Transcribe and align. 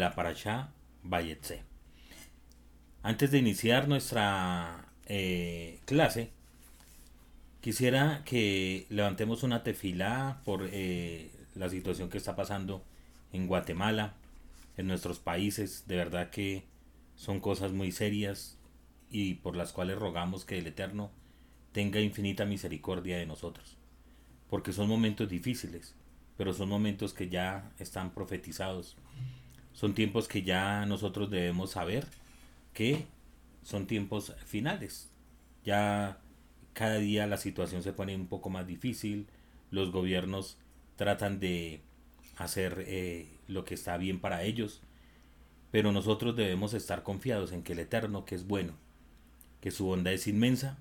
la 0.00 0.14
Parashá 0.14 0.72
Bayetse. 1.02 1.62
Antes 3.02 3.30
de 3.30 3.38
iniciar 3.38 3.86
nuestra 3.86 4.88
eh, 5.06 5.78
clase, 5.84 6.30
quisiera 7.60 8.22
que 8.24 8.86
levantemos 8.88 9.42
una 9.42 9.62
tefilá 9.62 10.40
por 10.44 10.68
eh, 10.72 11.30
la 11.54 11.68
situación 11.68 12.08
que 12.08 12.18
está 12.18 12.34
pasando 12.34 12.82
en 13.32 13.46
Guatemala, 13.46 14.14
en 14.78 14.86
nuestros 14.86 15.18
países. 15.18 15.86
De 15.86 15.96
verdad 15.96 16.30
que 16.30 16.64
son 17.14 17.40
cosas 17.40 17.72
muy 17.72 17.92
serias 17.92 18.58
y 19.10 19.34
por 19.34 19.54
las 19.54 19.72
cuales 19.72 19.98
rogamos 19.98 20.46
que 20.46 20.58
el 20.58 20.66
Eterno 20.66 21.10
tenga 21.72 22.00
infinita 22.00 22.46
misericordia 22.46 23.18
de 23.18 23.26
nosotros. 23.26 23.76
Porque 24.48 24.72
son 24.72 24.88
momentos 24.88 25.28
difíciles, 25.28 25.94
pero 26.38 26.54
son 26.54 26.70
momentos 26.70 27.12
que 27.12 27.28
ya 27.28 27.70
están 27.78 28.12
profetizados 28.12 28.96
son 29.72 29.94
tiempos 29.94 30.28
que 30.28 30.42
ya 30.42 30.84
nosotros 30.86 31.30
debemos 31.30 31.70
saber 31.70 32.06
que 32.74 33.06
son 33.62 33.86
tiempos 33.86 34.34
finales. 34.46 35.10
Ya 35.64 36.18
cada 36.72 36.98
día 36.98 37.26
la 37.26 37.36
situación 37.36 37.82
se 37.82 37.92
pone 37.92 38.14
un 38.14 38.26
poco 38.26 38.50
más 38.50 38.66
difícil, 38.66 39.26
los 39.70 39.92
gobiernos 39.92 40.56
tratan 40.96 41.40
de 41.40 41.80
hacer 42.36 42.84
eh, 42.86 43.28
lo 43.48 43.64
que 43.64 43.74
está 43.74 43.96
bien 43.96 44.20
para 44.20 44.42
ellos, 44.42 44.80
pero 45.70 45.92
nosotros 45.92 46.36
debemos 46.36 46.74
estar 46.74 47.02
confiados 47.02 47.52
en 47.52 47.62
que 47.62 47.74
el 47.74 47.80
Eterno, 47.80 48.24
que 48.24 48.34
es 48.34 48.46
bueno, 48.46 48.74
que 49.60 49.70
su 49.70 49.84
bondad 49.84 50.12
es 50.12 50.26
inmensa, 50.26 50.78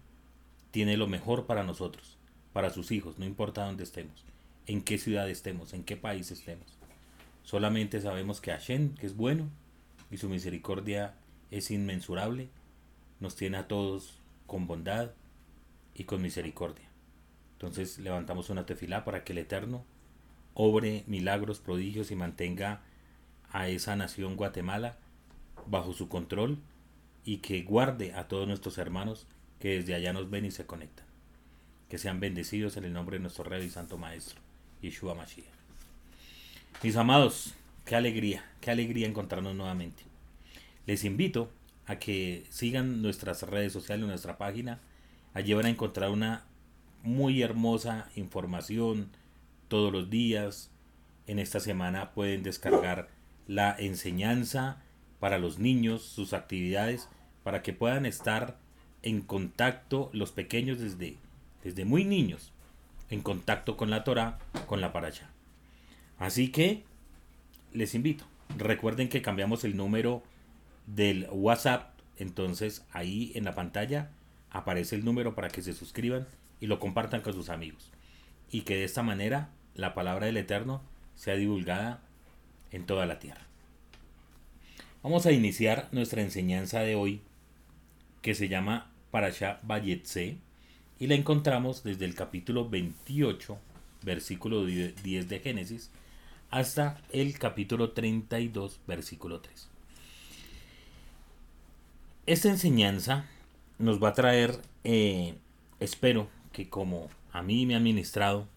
tiene 0.72 0.98
lo 0.98 1.08
mejor 1.08 1.46
para 1.46 1.64
nosotros, 1.64 2.18
para 2.54 2.70
sus 2.70 2.92
hijos, 2.92 3.20
no 3.20 3.26
importa 3.26 3.66
dónde 3.66 3.84
estemos, 3.84 4.24
en 4.68 4.82
qué 4.82 4.98
ciudad 4.98 5.30
estemos, 5.30 5.74
en 5.74 5.84
qué 5.84 5.98
país 5.98 6.32
estemos. 6.32 6.79
Solamente 7.50 8.00
sabemos 8.00 8.42
que 8.42 8.52
Hashem, 8.52 8.94
que 8.94 9.08
es 9.08 9.16
bueno, 9.16 9.50
y 10.12 10.18
su 10.18 10.30
misericordia 10.30 11.16
es 11.50 11.72
inmensurable, 11.72 12.50
nos 13.20 13.36
tiene 13.36 13.58
a 13.58 13.68
todos 13.68 14.20
con 14.46 14.68
bondad 14.68 15.14
y 15.96 16.04
con 16.04 16.22
misericordia. 16.22 16.88
Entonces 17.54 17.98
levantamos 17.98 18.52
una 18.52 18.68
tefilá 18.68 19.04
para 19.04 19.24
que 19.24 19.32
el 19.34 19.40
Eterno 19.40 19.84
obre 20.54 21.04
milagros, 21.08 21.60
prodigios 21.60 22.12
y 22.12 22.16
mantenga 22.16 22.84
a 23.52 23.68
esa 23.68 23.96
nación 23.96 24.36
Guatemala 24.36 25.00
bajo 25.66 25.94
su 25.94 26.08
control 26.08 26.60
y 27.26 27.38
que 27.38 27.64
guarde 27.64 28.14
a 28.14 28.28
todos 28.28 28.48
nuestros 28.48 28.78
hermanos 28.78 29.26
que 29.60 29.70
desde 29.70 29.96
allá 29.96 30.14
nos 30.14 30.30
ven 30.30 30.46
y 30.46 30.52
se 30.52 30.68
conectan. 30.68 31.08
Que 31.90 31.98
sean 31.98 32.20
bendecidos 32.20 32.78
en 32.78 32.84
el 32.84 32.94
nombre 32.94 33.18
de 33.18 33.22
nuestro 33.22 33.44
Rey 33.44 33.66
y 33.66 33.72
Santo 33.72 33.98
Maestro, 33.98 34.40
Yeshua 34.84 35.16
Mashiach. 35.16 35.59
Mis 36.82 36.96
amados, 36.96 37.56
qué 37.84 37.98
alegría, 37.98 38.46
qué 38.62 38.72
alegría 38.72 39.06
encontrarnos 39.06 39.54
nuevamente. 39.54 40.04
Les 40.86 41.04
invito 41.04 41.52
a 41.86 41.98
que 41.98 42.46
sigan 42.50 43.02
nuestras 43.02 43.44
redes 43.44 43.74
sociales, 43.74 44.08
nuestra 44.08 44.38
página. 44.38 44.80
Allí 45.34 45.54
van 45.54 45.66
a 45.66 45.72
encontrar 45.72 46.10
una 46.10 46.46
muy 47.04 47.42
hermosa 47.42 48.08
información 48.16 49.10
todos 49.68 49.92
los 49.92 50.10
días. 50.10 50.72
En 51.28 51.38
esta 51.38 51.60
semana 51.60 52.12
pueden 52.12 52.44
descargar 52.44 53.10
la 53.46 53.76
enseñanza 53.78 54.82
para 55.20 55.38
los 55.38 55.60
niños, 55.60 56.02
sus 56.04 56.32
actividades, 56.32 57.10
para 57.44 57.62
que 57.62 57.74
puedan 57.74 58.06
estar 58.06 58.58
en 59.04 59.20
contacto 59.20 60.10
los 60.14 60.32
pequeños 60.32 60.80
desde, 60.80 61.18
desde 61.62 61.84
muy 61.84 62.06
niños, 62.06 62.54
en 63.10 63.20
contacto 63.20 63.76
con 63.76 63.90
la 63.90 64.06
Torah, 64.06 64.40
con 64.66 64.80
la 64.80 64.94
paracha. 64.94 65.30
Así 66.20 66.50
que 66.50 66.84
les 67.74 67.96
invito. 67.96 68.26
Recuerden 68.58 69.10
que 69.10 69.22
cambiamos 69.22 69.64
el 69.64 69.78
número 69.78 70.22
del 70.86 71.28
WhatsApp. 71.32 71.94
Entonces 72.18 72.86
ahí 72.92 73.32
en 73.36 73.46
la 73.46 73.56
pantalla 73.56 74.12
aparece 74.52 74.96
el 74.96 75.06
número 75.06 75.34
para 75.34 75.48
que 75.48 75.62
se 75.62 75.74
suscriban 75.74 76.28
y 76.60 76.68
lo 76.68 76.80
compartan 76.80 77.22
con 77.22 77.34
sus 77.34 77.50
amigos. 77.50 77.90
Y 78.52 78.62
que 78.62 78.76
de 78.76 78.84
esta 78.84 79.02
manera 79.02 79.50
la 79.76 79.94
palabra 79.94 80.26
del 80.26 80.38
Eterno 80.38 80.82
sea 81.16 81.36
divulgada 81.36 82.02
en 82.72 82.86
toda 82.86 83.06
la 83.06 83.20
tierra. 83.20 83.42
Vamos 85.02 85.26
a 85.26 85.32
iniciar 85.32 85.88
nuestra 85.94 86.22
enseñanza 86.22 86.82
de 86.82 86.96
hoy 86.96 87.22
que 88.22 88.36
se 88.36 88.50
llama 88.50 88.92
Parasha 89.12 89.60
Bayetse 89.64 90.38
y 91.00 91.08
la 91.08 91.16
encontramos 91.16 91.84
desde 91.84 92.04
el 92.04 92.16
capítulo 92.16 92.70
28, 92.70 93.58
versículo 94.04 94.66
10 94.66 95.30
de 95.30 95.40
Génesis 95.40 95.90
hasta 96.50 97.02
el 97.12 97.38
capítulo 97.38 97.92
32, 97.92 98.80
versículo 98.88 99.40
3. 99.42 99.70
Esta 102.26 102.50
enseñanza 102.50 103.26
nos 103.78 104.02
va 104.02 104.10
a 104.10 104.14
traer, 104.14 104.60
eh, 104.84 105.36
espero 105.80 106.28
que 106.52 106.70
como 106.70 107.08
a 107.32 107.42
mí 107.42 107.66
me 107.66 107.76
ha 107.76 107.80
ministrado, 107.80 108.48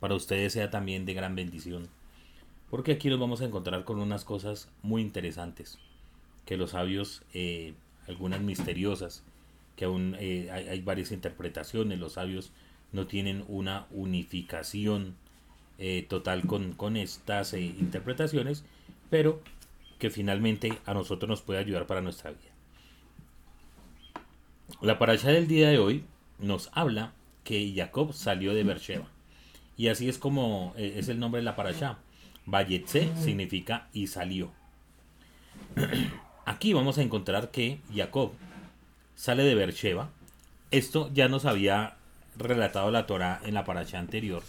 para 0.00 0.14
ustedes 0.14 0.52
sea 0.52 0.70
también 0.70 1.06
de 1.06 1.14
gran 1.14 1.34
bendición. 1.34 1.88
Porque 2.70 2.92
aquí 2.92 3.08
nos 3.08 3.18
vamos 3.18 3.40
a 3.40 3.46
encontrar 3.46 3.84
con 3.84 3.98
unas 3.98 4.24
cosas 4.24 4.70
muy 4.82 5.02
interesantes, 5.02 5.78
que 6.44 6.56
los 6.56 6.70
sabios, 6.70 7.22
eh, 7.32 7.74
algunas 8.06 8.40
misteriosas, 8.40 9.24
que 9.74 9.86
aún 9.86 10.16
eh, 10.18 10.48
hay, 10.52 10.68
hay, 10.68 10.80
varias 10.80 11.12
interpretaciones, 11.12 11.98
los 11.98 12.14
sabios 12.14 12.52
no 12.92 13.06
tienen 13.06 13.44
una 13.48 13.86
unificación 13.90 15.16
eh, 15.80 16.04
total 16.08 16.42
con, 16.44 16.96
estas 16.96 17.54
eh, 17.54 17.60
interpretaciones, 17.60 18.64
pero 19.10 19.40
que 20.00 20.10
finalmente 20.10 20.76
a 20.86 20.92
nosotros 20.92 21.28
nos 21.28 21.42
puede 21.42 21.60
ayudar 21.60 21.86
para 21.86 22.00
nuestra 22.00 22.32
vida. 22.32 22.50
La 24.80 24.98
parasha 24.98 25.30
del 25.30 25.46
día 25.46 25.68
de 25.68 25.78
hoy 25.78 26.04
nos 26.40 26.70
habla 26.72 27.12
que 27.44 27.72
Jacob 27.76 28.12
salió 28.12 28.54
de 28.54 28.64
Beersheba. 28.64 29.06
Y 29.76 29.86
así 29.86 30.08
es 30.08 30.18
como 30.18 30.74
eh, 30.76 30.94
es 30.96 31.08
el 31.08 31.20
nombre 31.20 31.40
de 31.40 31.44
la 31.44 31.54
parasha. 31.54 31.98
Bayetse 32.44 33.12
significa 33.16 33.88
y 33.92 34.08
salió. 34.08 34.50
Aquí 36.44 36.72
vamos 36.72 36.98
a 36.98 37.02
encontrar 37.02 37.52
que 37.52 37.78
Jacob 37.94 38.32
sale 39.14 39.44
de 39.44 39.54
Beersheba. 39.54 40.10
Esto 40.72 41.08
ya 41.14 41.28
nos 41.28 41.44
había 41.44 41.96
relatado 42.36 42.90
la 42.90 43.06
Torah 43.06 43.40
en 43.44 43.54
la 43.54 43.64
parasha 43.64 44.00
anterior 44.00 44.42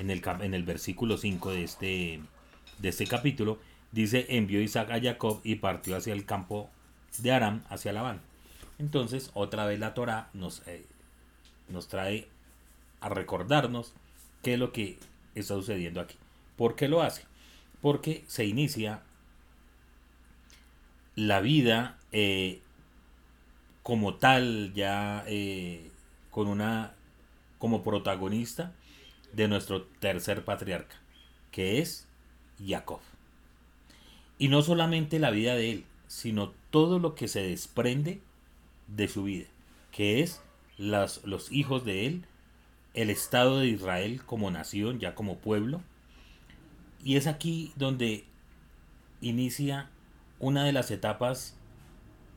en 0.00 0.10
el, 0.10 0.22
en 0.40 0.54
el 0.54 0.62
versículo 0.62 1.18
5 1.18 1.52
de 1.52 1.62
este, 1.62 2.20
de 2.78 2.88
este 2.88 3.06
capítulo, 3.06 3.58
dice, 3.92 4.24
envió 4.30 4.60
Isaac 4.62 4.90
a 4.90 5.00
Jacob 5.00 5.40
y 5.44 5.56
partió 5.56 5.94
hacia 5.94 6.14
el 6.14 6.24
campo 6.24 6.70
de 7.18 7.32
Aram, 7.32 7.62
hacia 7.68 7.92
Labán. 7.92 8.22
Entonces, 8.78 9.30
otra 9.34 9.66
vez 9.66 9.78
la 9.78 9.92
Torah 9.92 10.30
nos, 10.32 10.66
eh, 10.66 10.86
nos 11.68 11.88
trae 11.88 12.28
a 13.00 13.10
recordarnos 13.10 13.92
qué 14.42 14.54
es 14.54 14.58
lo 14.58 14.72
que 14.72 14.98
está 15.34 15.54
sucediendo 15.54 16.00
aquí. 16.00 16.16
¿Por 16.56 16.76
qué 16.76 16.88
lo 16.88 17.02
hace? 17.02 17.24
Porque 17.82 18.24
se 18.26 18.46
inicia 18.46 19.02
la 21.14 21.40
vida 21.40 21.98
eh, 22.12 22.62
como 23.82 24.14
tal, 24.14 24.72
ya 24.72 25.24
eh, 25.26 25.90
con 26.30 26.48
una 26.48 26.94
como 27.58 27.82
protagonista 27.82 28.72
de 29.32 29.48
nuestro 29.48 29.82
tercer 29.82 30.44
patriarca, 30.44 30.96
que 31.50 31.80
es 31.80 32.08
Jacob. 32.64 33.00
Y 34.38 34.48
no 34.48 34.62
solamente 34.62 35.18
la 35.18 35.30
vida 35.30 35.54
de 35.54 35.70
él, 35.70 35.84
sino 36.06 36.52
todo 36.70 36.98
lo 36.98 37.14
que 37.14 37.28
se 37.28 37.42
desprende 37.42 38.20
de 38.88 39.08
su 39.08 39.24
vida, 39.24 39.46
que 39.92 40.22
es 40.22 40.42
las, 40.76 41.24
los 41.24 41.52
hijos 41.52 41.84
de 41.84 42.06
él, 42.06 42.24
el 42.94 43.10
Estado 43.10 43.60
de 43.60 43.68
Israel 43.68 44.22
como 44.24 44.50
nación, 44.50 44.98
ya 44.98 45.14
como 45.14 45.38
pueblo. 45.38 45.82
Y 47.04 47.16
es 47.16 47.26
aquí 47.26 47.72
donde 47.76 48.24
inicia 49.20 49.90
una 50.38 50.64
de 50.64 50.72
las 50.72 50.90
etapas 50.90 51.56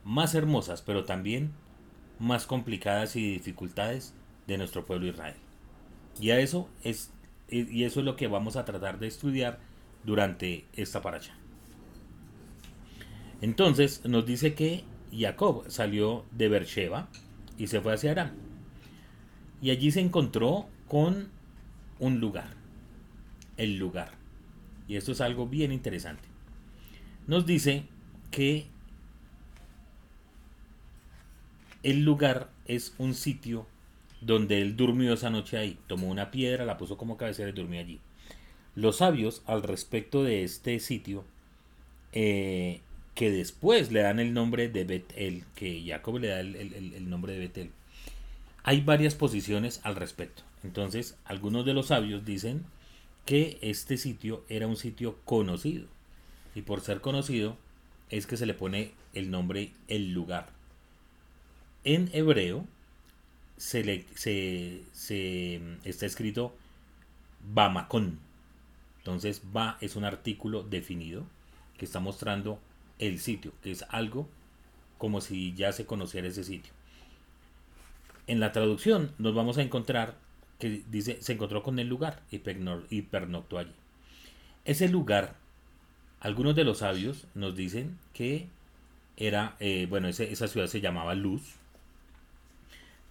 más 0.04 0.36
hermosas, 0.36 0.82
pero 0.82 1.06
también 1.06 1.52
más 2.20 2.46
complicadas 2.46 3.16
y 3.16 3.32
dificultades 3.32 4.14
de 4.48 4.58
nuestro 4.58 4.86
pueblo 4.86 5.08
Israel. 5.08 5.36
Y 6.20 6.32
a 6.32 6.40
eso 6.40 6.70
es 6.84 7.12
y 7.50 7.84
eso 7.84 8.00
es 8.00 8.06
lo 8.06 8.16
que 8.16 8.28
vamos 8.28 8.56
a 8.56 8.66
tratar 8.66 9.00
de 9.00 9.08
estudiar 9.08 9.60
durante 10.04 10.66
esta 10.74 11.02
paracha. 11.02 11.36
Entonces 13.42 14.04
nos 14.06 14.26
dice 14.26 14.56
que 14.56 14.84
Jacob 15.16 15.66
salió 15.68 16.26
de 16.32 16.50
Beersheba 16.50 17.10
y 17.58 17.68
se 17.68 17.82
fue 17.82 17.94
hacia 17.94 18.12
Aram. 18.12 18.32
Y 19.62 19.70
allí 19.70 19.92
se 19.92 20.00
encontró 20.00 20.68
con 20.88 21.30
un 22.00 22.20
lugar. 22.20 22.56
El 23.58 23.78
lugar. 23.78 24.12
Y 24.88 24.96
esto 24.96 25.12
es 25.12 25.22
algo 25.22 25.48
bien 25.48 25.72
interesante. 25.72 26.24
Nos 27.28 27.46
dice 27.46 27.86
que 28.32 28.66
el 31.84 32.04
lugar 32.04 32.50
es 32.66 32.96
un 32.98 33.14
sitio 33.14 33.68
donde 34.26 34.62
él 34.62 34.76
durmió 34.76 35.14
esa 35.14 35.30
noche 35.30 35.58
ahí. 35.58 35.78
Tomó 35.88 36.08
una 36.08 36.32
piedra, 36.32 36.66
la 36.66 36.78
puso 36.78 36.98
como 36.98 37.18
cabecera 37.18 37.50
y 37.50 37.54
durmió 37.54 37.80
allí. 37.80 38.00
Los 38.76 38.98
sabios, 38.98 39.44
al 39.46 39.64
respecto 39.64 40.24
de 40.24 40.44
este 40.44 40.80
sitio, 40.80 41.26
eh, 42.12 42.82
que 43.16 43.32
después 43.32 43.92
le 43.92 44.02
dan 44.02 44.20
el 44.20 44.34
nombre 44.34 44.70
de 44.70 44.84
Betel, 44.84 45.44
que 45.56 45.84
Jacob 45.86 46.20
le 46.20 46.30
da 46.30 46.40
el, 46.40 47.10
nombre 47.10 47.34
de 47.34 47.40
Betel. 47.40 47.72
Hay 48.64 48.82
varias 48.82 49.16
posiciones 49.16 49.82
al 49.84 49.96
respecto. 49.96 50.44
Entonces, 50.64 51.18
algunos 51.26 51.66
de 51.66 51.74
los 51.74 51.88
sabios 51.88 52.26
dicen 52.26 52.64
que 53.26 53.58
este 53.62 53.98
sitio 53.98 54.44
era 54.50 54.68
un 54.68 54.78
sitio 54.78 55.18
conocido. 55.26 55.86
Y 56.56 56.62
por 56.62 56.82
ser 56.82 57.02
conocido 57.02 57.58
es 58.10 58.26
que 58.26 58.38
se 58.38 58.46
le 58.46 58.54
pone 58.54 58.92
el 59.14 59.30
nombre 59.30 59.72
el 59.88 60.14
lugar. 60.14 60.50
En 61.84 62.10
hebreo 62.14 62.66
se, 63.64 64.06
se 64.92 65.62
está 65.86 66.06
escrito 66.06 66.54
Bamakon. 67.54 68.20
Entonces, 69.00 69.42
Ba 69.52 69.78
es 69.82 69.96
un 69.96 70.04
artículo 70.04 70.64
definido 70.64 71.24
que 71.78 71.86
está 71.86 72.00
mostrando 72.00 72.60
el 73.00 73.20
sitio, 73.20 73.54
que 73.62 73.72
es 73.72 73.86
algo 73.90 74.28
como 74.98 75.22
si 75.22 75.54
ya 75.54 75.72
se 75.72 75.86
conociera 75.86 76.28
ese 76.28 76.44
sitio. 76.44 76.74
En 78.28 78.40
la 78.40 78.52
traducción 78.52 79.12
nos 79.18 79.34
vamos 79.34 79.58
a 79.58 79.62
encontrar 79.62 80.16
que 80.60 80.84
dice 80.90 81.18
se 81.22 81.34
encontró 81.34 81.64
con 81.64 81.80
el 81.80 81.88
lugar 81.88 82.22
y, 82.32 82.40
pernoctó 83.02 83.58
allí. 83.58 83.74
Ese 84.66 84.88
lugar, 84.88 85.36
algunos 86.20 86.56
de 86.56 86.64
los 86.64 86.80
sabios 86.80 87.28
nos 87.34 87.56
dicen 87.56 87.98
que 88.14 88.48
era, 89.18 89.56
eh, 89.60 89.88
bueno, 89.90 90.08
esa 90.08 90.48
ciudad 90.48 90.68
se 90.68 90.80
llamaba 90.80 91.16
Luz, 91.16 91.42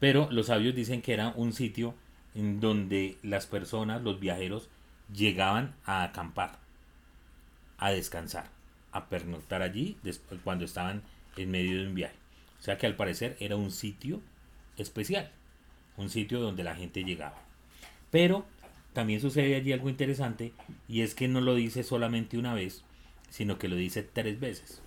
pero 0.02 0.26
los 0.32 0.46
sabios 0.46 0.74
dicen 0.74 1.00
que 1.00 1.12
era 1.12 1.28
un 1.36 1.52
sitio 1.52 1.94
en 2.34 2.58
donde 2.58 3.18
las 3.22 3.46
personas, 3.46 4.02
los 4.02 4.18
viajeros, 4.18 4.68
llegaban 5.14 5.76
a 5.84 6.02
acampar, 6.02 6.58
a 7.78 7.92
descansar, 7.92 8.46
a 8.90 9.08
pernoctar 9.08 9.62
allí 9.62 9.96
cuando 10.42 10.64
estaban 10.64 11.02
en 11.36 11.52
medio 11.52 11.80
de 11.80 11.86
un 11.86 11.94
viaje. 11.94 12.16
O 12.58 12.62
sea 12.64 12.78
que 12.78 12.86
al 12.88 12.96
parecer 12.96 13.36
era 13.38 13.54
un 13.54 13.70
sitio 13.70 14.20
especial, 14.76 15.30
un 15.96 16.10
sitio 16.10 16.40
donde 16.40 16.64
la 16.64 16.74
gente 16.74 17.04
llegaba. 17.04 17.40
Pero 18.10 18.44
también 18.94 19.20
sucede 19.20 19.54
allí 19.54 19.72
algo 19.72 19.88
interesante 19.88 20.52
y 20.88 21.02
es 21.02 21.14
que 21.14 21.28
no 21.28 21.40
lo 21.40 21.54
dice 21.54 21.84
solamente 21.84 22.38
una 22.38 22.54
vez, 22.54 22.82
sino 23.30 23.56
que 23.56 23.68
lo 23.68 23.76
dice 23.76 24.02
tres 24.02 24.40
veces. 24.40 24.82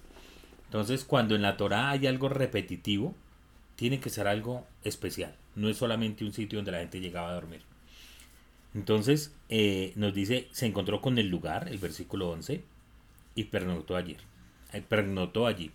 Entonces 0.66 1.06
cuando 1.06 1.36
en 1.36 1.42
la 1.42 1.56
Torah 1.56 1.92
hay 1.92 2.06
algo 2.06 2.28
repetitivo, 2.28 3.16
tiene 3.76 4.00
que 4.00 4.10
ser 4.10 4.28
algo 4.28 4.66
especial. 4.84 5.36
No 5.56 5.70
es 5.70 5.78
solamente 5.78 6.26
un 6.26 6.34
sitio 6.34 6.60
donde 6.60 6.72
la 6.72 6.80
gente 6.80 7.00
llegaba 7.00 7.30
a 7.30 7.34
dormir. 7.34 7.62
Entonces 8.74 9.34
eh, 9.50 9.94
nos 9.96 10.14
dice, 10.14 10.48
se 10.52 10.66
encontró 10.66 11.02
con 11.02 11.18
el 11.18 11.30
lugar, 11.30 11.68
el 11.70 11.78
versículo 11.78 12.30
11, 12.30 12.64
y 13.36 13.44
pernoctó 13.46 13.96
allí. 13.96 14.18
Eh, 14.74 14.84
allí. 15.48 15.72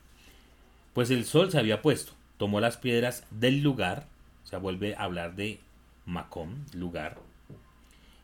Pues 0.93 1.11
el 1.11 1.25
sol 1.25 1.51
se 1.51 1.59
había 1.59 1.83
puesto, 1.83 2.13
tomó 2.37 2.61
las 2.61 2.77
piedras 2.77 3.25
del 3.31 3.63
lugar, 3.63 4.07
o 4.45 4.47
sea, 4.47 4.59
vuelve 4.59 4.95
a 4.97 5.05
hablar 5.05 5.37
de 5.37 5.61
Macom, 6.05 6.57
lugar, 6.75 7.19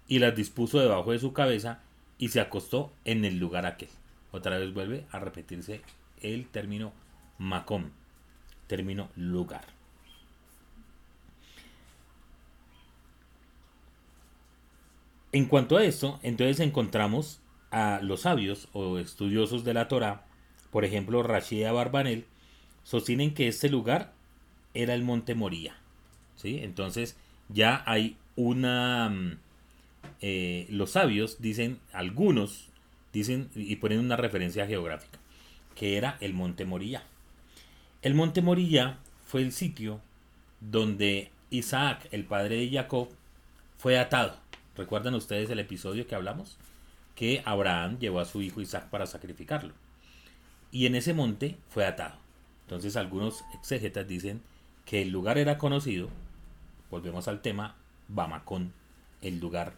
y 0.09 0.19
las 0.19 0.35
dispuso 0.35 0.79
debajo 0.79 1.13
de 1.13 1.19
su 1.19 1.33
cabeza 1.33 1.81
y 2.19 2.29
se 2.29 2.41
acostó 2.41 2.93
en 3.05 3.25
el 3.25 3.39
lugar 3.39 3.67
aquel. 3.67 3.89
Otra 4.33 4.59
vez 4.59 4.75
vuelve 4.75 5.07
a 5.11 5.19
repetirse 5.19 5.81
el 6.21 6.47
término 6.49 6.93
Macom, 7.39 7.91
término 8.67 9.09
lugar. 9.17 9.65
En 15.33 15.47
cuanto 15.47 15.77
a 15.77 15.85
esto, 15.85 16.19
entonces 16.23 16.61
encontramos 16.61 17.41
a 17.71 18.01
los 18.03 18.23
sabios 18.23 18.69
o 18.73 18.99
estudiosos 18.99 19.65
de 19.65 19.75
la 19.75 19.89
Torá, 19.89 20.25
por 20.71 20.85
ejemplo 20.85 21.23
Rashida 21.23 21.73
Barbanel, 21.73 22.25
sostienen 22.85 23.35
que 23.35 23.49
este 23.49 23.69
lugar 23.69 24.13
era 24.73 24.95
el 24.95 25.03
monte 25.03 25.35
Moría. 25.35 25.77
¿sí? 26.37 26.61
Entonces 26.63 27.17
ya 27.49 27.83
hay 27.87 28.17
una... 28.37 29.11
Mm, 29.11 29.39
eh, 30.23 30.67
los 30.71 30.93
sabios 30.93 31.43
dicen, 31.43 31.81
algunos 31.93 32.69
dicen 33.13 33.51
y 33.55 33.77
ponen 33.77 33.99
una 33.99 34.17
referencia 34.17 34.67
geográfica, 34.67 35.19
que 35.75 35.97
era 35.97 36.17
el 36.21 36.33
monte 36.33 36.65
Moría. 36.65 37.03
El 38.03 38.15
monte 38.15 38.43
Moría 38.43 38.99
fue 39.25 39.43
el 39.43 39.53
sitio 39.53 40.01
donde 40.61 41.31
Isaac, 41.51 42.09
el 42.11 42.25
padre 42.25 42.57
de 42.57 42.71
Jacob, 42.71 43.09
fue 43.79 43.99
atado 43.99 44.37
¿Recuerdan 44.77 45.15
ustedes 45.15 45.49
el 45.49 45.59
episodio 45.59 46.07
que 46.07 46.15
hablamos? 46.15 46.59
Que 47.15 47.43
Abraham 47.47 47.99
llevó 47.99 48.21
a 48.21 48.27
su 48.27 48.43
hijo 48.43 48.61
Isaac 48.61 48.91
para 48.91 49.07
sacrificarlo. 49.07 49.73
Y 50.71 50.85
en 50.85 50.95
ese 50.95 51.15
monte 51.15 51.57
fue 51.71 51.87
atado. 51.87 52.17
Entonces 52.65 52.97
algunos 52.97 53.43
exégetas 53.55 54.07
dicen 54.07 54.43
que 54.85 55.01
el 55.03 55.11
lugar 55.11 55.39
era 55.39 55.57
conocido, 55.57 56.11
volvemos 56.91 57.27
al 57.27 57.41
tema, 57.41 57.77
Bamacón, 58.09 58.73
el 59.23 59.41
lugar, 59.41 59.75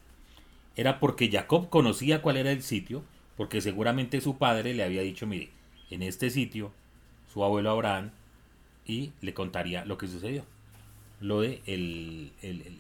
era 0.75 0.99
porque 0.99 1.31
Jacob 1.31 1.69
conocía 1.69 2.21
cuál 2.21 2.37
era 2.37 2.51
el 2.51 2.63
sitio, 2.63 3.05
porque 3.37 3.61
seguramente 3.61 4.21
su 4.21 4.37
padre 4.37 4.75
le 4.75 4.85
había 4.85 5.03
dicho, 5.03 5.27
mire, 5.27 5.51
en 5.91 6.03
este 6.03 6.31
sitio, 6.31 6.73
su 7.33 7.45
abuelo 7.45 7.71
Abraham, 7.71 8.11
y 8.87 9.13
le 9.21 9.35
contaría 9.35 9.85
lo 9.85 9.99
que 9.99 10.09
sucedió, 10.09 10.45
lo 11.21 11.41
de 11.43 11.61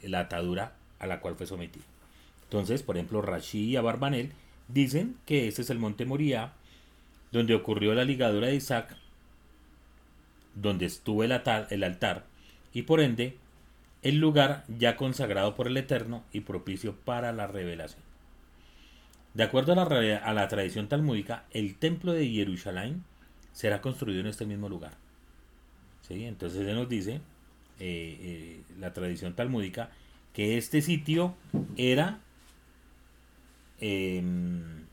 la 0.02 0.20
atadura 0.20 0.72
a 0.98 1.06
la 1.06 1.20
cual 1.20 1.36
fue 1.36 1.46
sometido. 1.46 1.84
Entonces, 2.44 2.82
por 2.82 2.96
ejemplo, 2.96 3.20
Rashi 3.20 3.64
y 3.64 3.76
Abarbanel 3.76 4.32
dicen 4.68 5.16
que 5.26 5.48
ese 5.48 5.62
es 5.62 5.70
el 5.70 5.78
monte 5.78 6.06
Moría, 6.06 6.52
donde 7.30 7.54
ocurrió 7.54 7.94
la 7.94 8.04
ligadura 8.04 8.46
de 8.46 8.54
Isaac, 8.54 8.96
donde 10.54 10.86
estuvo 10.86 11.24
el 11.24 11.32
altar, 11.32 11.66
el 11.70 11.84
altar 11.84 12.24
y 12.72 12.82
por 12.82 13.00
ende 13.00 13.36
el 14.02 14.18
lugar 14.18 14.64
ya 14.68 14.96
consagrado 14.96 15.54
por 15.54 15.66
el 15.66 15.76
Eterno 15.76 16.24
y 16.32 16.40
propicio 16.40 16.94
para 16.96 17.32
la 17.32 17.46
revelación. 17.46 18.02
De 19.34 19.42
acuerdo 19.42 19.72
a 19.72 19.76
la, 19.76 20.16
a 20.16 20.32
la 20.32 20.48
tradición 20.48 20.88
talmúdica, 20.88 21.44
el 21.50 21.76
templo 21.76 22.12
de 22.12 22.28
Jerusalén 22.28 23.04
será 23.58 23.80
construido 23.80 24.20
en 24.20 24.28
este 24.28 24.46
mismo 24.46 24.68
lugar. 24.68 24.92
¿Sí? 26.06 26.24
Entonces 26.24 26.64
se 26.64 26.72
nos 26.72 26.88
dice, 26.88 27.14
eh, 27.14 27.20
eh, 27.80 28.60
la 28.78 28.92
tradición 28.92 29.34
talmúdica, 29.34 29.90
que 30.32 30.56
este 30.56 30.80
sitio 30.80 31.34
era 31.76 32.20
Em, 33.80 34.86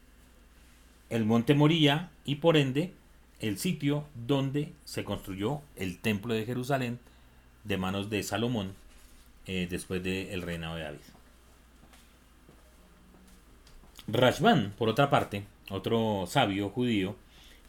el 1.09 1.25
monte 1.25 1.56
Moría 1.56 2.12
y 2.23 2.35
por 2.35 2.57
ende 2.57 2.94
el 3.39 3.57
sitio 3.57 4.06
donde 4.27 4.73
se 4.85 5.03
construyó 5.03 5.62
el 5.75 6.00
templo 6.00 6.34
de 6.34 6.45
Jerusalén 6.45 7.00
de 7.63 7.77
manos 7.77 8.10
de 8.10 8.22
Salomón 8.24 8.74
eh, 9.48 9.67
después 9.69 10.03
del 10.03 10.41
reinado 10.41 10.75
de 10.75 10.84
David. 10.84 11.00
Rashban, 14.07 14.74
por 14.77 14.88
otra 14.89 15.10
parte, 15.10 15.45
otro 15.69 16.25
sabio 16.27 16.69
judío, 16.69 17.15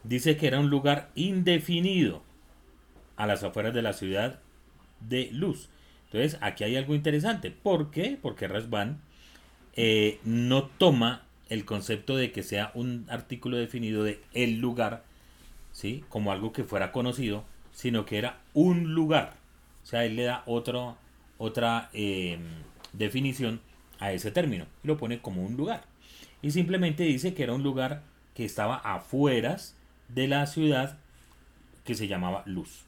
dice 0.07 0.37
que 0.37 0.47
era 0.47 0.59
un 0.59 0.69
lugar 0.69 1.09
indefinido 1.15 2.23
a 3.15 3.27
las 3.27 3.43
afueras 3.43 3.73
de 3.73 3.81
la 3.81 3.93
ciudad 3.93 4.39
de 5.01 5.29
Luz. 5.31 5.69
Entonces, 6.05 6.37
aquí 6.41 6.63
hay 6.63 6.75
algo 6.75 6.95
interesante. 6.95 7.51
¿Por 7.51 7.91
qué? 7.91 8.17
Porque 8.21 8.47
Rashban 8.47 9.01
eh, 9.75 10.19
no 10.23 10.65
toma 10.65 11.23
el 11.49 11.65
concepto 11.65 12.15
de 12.15 12.31
que 12.31 12.43
sea 12.43 12.71
un 12.73 13.05
artículo 13.09 13.57
definido 13.57 14.03
de 14.03 14.21
el 14.33 14.59
lugar, 14.59 15.03
¿sí? 15.71 16.03
Como 16.09 16.31
algo 16.31 16.51
que 16.53 16.63
fuera 16.63 16.91
conocido, 16.91 17.43
sino 17.73 18.05
que 18.05 18.17
era 18.17 18.39
un 18.53 18.93
lugar. 18.93 19.35
O 19.83 19.85
sea, 19.85 20.05
él 20.05 20.15
le 20.15 20.23
da 20.23 20.43
otro, 20.45 20.97
otra 21.37 21.89
em, 21.93 22.41
definición 22.93 23.61
a 23.99 24.11
ese 24.11 24.31
término 24.31 24.65
y 24.83 24.87
lo 24.87 24.97
pone 24.97 25.19
como 25.19 25.43
un 25.43 25.57
lugar. 25.57 25.85
Y 26.41 26.51
simplemente 26.51 27.03
dice 27.03 27.33
que 27.33 27.43
era 27.43 27.53
un 27.53 27.63
lugar 27.63 28.03
que 28.33 28.45
estaba 28.45 28.75
afueras 28.77 29.76
de 30.09 30.27
la 30.27 30.45
ciudad 30.47 30.97
que 31.83 31.95
se 31.95 32.07
llamaba 32.07 32.43
Luz. 32.45 32.83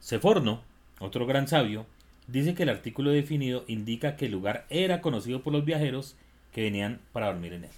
Seforno, 0.00 0.62
otro 1.00 1.26
gran 1.26 1.48
sabio, 1.48 1.86
dice 2.28 2.54
que 2.54 2.62
el 2.62 2.68
artículo 2.68 3.10
definido 3.10 3.64
indica 3.66 4.16
que 4.16 4.26
el 4.26 4.32
lugar 4.32 4.66
era 4.70 5.00
conocido 5.00 5.42
por 5.42 5.52
los 5.52 5.64
viajeros 5.64 6.16
que 6.52 6.62
venían 6.62 7.00
para 7.12 7.26
dormir 7.26 7.52
en 7.52 7.64
él. 7.64 7.70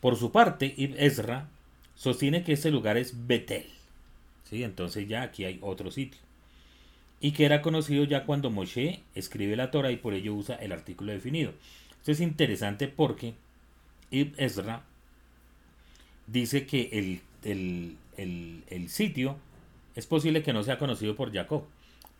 Por 0.00 0.16
su 0.16 0.32
parte, 0.32 0.74
Ibn 0.76 0.96
Ezra 0.98 1.48
sostiene 1.94 2.42
que 2.42 2.52
este 2.52 2.70
lugar 2.70 2.96
es 2.96 3.26
Betel. 3.26 3.66
¿sí? 4.44 4.64
Entonces 4.64 5.08
ya 5.08 5.22
aquí 5.22 5.44
hay 5.44 5.58
otro 5.62 5.90
sitio. 5.90 6.20
Y 7.20 7.32
que 7.32 7.44
era 7.44 7.62
conocido 7.62 8.04
ya 8.04 8.24
cuando 8.24 8.50
Moshe 8.50 9.00
escribe 9.14 9.56
la 9.56 9.70
Torah 9.70 9.92
y 9.92 9.96
por 9.96 10.12
ello 10.14 10.34
usa 10.34 10.56
el 10.56 10.72
artículo 10.72 11.12
definido. 11.12 11.52
Esto 11.98 12.12
es 12.12 12.20
interesante 12.20 12.88
porque 12.88 13.34
Ibn 14.10 14.34
Ezra 14.38 14.82
dice 16.26 16.66
que 16.66 17.20
el, 17.42 17.96
el 18.68 18.88
sitio 18.88 19.36
es 19.94 20.06
posible 20.06 20.42
que 20.42 20.52
no 20.52 20.62
sea 20.62 20.78
conocido 20.78 21.16
por 21.16 21.32
Jacob 21.32 21.64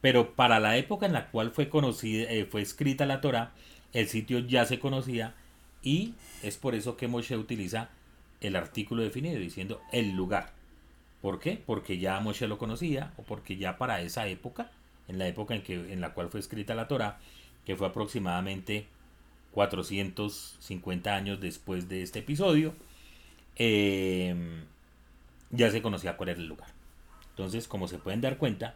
pero 0.03 0.35
para 0.35 0.61
la 0.61 0.77
época 0.77 1.07
en 1.07 1.15
la 1.15 1.31
cual 1.31 1.53
fue, 1.53 1.71
conocida, 1.71 2.31
eh, 2.31 2.45
fue 2.45 2.61
escrita 2.61 3.07
la 3.07 3.23
Torah, 3.23 3.53
el 3.95 4.09
sitio 4.09 4.41
ya 4.41 4.67
se 4.67 4.81
conocía 4.81 5.35
y 5.81 6.15
es 6.43 6.59
por 6.59 6.75
eso 6.75 6.97
que 6.97 7.09
Moshe 7.09 7.37
utiliza 7.37 7.89
el 8.41 8.57
artículo 8.57 9.03
definido, 9.03 9.39
diciendo 9.39 9.81
el 9.93 10.17
lugar. 10.17 10.53
¿Por 11.23 11.39
qué? 11.39 11.63
Porque 11.65 11.99
ya 11.99 12.19
Moshe 12.19 12.49
lo 12.49 12.59
conocía 12.59 13.13
o 13.17 13.23
porque 13.23 13.57
ya 13.57 13.79
para 13.79 14.03
esa 14.03 14.27
época, 14.27 14.73
en 15.07 15.19
la 15.19 15.29
época 15.29 15.55
en, 15.55 15.63
que, 15.63 15.75
en 15.75 16.01
la 16.01 16.15
cual 16.15 16.31
fue 16.31 16.41
escrita 16.41 16.75
la 16.75 16.89
Torah, 16.89 17.21
que 17.65 17.77
fue 17.77 17.87
aproximadamente 17.87 18.89
450 19.53 21.15
años 21.15 21.41
después 21.41 21.89
de 21.89 22.03
este 22.03 22.19
episodio, 22.19 22.75
eh, 23.57 24.35
ya 25.51 25.71
se 25.71 25.83
conocía 25.83 26.17
cuál 26.17 26.31
era 26.31 26.41
el 26.41 26.49
lugar. 26.49 26.69
Entonces, 27.31 27.69
como 27.69 27.89
se 27.89 27.99
pueden 27.99 28.21
dar 28.21 28.37
cuenta, 28.39 28.75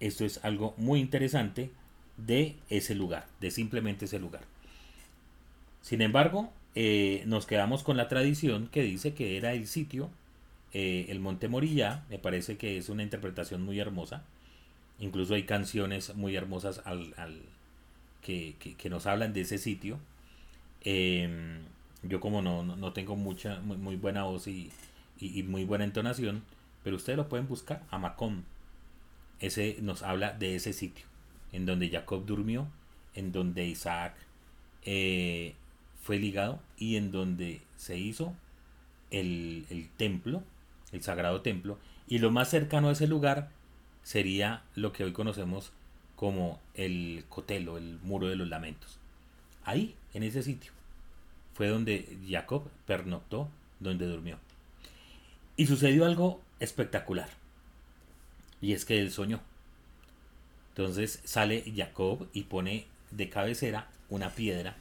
esto 0.00 0.24
es 0.24 0.44
algo 0.44 0.74
muy 0.76 1.00
interesante 1.00 1.70
de 2.16 2.56
ese 2.70 2.94
lugar, 2.94 3.26
de 3.40 3.50
simplemente 3.50 4.06
ese 4.06 4.18
lugar. 4.18 4.42
Sin 5.82 6.02
embargo, 6.02 6.52
eh, 6.74 7.22
nos 7.26 7.46
quedamos 7.46 7.82
con 7.82 7.96
la 7.96 8.08
tradición 8.08 8.68
que 8.68 8.82
dice 8.82 9.14
que 9.14 9.36
era 9.36 9.52
el 9.52 9.66
sitio, 9.66 10.10
eh, 10.72 11.06
el 11.08 11.20
Monte 11.20 11.48
Morilla, 11.48 12.04
me 12.10 12.18
parece 12.18 12.56
que 12.56 12.76
es 12.76 12.88
una 12.88 13.02
interpretación 13.02 13.62
muy 13.62 13.78
hermosa. 13.78 14.24
Incluso 14.98 15.34
hay 15.34 15.44
canciones 15.44 16.14
muy 16.14 16.36
hermosas 16.36 16.82
al, 16.84 17.14
que, 18.22 18.76
nos 18.90 19.06
hablan 19.06 19.32
de 19.32 19.42
ese 19.42 19.58
sitio. 19.58 19.98
Em, 20.82 21.60
yo 22.02 22.20
como 22.20 22.42
no, 22.42 22.62
no, 22.62 22.92
tengo 22.92 23.16
mucha, 23.16 23.60
muy, 23.60 23.96
buena 23.96 24.24
voz 24.24 24.46
y, 24.46 24.70
y, 25.18 25.42
muy 25.42 25.64
buena 25.64 25.84
entonación, 25.84 26.42
pero 26.84 26.96
ustedes 26.96 27.16
lo 27.16 27.28
pueden 27.28 27.48
buscar, 27.48 27.82
Amacom. 27.90 28.42
Ese 29.40 29.78
nos 29.82 30.02
habla 30.02 30.32
de 30.32 30.56
ese 30.56 30.72
sitio, 30.72 31.04
en 31.52 31.66
donde 31.66 31.90
Jacob 31.90 32.24
durmió, 32.24 32.68
en 33.14 33.32
donde 33.32 33.66
Isaac 33.66 34.14
eh, 34.84 35.54
fue 36.02 36.18
ligado 36.18 36.60
y 36.78 36.96
en 36.96 37.10
donde 37.10 37.60
se 37.76 37.98
hizo 37.98 38.34
el, 39.10 39.88
templo, 39.96 40.42
el 40.92 41.02
sagrado 41.02 41.40
templo, 41.40 41.78
y 42.06 42.18
lo 42.18 42.30
más 42.30 42.48
cercano 42.48 42.88
a 42.88 42.92
ese 42.92 43.08
lugar 43.08 43.50
sería 44.04 44.62
lo 44.76 44.92
que 44.92 45.04
hoy 45.04 45.12
conocemos 45.12 45.72
como 46.14 46.60
el 46.74 47.24
cotelo, 47.28 47.76
el 47.78 47.98
muro 48.02 48.28
de 48.28 48.36
los 48.36 48.48
lamentos. 48.48 48.98
Ahí, 49.64 49.96
en 50.14 50.22
ese 50.22 50.42
sitio, 50.42 50.72
fue 51.56 51.68
donde 51.68 52.18
Jacob 52.28 52.68
pernoctó, 52.86 53.48
donde 53.80 54.06
durmió. 54.06 54.38
Y 55.56 55.66
sucedió 55.66 56.04
algo 56.04 56.42
espectacular. 56.60 57.30
Y 58.60 58.74
es 58.74 58.84
que 58.84 59.00
él 59.00 59.10
soñó. 59.10 59.40
Entonces 60.68 61.22
sale 61.24 61.64
Jacob 61.74 62.28
y 62.34 62.42
pone 62.42 62.86
de 63.10 63.30
cabecera 63.30 63.88
una 64.10 64.34
piedra 64.34 64.76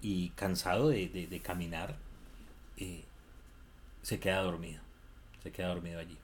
y 0.00 0.28
cansado 0.30 0.88
de, 0.90 1.40
caminar, 1.42 1.96
eh, 2.76 3.02
se 4.02 4.20
queda 4.20 4.42
dormido. 4.42 4.80
Se 5.42 5.50
queda 5.50 5.66
dormido 5.66 5.98
allí. 5.98 6.16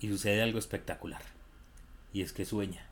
Y 0.00 0.08
sucede 0.08 0.40
algo 0.40 0.58
espectacular. 0.58 1.20
Y 2.14 2.22
es 2.22 2.32
que 2.32 2.46
sueña. 2.46 2.86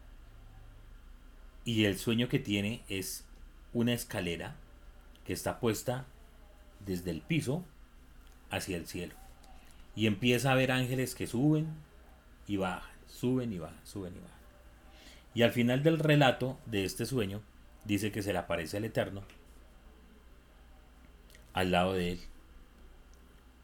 Y 1.65 1.87
el 1.87 1.99
sueño 1.99 2.29
que 2.29 2.41
tiene 2.41 2.83
es 2.91 3.25
una 3.73 3.95
escalera 3.95 4.57
que 5.25 5.33
está 5.33 5.61
puesta 5.61 6.07
desde 6.81 7.11
el 7.11 7.21
piso 7.21 7.65
hacia 8.51 8.77
el 8.77 8.87
cielo. 8.87 9.15
Y 9.95 10.07
empieza 10.07 10.53
a 10.53 10.55
ver 10.55 10.73
ángeles 10.73 11.15
que 11.15 11.27
suben 11.27 11.69
y 12.47 12.57
bajan, 12.57 12.91
suben 13.07 13.53
y 13.53 13.59
bajan, 13.59 13.85
suben 13.85 14.15
y 14.15 14.19
bajan. 14.21 14.33
Y 15.35 15.43
al 15.43 15.53
final 15.53 15.83
del 15.83 15.99
relato 15.99 16.59
de 16.67 16.85
este 16.85 17.07
sueño 17.07 17.43
dice 17.85 18.13
que 18.13 18.23
se 18.23 18.33
le 18.33 18.39
aparece 18.39 18.77
el 18.77 18.85
Eterno 18.85 19.23
al 21.53 21.71
lado 21.71 21.95
de 21.95 22.13
él 22.13 22.21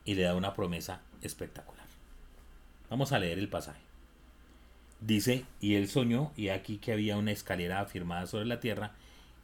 y 0.05 0.15
le 0.15 0.23
da 0.23 0.35
una 0.35 0.55
promesa 0.55 1.03
espectacular. 1.23 1.87
Vamos 2.91 3.13
a 3.13 3.19
leer 3.19 3.39
el 3.39 3.49
pasaje. 3.49 3.81
Dice, 5.01 5.45
y 5.61 5.75
él 5.75 5.89
soñó, 5.89 6.33
y 6.37 6.49
aquí 6.49 6.79
que 6.79 6.93
había 6.93 7.17
una 7.17 7.31
escalera 7.31 7.81
afirmada 7.81 8.27
sobre 8.27 8.47
la 8.47 8.61
tierra, 8.61 8.93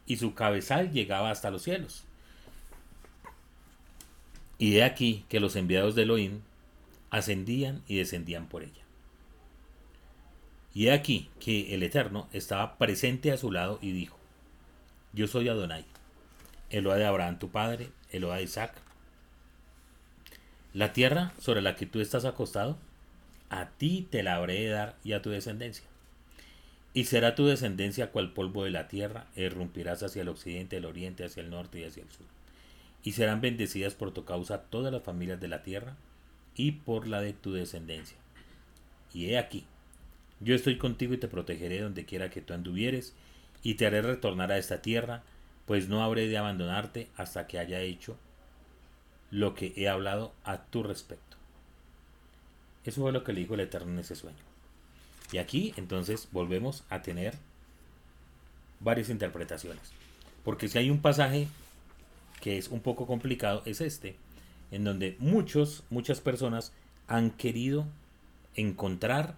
y 0.05 0.17
su 0.17 0.33
cabezal 0.33 0.91
llegaba 0.91 1.31
hasta 1.31 1.51
los 1.51 1.63
cielos. 1.63 2.03
Y 4.57 4.71
de 4.73 4.83
aquí 4.83 5.25
que 5.29 5.39
los 5.39 5.55
enviados 5.55 5.95
de 5.95 6.03
Elohim 6.03 6.41
ascendían 7.09 7.81
y 7.87 7.97
descendían 7.97 8.47
por 8.47 8.63
ella. 8.63 8.83
Y 10.73 10.87
he 10.87 10.91
aquí 10.91 11.29
que 11.39 11.73
el 11.73 11.83
Eterno 11.83 12.27
estaba 12.33 12.77
presente 12.77 13.31
a 13.31 13.37
su 13.37 13.51
lado 13.51 13.79
y 13.81 13.91
dijo, 13.91 14.17
Yo 15.13 15.27
soy 15.27 15.47
Adonai, 15.47 15.85
Eloa 16.69 16.95
de 16.95 17.05
Abraham 17.05 17.39
tu 17.39 17.49
padre, 17.49 17.89
Eloa 18.11 18.37
de 18.37 18.43
Isaac. 18.43 18.73
La 20.73 20.91
tierra 20.91 21.31
sobre 21.39 21.61
la 21.61 21.77
que 21.77 21.85
tú 21.85 22.01
estás 22.01 22.25
acostado, 22.25 22.77
a 23.49 23.69
ti 23.69 24.05
te 24.09 24.23
la 24.23 24.35
habré 24.35 24.55
de 24.61 24.69
dar 24.69 24.95
y 25.03 25.13
a 25.13 25.21
tu 25.21 25.29
descendencia. 25.29 25.85
Y 26.95 27.03
será 27.03 27.35
tu 27.35 27.45
descendencia 27.45 28.09
cual 28.09 28.31
polvo 28.31 28.63
de 28.63 28.71
la 28.71 28.87
tierra, 28.87 29.27
irrumpirás 29.35 30.01
hacia 30.01 30.21
el 30.21 30.29
occidente, 30.29 30.77
el 30.77 30.85
oriente, 30.85 31.25
hacia 31.25 31.43
el 31.43 31.49
norte 31.49 31.81
y 31.81 31.83
hacia 31.83 32.03
el 32.03 32.09
sur. 32.09 32.25
Y 33.03 33.11
serán 33.11 33.41
bendecidas 33.41 33.93
por 33.95 34.13
tu 34.13 34.23
causa 34.23 34.61
todas 34.61 34.93
las 34.93 35.03
familias 35.03 35.41
de 35.41 35.49
la 35.49 35.61
tierra 35.61 35.97
y 36.55 36.71
por 36.71 37.05
la 37.05 37.19
de 37.19 37.33
tu 37.33 37.51
descendencia. 37.51 38.15
Y 39.13 39.25
he 39.25 39.37
aquí, 39.37 39.65
yo 40.39 40.55
estoy 40.55 40.77
contigo 40.77 41.13
y 41.13 41.17
te 41.17 41.27
protegeré 41.27 41.81
donde 41.81 42.05
quiera 42.05 42.29
que 42.29 42.39
tú 42.39 42.53
anduvieres, 42.53 43.13
y 43.61 43.73
te 43.73 43.87
haré 43.87 44.01
retornar 44.01 44.53
a 44.53 44.57
esta 44.57 44.81
tierra, 44.81 45.21
pues 45.65 45.89
no 45.89 46.01
habré 46.01 46.29
de 46.29 46.37
abandonarte 46.37 47.09
hasta 47.17 47.45
que 47.45 47.59
haya 47.59 47.81
hecho 47.81 48.15
lo 49.31 49.53
que 49.53 49.73
he 49.75 49.89
hablado 49.89 50.33
a 50.45 50.63
tu 50.63 50.81
respecto. 50.81 51.35
Eso 52.85 53.01
fue 53.01 53.11
lo 53.11 53.25
que 53.25 53.33
le 53.33 53.41
dijo 53.41 53.55
el 53.55 53.59
Eterno 53.59 53.91
en 53.91 53.99
ese 53.99 54.15
sueño. 54.15 54.44
Y 55.31 55.37
aquí 55.37 55.73
entonces 55.77 56.27
volvemos 56.31 56.83
a 56.89 57.01
tener 57.01 57.35
varias 58.79 59.09
interpretaciones. 59.09 59.91
Porque 60.43 60.67
si 60.67 60.77
hay 60.77 60.89
un 60.89 61.01
pasaje 61.01 61.47
que 62.41 62.57
es 62.57 62.67
un 62.67 62.79
poco 62.79 63.07
complicado, 63.07 63.63
es 63.65 63.81
este, 63.81 64.15
en 64.71 64.83
donde 64.83 65.15
muchos, 65.19 65.83
muchas 65.89 66.21
personas 66.21 66.71
han 67.07 67.31
querido 67.31 67.85
encontrar 68.55 69.35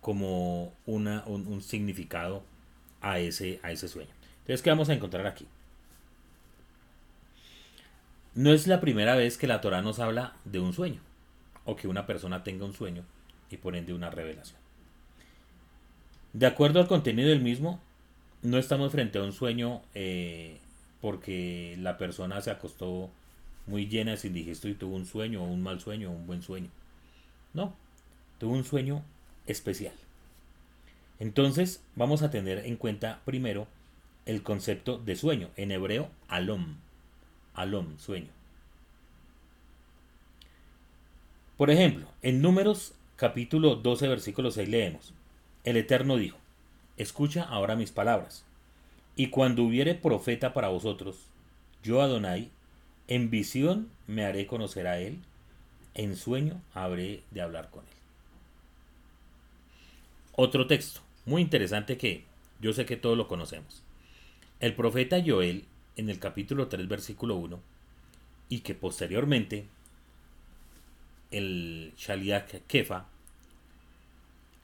como 0.00 0.72
una, 0.86 1.24
un, 1.26 1.62
significado 1.62 2.42
a 3.00 3.18
ese, 3.18 3.60
a 3.62 3.72
ese 3.72 3.88
sueño. 3.88 4.10
Entonces, 4.40 4.62
¿qué 4.62 4.70
vamos 4.70 4.88
a 4.88 4.94
encontrar 4.94 5.26
aquí? 5.26 5.46
No 8.34 8.52
es 8.52 8.66
la 8.66 8.80
primera 8.80 9.16
vez 9.16 9.36
que 9.36 9.46
la 9.46 9.60
Torah 9.60 9.82
nos 9.82 9.98
habla 9.98 10.36
de 10.44 10.60
un 10.60 10.72
sueño, 10.72 11.00
o 11.64 11.76
que 11.76 11.88
una 11.88 12.06
persona 12.06 12.42
tenga 12.42 12.64
un 12.64 12.72
sueño 12.72 13.04
y 13.50 13.56
por 13.56 13.76
ende 13.76 13.92
una 13.92 14.10
revelación. 14.10 14.59
De 16.32 16.46
acuerdo 16.46 16.80
al 16.80 16.86
contenido 16.86 17.28
del 17.28 17.40
mismo, 17.40 17.80
no 18.42 18.58
estamos 18.58 18.92
frente 18.92 19.18
a 19.18 19.22
un 19.22 19.32
sueño 19.32 19.82
eh, 19.94 20.58
porque 21.00 21.76
la 21.78 21.98
persona 21.98 22.40
se 22.40 22.50
acostó 22.50 23.10
muy 23.66 23.86
llena 23.86 24.14
de 24.14 24.28
indigesto 24.28 24.68
y 24.68 24.74
tuvo 24.74 24.96
un 24.96 25.06
sueño, 25.06 25.42
o 25.42 25.46
un 25.46 25.62
mal 25.62 25.80
sueño, 25.80 26.10
o 26.10 26.14
un 26.14 26.26
buen 26.26 26.42
sueño. 26.42 26.68
No, 27.52 27.74
tuvo 28.38 28.54
un 28.54 28.64
sueño 28.64 29.02
especial. 29.46 29.94
Entonces 31.18 31.82
vamos 31.96 32.22
a 32.22 32.30
tener 32.30 32.64
en 32.66 32.76
cuenta 32.76 33.20
primero 33.24 33.66
el 34.26 34.42
concepto 34.42 34.98
de 34.98 35.16
sueño, 35.16 35.50
en 35.56 35.72
hebreo 35.72 36.10
alom, 36.28 36.76
alom, 37.54 37.98
sueño. 37.98 38.28
Por 41.56 41.70
ejemplo, 41.70 42.06
en 42.22 42.40
Números 42.40 42.94
capítulo 43.16 43.76
12 43.76 44.08
versículo 44.08 44.50
6 44.50 44.68
leemos, 44.68 45.12
el 45.64 45.76
Eterno 45.76 46.16
dijo, 46.16 46.38
escucha 46.96 47.42
ahora 47.44 47.76
mis 47.76 47.92
palabras, 47.92 48.44
y 49.16 49.28
cuando 49.28 49.64
hubiere 49.64 49.94
profeta 49.94 50.54
para 50.54 50.68
vosotros, 50.68 51.26
yo 51.82 52.00
Adonai, 52.00 52.50
en 53.08 53.30
visión 53.30 53.90
me 54.06 54.24
haré 54.24 54.46
conocer 54.46 54.86
a 54.86 54.98
él, 54.98 55.18
en 55.94 56.16
sueño 56.16 56.60
habré 56.74 57.22
de 57.30 57.42
hablar 57.42 57.70
con 57.70 57.84
él. 57.84 57.90
Otro 60.36 60.66
texto, 60.66 61.00
muy 61.26 61.42
interesante 61.42 61.98
que 61.98 62.24
yo 62.60 62.72
sé 62.72 62.86
que 62.86 62.96
todos 62.96 63.16
lo 63.16 63.28
conocemos. 63.28 63.82
El 64.60 64.74
profeta 64.74 65.22
Joel, 65.24 65.64
en 65.96 66.08
el 66.08 66.18
capítulo 66.18 66.68
3, 66.68 66.88
versículo 66.88 67.36
1, 67.36 67.60
y 68.48 68.60
que 68.60 68.74
posteriormente 68.74 69.66
el 71.30 71.92
Shaliach 71.96 72.62
Kefa 72.66 73.06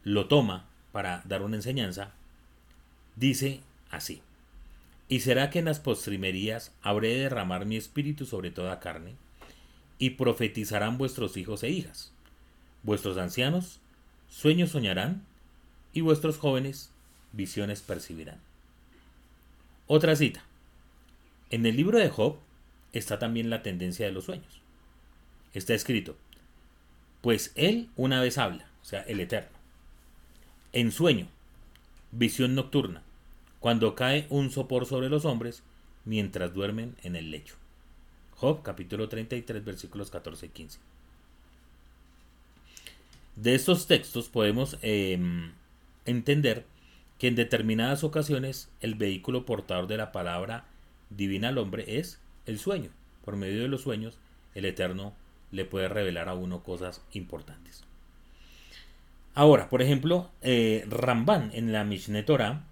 lo 0.03 0.29
toma 0.29 0.67
para 0.97 1.21
dar 1.27 1.43
una 1.43 1.57
enseñanza, 1.57 2.15
dice 3.17 3.61
así. 3.91 4.23
Y 5.11 5.21
será 5.21 5.51
que 5.51 5.59
en 5.59 5.67
las 5.67 5.79
postrimerías 5.79 6.73
habré 6.81 7.09
de 7.09 7.21
derramar 7.25 7.67
mi 7.67 7.77
espíritu 7.77 8.25
sobre 8.25 8.51
toda 8.51 8.81
carne, 8.81 9.13
y 9.99 10.11
profetizarán 10.17 10.97
vuestros 10.97 11.37
hijos 11.37 11.63
e 11.65 11.69
hijas. 11.69 12.13
Vuestros 12.83 13.19
ancianos 13.19 13.79
sueños 14.31 14.71
soñarán, 14.71 15.23
y 15.93 16.01
vuestros 16.01 16.39
jóvenes 16.39 16.91
visiones 17.33 17.83
percibirán. 17.83 18.41
Otra 19.89 20.17
cita. 20.17 20.45
En 21.51 21.67
el 21.67 21.77
libro 21.77 21.99
de 21.99 22.09
Job 22.09 22.39
está 22.95 23.19
también 23.19 23.51
la 23.51 23.63
tendencia 23.63 24.07
de 24.07 24.13
los 24.13 24.25
sueños. 24.25 24.63
está 25.53 25.75
escrito, 25.75 26.17
pues 27.21 27.53
Él 27.55 27.91
una 27.97 28.23
vez 28.23 28.39
habla, 28.39 28.67
o 28.81 28.87
sea, 28.87 29.03
el 29.03 29.21
Eterno, 29.21 29.56
en 30.77 30.93
sueño, 30.93 31.27
visión 32.13 32.55
nocturna, 32.55 33.03
cuando 33.61 33.95
cae 33.95 34.27
un 34.29 34.51
sopor 34.51 34.85
sobre 34.85 35.09
los 35.09 35.25
hombres 35.25 35.63
mientras 36.05 36.53
duermen 36.53 36.95
en 37.03 37.17
el 37.17 37.31
lecho. 37.31 37.55
Job 38.35 38.63
capítulo 38.63 39.09
33 39.09 39.65
versículos 39.65 40.11
14 40.11 40.45
y 40.45 40.49
15. 40.51 40.79
De 43.37 43.55
estos 43.55 43.87
textos 43.87 44.29
podemos 44.29 44.77
em, 44.83 45.53
entender 46.05 46.67
que 47.19 47.29
en 47.29 47.37
determinadas 47.37 48.05
ocasiones 48.05 48.69
el 48.83 48.97
vehículo 48.97 49.47
portador 49.47 49.87
de 49.87 49.97
la 49.97 50.13
palabra 50.13 50.67
divina 51.09 51.49
al 51.49 51.57
hombre 51.57 51.99
es 51.99 52.21
el 52.45 52.59
sueño. 52.59 52.91
Por 53.25 53.37
medio 53.37 53.63
de 53.63 53.69
los 53.69 53.81
sueños, 53.81 54.19
el 54.55 54.67
Eterno 54.67 55.15
le 55.53 55.65
puede 55.65 55.89
revelar 55.89 56.29
a 56.29 56.35
uno 56.35 56.63
cosas 56.63 57.01
importantes. 57.15 57.86
Ahora, 59.37 59.69
por 59.69 59.83
ejemplo, 59.83 60.31
eh, 60.41 60.87
Ramban 60.89 61.51
en 61.53 61.71
la 61.71 61.85
Mishneh 61.85 62.23
Torah 62.23 62.65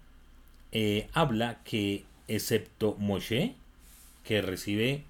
eh, 0.71 1.07
habla 1.13 1.59
que 1.63 2.05
excepto 2.27 2.95
Moshe, 2.97 3.53
que 4.23 4.41
recibe, 4.41 5.03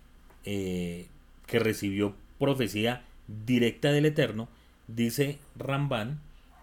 eh, 0.44 1.08
que 1.48 1.60
recibió 1.60 2.14
profecía 2.40 3.04
directa 3.46 3.94
del 3.94 4.06
Eterno, 4.06 4.50
dice 4.90 5.40
Ramban 5.56 6.20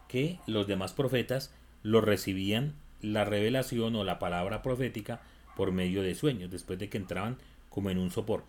que 0.08 0.38
los 0.46 0.66
demás 0.66 0.92
profetas 0.92 1.54
lo 1.82 2.02
recibían 2.02 2.74
la 3.00 3.24
revelación 3.24 3.96
o 3.96 4.04
la 4.04 4.18
palabra 4.18 4.60
profética 4.60 5.22
por 5.56 5.72
medio 5.72 6.02
de 6.02 6.14
sueños, 6.14 6.50
después 6.50 6.78
de 6.78 6.90
que 6.90 6.98
entraban 6.98 7.38
como 7.70 7.88
en 7.88 7.96
un 7.96 8.10
sopor. 8.10 8.44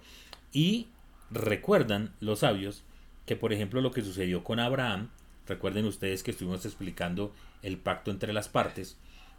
Y 0.52 0.88
recuerdan 1.32 2.12
los 2.20 2.40
sabios 2.40 2.84
que, 3.26 3.38
por 3.38 3.54
ejemplo, 3.54 3.80
lo 3.80 3.92
que 3.92 4.02
sucedió 4.02 4.44
con 4.44 4.60
Abraham, 4.60 5.10
recuerden 5.48 5.86
ustedes 5.86 6.24
que 6.24 6.32
estuvimos 6.32 6.66
explicando 6.66 7.34
el 7.62 7.78
pacto 7.78 8.12
entre 8.12 8.34
las 8.34 8.50
partes, 8.50 8.98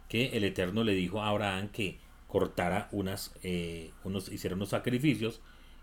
que 0.09 0.37
el 0.37 0.43
Eterno 0.43 0.83
le 0.83 0.93
dijo 0.93 1.21
a 1.21 1.29
Abraham 1.29 1.69
que 1.69 1.97
cortara 2.27 2.89
unas, 2.91 3.33
eh, 3.43 3.91
unos, 4.03 4.31
hiciera 4.31 4.55
unos 4.55 4.69
sacrificios 4.69 5.41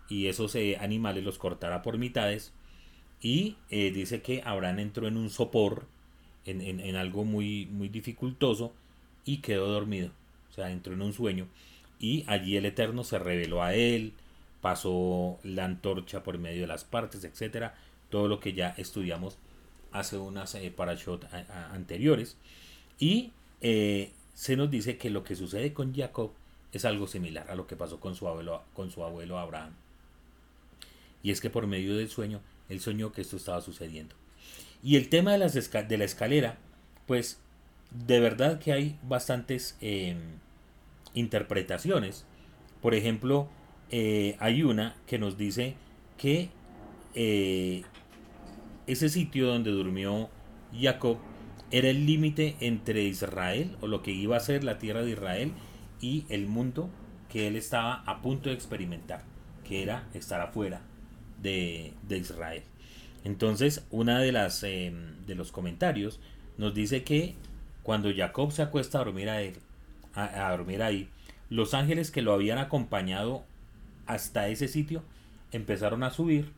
y 0.09 0.27
esos 0.27 0.55
eh, 0.55 0.77
animales 0.79 1.23
los 1.23 1.37
cortara 1.37 1.81
por 1.81 1.97
mitades 1.97 2.53
y 3.23 3.55
eh, 3.69 3.91
dice 3.91 4.21
que 4.21 4.41
Abraham 4.43 4.79
entró 4.79 5.07
en 5.07 5.15
un 5.15 5.29
sopor, 5.29 5.85
en, 6.45 6.95
algo 6.97 7.23
muy, 7.23 7.65
muy 7.67 7.87
dificultoso, 7.87 8.73
y 9.23 9.37
quedó 9.37 9.67
dormido. 9.67 10.11
O 10.51 10.53
sea, 10.53 10.71
entró 10.71 10.93
en 10.93 11.01
un 11.01 11.13
sueño. 11.13 11.47
Y 11.99 12.25
allí 12.27 12.57
el 12.57 12.65
Eterno 12.65 13.05
se 13.05 13.17
reveló 13.19 13.63
a 13.63 13.73
él, 13.75 14.11
pasó 14.59 15.39
la 15.43 15.63
antorcha 15.63 16.21
por 16.21 16.37
medio 16.37 16.61
de 16.61 16.67
las 16.67 16.83
partes, 16.83 17.23
etcétera. 17.23 17.75
Todo 18.09 18.27
lo 18.27 18.41
que 18.41 18.51
ya 18.51 18.75
estudiamos 18.77 19.37
hace 19.93 20.17
unas 20.17 20.53
eh, 20.55 20.71
parashot 20.75 21.25
anteriores. 21.71 22.35
Y 22.99 23.31
eh, 23.61 24.11
se 24.33 24.57
nos 24.57 24.69
dice 24.69 24.97
que 24.97 25.09
lo 25.09 25.23
que 25.23 25.35
sucede 25.35 25.73
con 25.73 25.95
Jacob 25.95 26.31
es 26.73 26.85
algo 26.85 27.07
similar 27.07 27.49
a 27.49 27.55
lo 27.55 27.67
que 27.67 27.75
pasó 27.75 27.99
con 27.99 28.15
su 28.15 28.27
abuelo, 28.27 28.63
con 28.73 28.91
su 28.91 29.03
abuelo 29.03 29.37
Abraham. 29.37 29.73
Y 31.21 31.31
es 31.31 31.39
que 31.39 31.49
por 31.49 31.67
medio 31.67 31.95
del 31.95 32.09
sueño 32.09 32.41
él 32.67 32.81
soñó 32.81 33.11
que 33.11 33.21
esto 33.21 33.37
estaba 33.37 33.61
sucediendo. 33.61 34.15
Y 34.83 34.97
el 34.97 35.07
tema 35.07 35.31
de, 35.31 35.37
las 35.37 35.53
de 35.53 35.97
la 35.97 36.03
escalera, 36.03 36.57
pues 37.07 37.39
de 37.91 38.19
verdad 38.19 38.59
que 38.59 38.73
hay 38.73 38.99
bastantes 39.03 39.77
em, 39.79 40.17
interpretaciones. 41.13 42.25
Por 42.81 42.95
ejemplo, 42.95 43.47
eh, 43.91 44.35
hay 44.39 44.63
una 44.63 44.95
que 45.07 45.19
nos 45.19 45.37
dice 45.37 45.75
que 46.17 46.49
eh, 47.15 47.83
ese 48.87 49.09
sitio 49.09 49.47
donde 49.47 49.71
durmió 49.71 50.29
Jacob 50.79 51.17
era 51.71 51.89
el 51.89 52.05
límite 52.05 52.55
entre 52.59 53.03
Israel, 53.03 53.77
o 53.81 53.87
lo 53.87 54.03
que 54.03 54.11
iba 54.11 54.37
a 54.37 54.41
ser 54.41 54.63
la 54.63 54.77
tierra 54.77 55.01
de 55.01 55.11
Israel, 55.11 55.51
y 56.01 56.25
el 56.29 56.47
mundo 56.47 56.89
que 57.29 57.47
él 57.47 57.55
estaba 57.55 58.03
a 58.05 58.21
punto 58.21 58.49
de 58.49 58.55
experimentar, 58.55 59.23
que 59.63 59.81
era 59.81 60.07
estar 60.13 60.39
afuera 60.41 60.81
de, 61.41 61.93
Israel. 62.09 62.63
Entonces, 63.23 63.85
una 63.89 64.19
de 64.19 64.31
las 64.31 64.63
em, 64.63 65.25
de 65.25 65.35
los 65.35 65.51
comentarios 65.51 66.19
nos 66.57 66.73
dice 66.73 67.03
que 67.03 67.35
cuando 67.81 68.13
Jacob 68.15 68.51
se 68.51 68.61
acuesta 68.61 68.99
a 68.99 69.03
dormir 69.03 69.29
a 69.29 69.41
él, 69.41 69.55
a, 70.13 70.51
dormir 70.51 70.83
ahí, 70.83 71.09
los 71.49 71.73
ángeles 71.73 72.11
que 72.11 72.21
lo 72.21 72.33
habían 72.33 72.57
acompañado 72.57 73.43
hasta 74.05 74.47
ese 74.47 74.67
sitio 74.67 75.03
empezaron 75.51 76.03
a 76.03 76.11
subir 76.11 76.51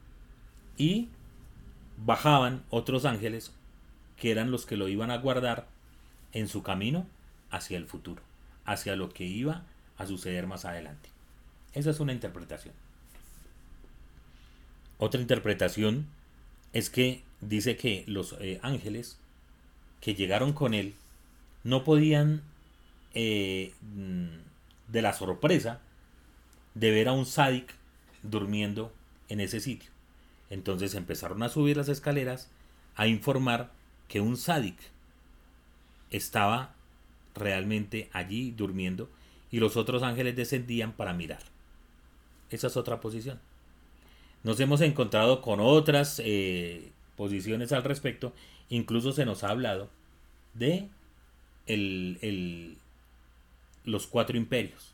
y 0.78 1.10
bajaban 1.98 2.64
otros 2.70 3.06
ángeles 3.06 3.52
que 4.18 4.32
eran 4.32 4.52
los 4.52 4.66
que 4.66 4.78
lo 4.78 4.88
iban 4.88 5.12
a 5.12 5.18
guardar 5.18 5.68
en 6.34 6.48
su 6.48 6.64
camino 6.64 7.06
hacia 7.50 7.78
el 7.78 7.86
futuro, 7.86 8.22
hacia 8.66 8.96
lo 8.96 9.10
que 9.10 9.26
iba 9.26 9.64
a 9.98 10.06
suceder 10.06 10.48
más 10.48 10.66
adelante. 10.66 11.10
Esa 11.74 11.90
es 11.90 12.00
una 12.00 12.14
interpretación. 12.14 12.74
Otra 14.98 15.20
interpretación 15.20 16.08
es 16.74 16.90
que 16.90 17.22
dice 17.42 17.76
que 17.76 18.04
los 18.08 18.36
eh, 18.40 18.60
ángeles 18.64 19.18
que 20.02 20.16
llegaron 20.16 20.54
con 20.54 20.74
él 20.74 20.96
no 21.64 21.84
podían, 21.84 22.42
eh, 23.14 23.74
mm, 23.82 24.92
de 24.92 25.02
la 25.02 25.14
sorpresa, 25.14 25.82
de 26.74 26.92
ver 26.92 27.08
a 27.08 27.14
un 27.14 27.26
sádic 27.26 27.74
durmiendo 28.24 28.92
en 29.30 29.40
ese 29.40 29.60
sitio. 29.60 29.95
Entonces 30.50 30.96
empezaron 30.96 31.44
a 31.44 31.50
subir 31.50 31.78
las 31.78 31.90
escaleras 31.90 32.50
a 32.96 33.08
informar 33.08 33.72
que 34.08 34.22
un 34.22 34.38
sádic 34.38 34.78
estaba 36.12 36.74
realmente 37.34 38.10
allí 38.14 38.52
durmiendo 38.52 39.10
y 39.52 39.60
los 39.60 39.78
otros 39.78 40.04
ángeles 40.04 40.36
descendían 40.36 40.94
para 40.94 41.14
mirar. 41.14 41.42
Esa 42.50 42.68
es 42.68 42.78
otra 42.78 43.02
posición. 43.02 43.40
Nos 44.44 44.60
hemos 44.60 44.82
encontrado 44.82 45.42
con 45.42 45.60
otras 45.60 46.22
eh, 46.24 46.92
posiciones 47.16 47.72
al 47.72 47.84
respecto. 47.84 48.34
Incluso 48.70 49.12
se 49.12 49.26
nos 49.26 49.44
ha 49.44 49.50
hablado 49.50 49.90
de 50.54 50.90
los 53.84 54.08
cuatro 54.08 54.38
imperios 54.38 54.94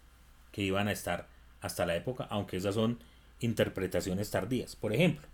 que 0.51 0.63
iban 0.63 0.87
a 0.87 0.91
estar 0.91 1.27
hasta 1.61 1.85
la 1.85 1.95
época, 1.95 2.25
aunque 2.29 2.57
esas 2.57 2.75
son 2.75 2.99
interpretaciones 3.39 4.31
tardías. 4.31 4.75
Por 4.75 4.93
ejemplo, 4.93 5.27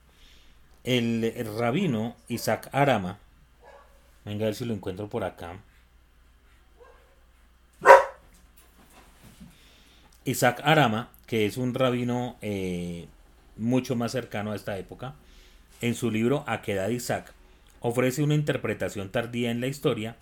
el, 0.88 1.34
rabino 1.58 2.16
Isaac 2.30 2.70
Arama, 2.72 3.20
venga 4.24 4.46
a 4.46 4.48
ver 4.48 4.56
si 4.56 4.64
lo 4.64 4.74
encuentro 4.74 5.10
por 5.10 5.26
acá. 5.26 5.60
Isaac 10.24 10.62
Arama, 10.64 11.10
que 11.26 11.46
es 11.46 11.58
un 11.58 11.74
rabino 11.74 12.38
eh, 12.42 13.08
mucho 13.58 13.98
más 13.98 14.14
cercano 14.14 14.54
a 14.54 14.56
esta 14.56 14.78
época, 14.78 15.16
en 15.82 15.94
su 15.94 16.10
libro 16.10 16.46
Aquedad 16.48 16.88
Isaac, 16.88 17.34
ofrece 17.82 18.24
una 18.24 18.36
interpretación 18.36 19.10
tardía 19.10 19.52
en 19.52 19.60
la 19.60 19.68
historia 19.68 20.16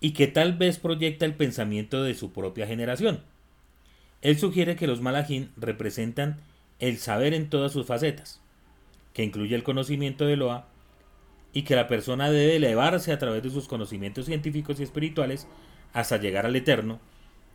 y 0.00 0.12
que 0.12 0.28
tal 0.28 0.52
vez 0.52 0.78
proyecta 0.78 1.24
el 1.24 1.34
pensamiento 1.34 2.04
de 2.04 2.14
su 2.14 2.32
propia 2.32 2.68
generación. 2.68 3.20
Él 4.20 4.38
sugiere 4.38 4.76
que 4.76 4.86
los 4.86 5.00
malajín 5.00 5.50
representan 5.56 6.38
el 6.78 6.98
saber 6.98 7.34
en 7.34 7.50
todas 7.50 7.72
sus 7.72 7.86
facetas, 7.86 8.41
que 9.12 9.24
incluye 9.24 9.54
el 9.54 9.62
conocimiento 9.62 10.26
de 10.26 10.36
Loa, 10.36 10.66
y 11.52 11.62
que 11.62 11.76
la 11.76 11.86
persona 11.86 12.30
debe 12.30 12.56
elevarse 12.56 13.12
a 13.12 13.18
través 13.18 13.42
de 13.42 13.50
sus 13.50 13.68
conocimientos 13.68 14.26
científicos 14.26 14.80
y 14.80 14.84
espirituales 14.84 15.46
hasta 15.92 16.16
llegar 16.16 16.46
al 16.46 16.56
eterno, 16.56 16.98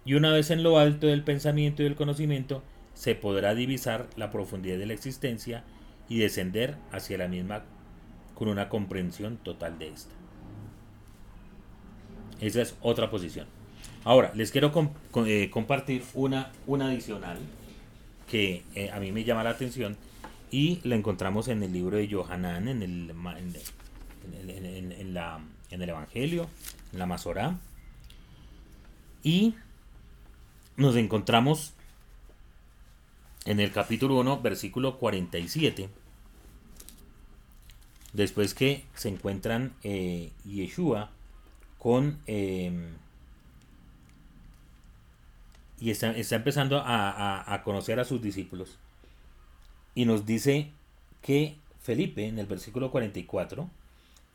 y 0.06 0.14
una 0.14 0.32
vez 0.32 0.52
en 0.52 0.64
lo 0.64 0.78
alto 0.78 1.08
del 1.08 1.24
pensamiento 1.24 1.82
y 1.82 1.86
del 1.86 1.96
conocimiento, 1.96 2.64
se 2.94 3.16
podrá 3.16 3.56
divisar 3.56 4.08
la 4.16 4.32
profundidad 4.32 4.78
de 4.78 4.86
la 4.86 4.94
existencia 4.94 5.64
y 6.10 6.20
descender 6.20 6.78
hacia 6.92 7.18
la 7.18 7.28
misma 7.28 7.64
con 8.34 8.48
una 8.48 8.70
comprensión 8.70 9.38
total 9.38 9.78
de 9.80 9.90
esta. 9.90 10.14
Esa 12.40 12.62
es 12.62 12.76
otra 12.82 13.10
posición. 13.10 13.48
Ahora, 14.04 14.32
les 14.36 14.52
quiero 14.52 14.72
eh, 15.26 15.50
compartir 15.50 16.04
una, 16.14 16.52
una 16.66 16.88
adicional 16.88 17.38
que 18.30 18.64
eh, 18.76 18.92
a 18.92 19.00
mí 19.00 19.12
me 19.12 19.24
llama 19.24 19.44
la 19.44 19.50
atención 19.52 19.98
y 20.52 20.80
la 20.84 20.96
encontramos 20.96 21.48
en 21.48 21.64
el 21.64 21.74
libro 21.74 21.98
de 21.98 22.10
Johanan, 22.10 22.68
en 22.68 22.82
el, 22.82 23.12
en, 23.12 25.14
la, 25.14 25.40
en 25.70 25.82
el 25.82 25.90
Evangelio, 25.90 26.48
en 26.94 27.00
la 27.00 27.06
Masorá. 27.06 27.60
Y 29.24 29.56
nos 30.78 30.96
encontramos 30.96 31.74
en 33.46 33.60
el 33.60 33.72
capítulo 33.72 34.20
1, 34.20 34.42
versículo 34.42 34.98
47, 34.98 35.90
después 38.14 38.54
que 38.54 38.86
se 38.94 39.10
encuentran 39.10 39.74
eh, 39.84 40.32
Yeshua 40.46 41.12
con... 41.78 42.20
Em, 42.28 42.96
y 45.80 45.92
está, 45.92 46.16
empezando 46.36 46.82
a, 46.84 47.62
conocer 47.64 48.00
a 48.00 48.06
sus 48.06 48.22
discípulos. 48.22 48.78
Y 49.98 50.06
nos 50.06 50.28
dice 50.28 50.70
que 51.24 51.56
Felipe, 51.82 52.28
en 52.28 52.38
el 52.38 52.46
versículo 52.46 52.92
44, 52.92 53.68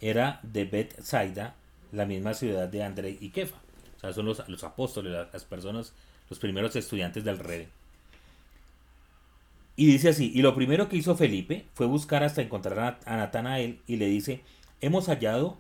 era 0.01 0.41
de 0.43 0.65
Bethsaida, 0.65 1.55
la 1.93 2.05
misma 2.05 2.35
ciudad 2.35 2.67
de 2.67 2.83
André 2.83 3.17
y 3.21 3.29
Kefa. 3.29 3.59
O 3.97 4.01
sea, 4.01 4.13
son 4.13 4.27
los, 4.27 4.49
los 4.49 4.65
apóstoles, 4.65 5.13
las 5.33 5.45
personas, 5.45 5.93
los 6.29 6.41
primeros 6.41 6.75
estudiantes 6.75 7.23
del 7.23 7.39
rey. 7.39 7.69
Y 9.77 9.87
dice 9.87 10.09
así, 10.09 10.33
y 10.35 10.43
lo 10.43 10.53
primero 10.57 10.89
que 10.89 10.97
hizo 10.97 11.15
Felipe 11.15 11.65
fue 11.75 11.87
buscar 11.87 12.25
hasta 12.25 12.43
encontrar 12.43 12.99
a 13.07 13.17
Natanael 13.17 13.79
y 13.87 13.99
le 13.99 14.07
dice, 14.07 14.41
hemos 14.81 15.07
hallado 15.07 15.59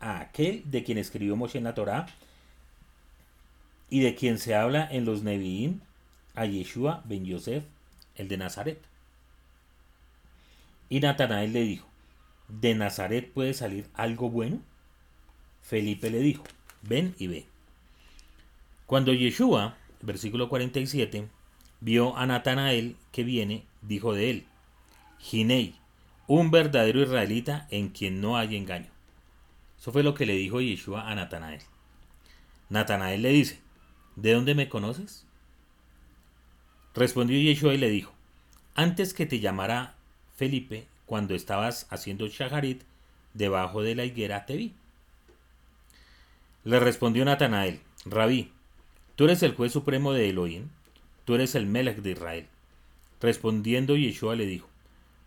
a 0.00 0.20
aquel 0.20 0.62
de 0.64 0.82
quien 0.82 0.96
escribió 0.96 1.36
Moshe 1.36 1.58
en 1.58 1.64
la 1.64 1.74
Torá 1.74 2.06
y 3.90 4.00
de 4.00 4.14
quien 4.14 4.38
se 4.38 4.54
habla 4.54 4.88
en 4.90 5.04
los 5.04 5.24
Nevi'im, 5.24 5.80
a 6.34 6.46
Yeshua 6.46 7.02
ben 7.04 7.26
Yosef, 7.26 7.64
el 8.14 8.28
de 8.28 8.38
Nazaret. 8.38 8.95
Y 10.88 11.00
Natanael 11.00 11.52
le 11.52 11.62
dijo, 11.62 11.88
¿de 12.48 12.74
Nazaret 12.74 13.32
puede 13.32 13.54
salir 13.54 13.88
algo 13.94 14.30
bueno? 14.30 14.60
Felipe 15.62 16.10
le 16.10 16.20
dijo, 16.20 16.44
ven 16.82 17.14
y 17.18 17.26
ve. 17.26 17.46
Cuando 18.86 19.12
Yeshua, 19.12 19.76
versículo 20.00 20.48
47, 20.48 21.28
vio 21.80 22.16
a 22.16 22.26
Natanael 22.26 22.96
que 23.10 23.24
viene, 23.24 23.64
dijo 23.82 24.12
de 24.14 24.30
él, 24.30 24.46
Ginei, 25.18 25.74
un 26.28 26.52
verdadero 26.52 27.02
israelita 27.02 27.66
en 27.70 27.88
quien 27.88 28.20
no 28.20 28.36
hay 28.36 28.56
engaño. 28.56 28.90
Eso 29.78 29.90
fue 29.90 30.04
lo 30.04 30.14
que 30.14 30.26
le 30.26 30.34
dijo 30.34 30.60
Yeshua 30.60 31.10
a 31.10 31.14
Natanael. 31.16 31.62
Natanael 32.68 33.22
le 33.22 33.30
dice, 33.30 33.60
¿de 34.14 34.32
dónde 34.32 34.54
me 34.54 34.68
conoces? 34.68 35.26
Respondió 36.94 37.38
Yeshua 37.38 37.74
y 37.74 37.78
le 37.78 37.90
dijo, 37.90 38.12
antes 38.74 39.14
que 39.14 39.26
te 39.26 39.40
llamara 39.40 39.95
Felipe, 40.36 40.86
cuando 41.06 41.34
estabas 41.34 41.86
haciendo 41.90 42.28
shaharit, 42.28 42.82
debajo 43.34 43.82
de 43.82 43.94
la 43.94 44.04
higuera 44.04 44.46
te 44.46 44.56
vi. 44.56 44.74
Le 46.64 46.80
respondió 46.80 47.24
Natanael, 47.24 47.80
Rabí, 48.04 48.52
tú 49.14 49.24
eres 49.24 49.42
el 49.42 49.54
juez 49.54 49.72
supremo 49.72 50.12
de 50.12 50.28
Elohim, 50.28 50.68
tú 51.24 51.34
eres 51.34 51.54
el 51.54 51.66
Melech 51.66 51.98
de 51.98 52.12
Israel. 52.12 52.46
Respondiendo 53.20 53.96
Yeshua 53.96 54.36
le 54.36 54.46
dijo, 54.46 54.68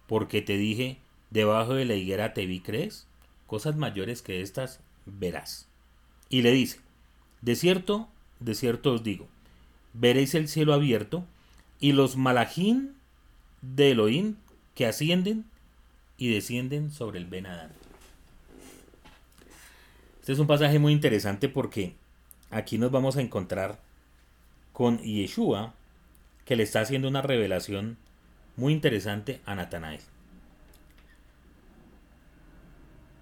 porque 0.07 0.41
te 0.41 0.57
dije, 0.57 0.97
debajo 1.29 1.73
de 1.73 1.85
la 1.85 1.95
higuera 1.95 2.33
te 2.33 2.45
vi, 2.45 2.59
¿crees? 2.59 3.07
Cosas 3.47 3.75
mayores 3.75 4.21
que 4.21 4.41
estas 4.41 4.79
verás. 5.05 5.67
Y 6.29 6.41
le 6.41 6.51
dice, 6.51 6.79
de 7.41 7.55
cierto, 7.55 8.09
de 8.39 8.53
cierto 8.53 8.93
os 8.93 9.03
digo, 9.03 9.27
veréis 9.93 10.35
el 10.35 10.47
cielo 10.47 10.73
abierto 10.73 11.25
y 11.79 11.93
los 11.93 12.17
malajín 12.17 12.95
de 13.61 13.91
Elohim 13.91 14.35
que 14.79 14.85
ascienden 14.85 15.43
y 16.15 16.33
descienden 16.33 16.89
sobre 16.89 17.19
el 17.19 17.25
Ben 17.25 17.45
Este 20.21 20.31
es 20.31 20.39
un 20.39 20.47
pasaje 20.47 20.79
muy 20.79 20.93
interesante 20.93 21.49
porque 21.49 21.95
aquí 22.49 22.77
nos 22.77 22.89
vamos 22.89 23.17
a 23.17 23.21
encontrar 23.21 23.81
con 24.71 24.99
Yeshua 24.99 25.73
que 26.45 26.55
le 26.55 26.63
está 26.63 26.79
haciendo 26.79 27.09
una 27.09 27.21
revelación 27.21 27.97
muy 28.55 28.71
interesante 28.71 29.41
a 29.45 29.53
Natanael. 29.53 29.99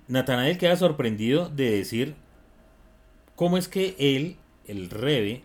Natanael 0.07 0.59
queda 0.59 0.75
sorprendido 0.75 1.49
de 1.49 1.71
decir 1.71 2.13
cómo 3.35 3.57
es 3.57 3.67
que 3.67 3.95
él, 3.97 4.37
el 4.67 4.91
rebe, 4.91 5.41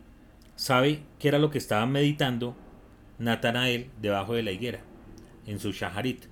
sabe 0.56 1.00
qué 1.18 1.28
era 1.28 1.38
lo 1.38 1.48
que 1.48 1.56
estaba 1.56 1.86
meditando 1.86 2.54
Natanael 3.18 3.90
debajo 4.02 4.34
de 4.34 4.42
la 4.42 4.52
higuera, 4.52 4.80
en 5.46 5.60
su 5.60 5.72
shaharit. 5.72 6.24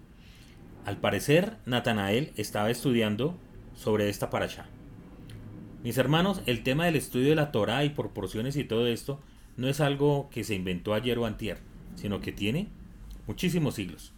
Al 0.84 0.96
parecer, 0.96 1.56
Natanael 1.66 2.32
estaba 2.36 2.70
estudiando 2.70 3.36
sobre 3.74 4.08
esta 4.08 4.30
parasha. 4.30 4.66
Mis 5.82 5.98
hermanos, 5.98 6.42
el 6.46 6.62
tema 6.62 6.84
del 6.84 6.96
estudio 6.96 7.30
de 7.30 7.34
la 7.34 7.52
Torah 7.52 7.84
y 7.84 7.90
proporciones 7.90 8.56
y 8.56 8.64
todo 8.64 8.86
esto 8.86 9.20
no 9.56 9.68
es 9.68 9.80
algo 9.80 10.28
que 10.30 10.44
se 10.44 10.54
inventó 10.54 10.94
ayer 10.94 11.18
o 11.18 11.26
antier, 11.26 11.58
sino 11.94 12.20
que 12.20 12.32
tiene 12.32 12.68
muchísimos 13.26 13.74
siglos. 13.74 14.12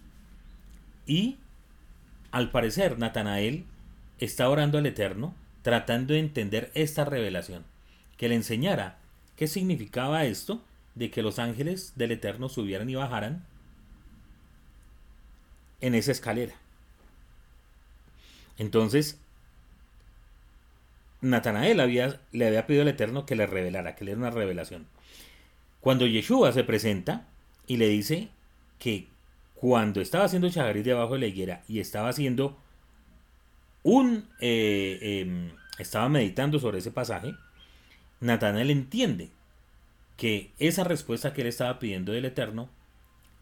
Y, 1.06 1.38
al 2.30 2.50
parecer, 2.50 2.98
Natanael 2.98 3.64
está 4.18 4.48
orando 4.48 4.78
al 4.78 4.86
Eterno, 4.86 5.34
tratando 5.62 6.14
de 6.14 6.20
entender 6.20 6.70
esta 6.74 7.04
revelación, 7.04 7.64
que 8.16 8.28
le 8.28 8.34
enseñara 8.34 8.98
qué 9.36 9.46
significaba 9.46 10.24
esto 10.24 10.62
de 10.94 11.10
que 11.10 11.22
los 11.22 11.38
ángeles 11.38 11.92
del 11.96 12.12
Eterno 12.12 12.48
subieran 12.48 12.90
y 12.90 12.94
bajaran 12.94 13.44
en 15.82 15.94
esa 15.94 16.12
escalera. 16.12 16.54
Entonces, 18.56 19.18
Natanael 21.20 21.80
había, 21.80 22.20
le 22.32 22.46
había 22.46 22.66
pedido 22.66 22.82
al 22.82 22.88
Eterno 22.88 23.26
que 23.26 23.36
le 23.36 23.46
revelara, 23.46 23.94
que 23.94 24.04
le 24.04 24.12
diera 24.12 24.28
una 24.28 24.30
revelación. 24.30 24.86
Cuando 25.80 26.06
Yeshua 26.06 26.52
se 26.52 26.64
presenta 26.64 27.26
y 27.66 27.76
le 27.76 27.88
dice 27.88 28.28
que 28.78 29.08
cuando 29.54 30.00
estaba 30.00 30.24
haciendo 30.24 30.48
Chagarit 30.48 30.84
debajo 30.84 31.14
de 31.14 31.20
la 31.20 31.26
higuera 31.26 31.62
y 31.68 31.80
estaba 31.80 32.08
haciendo 32.08 32.56
un... 33.82 34.28
Eh, 34.40 34.98
em, 35.02 35.50
estaba 35.78 36.08
meditando 36.08 36.60
sobre 36.60 36.78
ese 36.78 36.90
pasaje, 36.92 37.34
Natanael 38.20 38.70
entiende 38.70 39.30
que 40.16 40.52
esa 40.58 40.84
respuesta 40.84 41.32
que 41.32 41.40
él 41.40 41.48
estaba 41.48 41.78
pidiendo 41.78 42.12
del 42.12 42.26
Eterno 42.26 42.68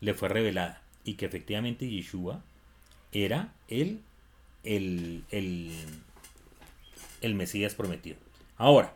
le 0.01 0.15
fue 0.15 0.29
revelada 0.29 0.81
y 1.05 1.15
que 1.15 1.27
efectivamente 1.27 1.89
Yeshua 1.89 2.43
era 3.13 3.53
el, 3.69 4.01
el, 4.65 5.25
el, 5.31 5.73
el 7.21 7.35
Mesías 7.35 7.75
prometido. 7.75 8.17
Ahora, 8.57 8.95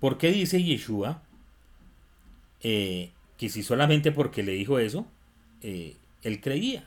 ¿por 0.00 0.18
qué 0.18 0.30
dice 0.30 0.62
Yeshua 0.62 1.22
eh, 2.60 3.10
que 3.36 3.48
si 3.48 3.62
solamente 3.62 4.12
porque 4.12 4.42
le 4.42 4.52
dijo 4.52 4.78
eso, 4.78 5.06
eh, 5.62 5.96
él 6.22 6.40
creía 6.40 6.84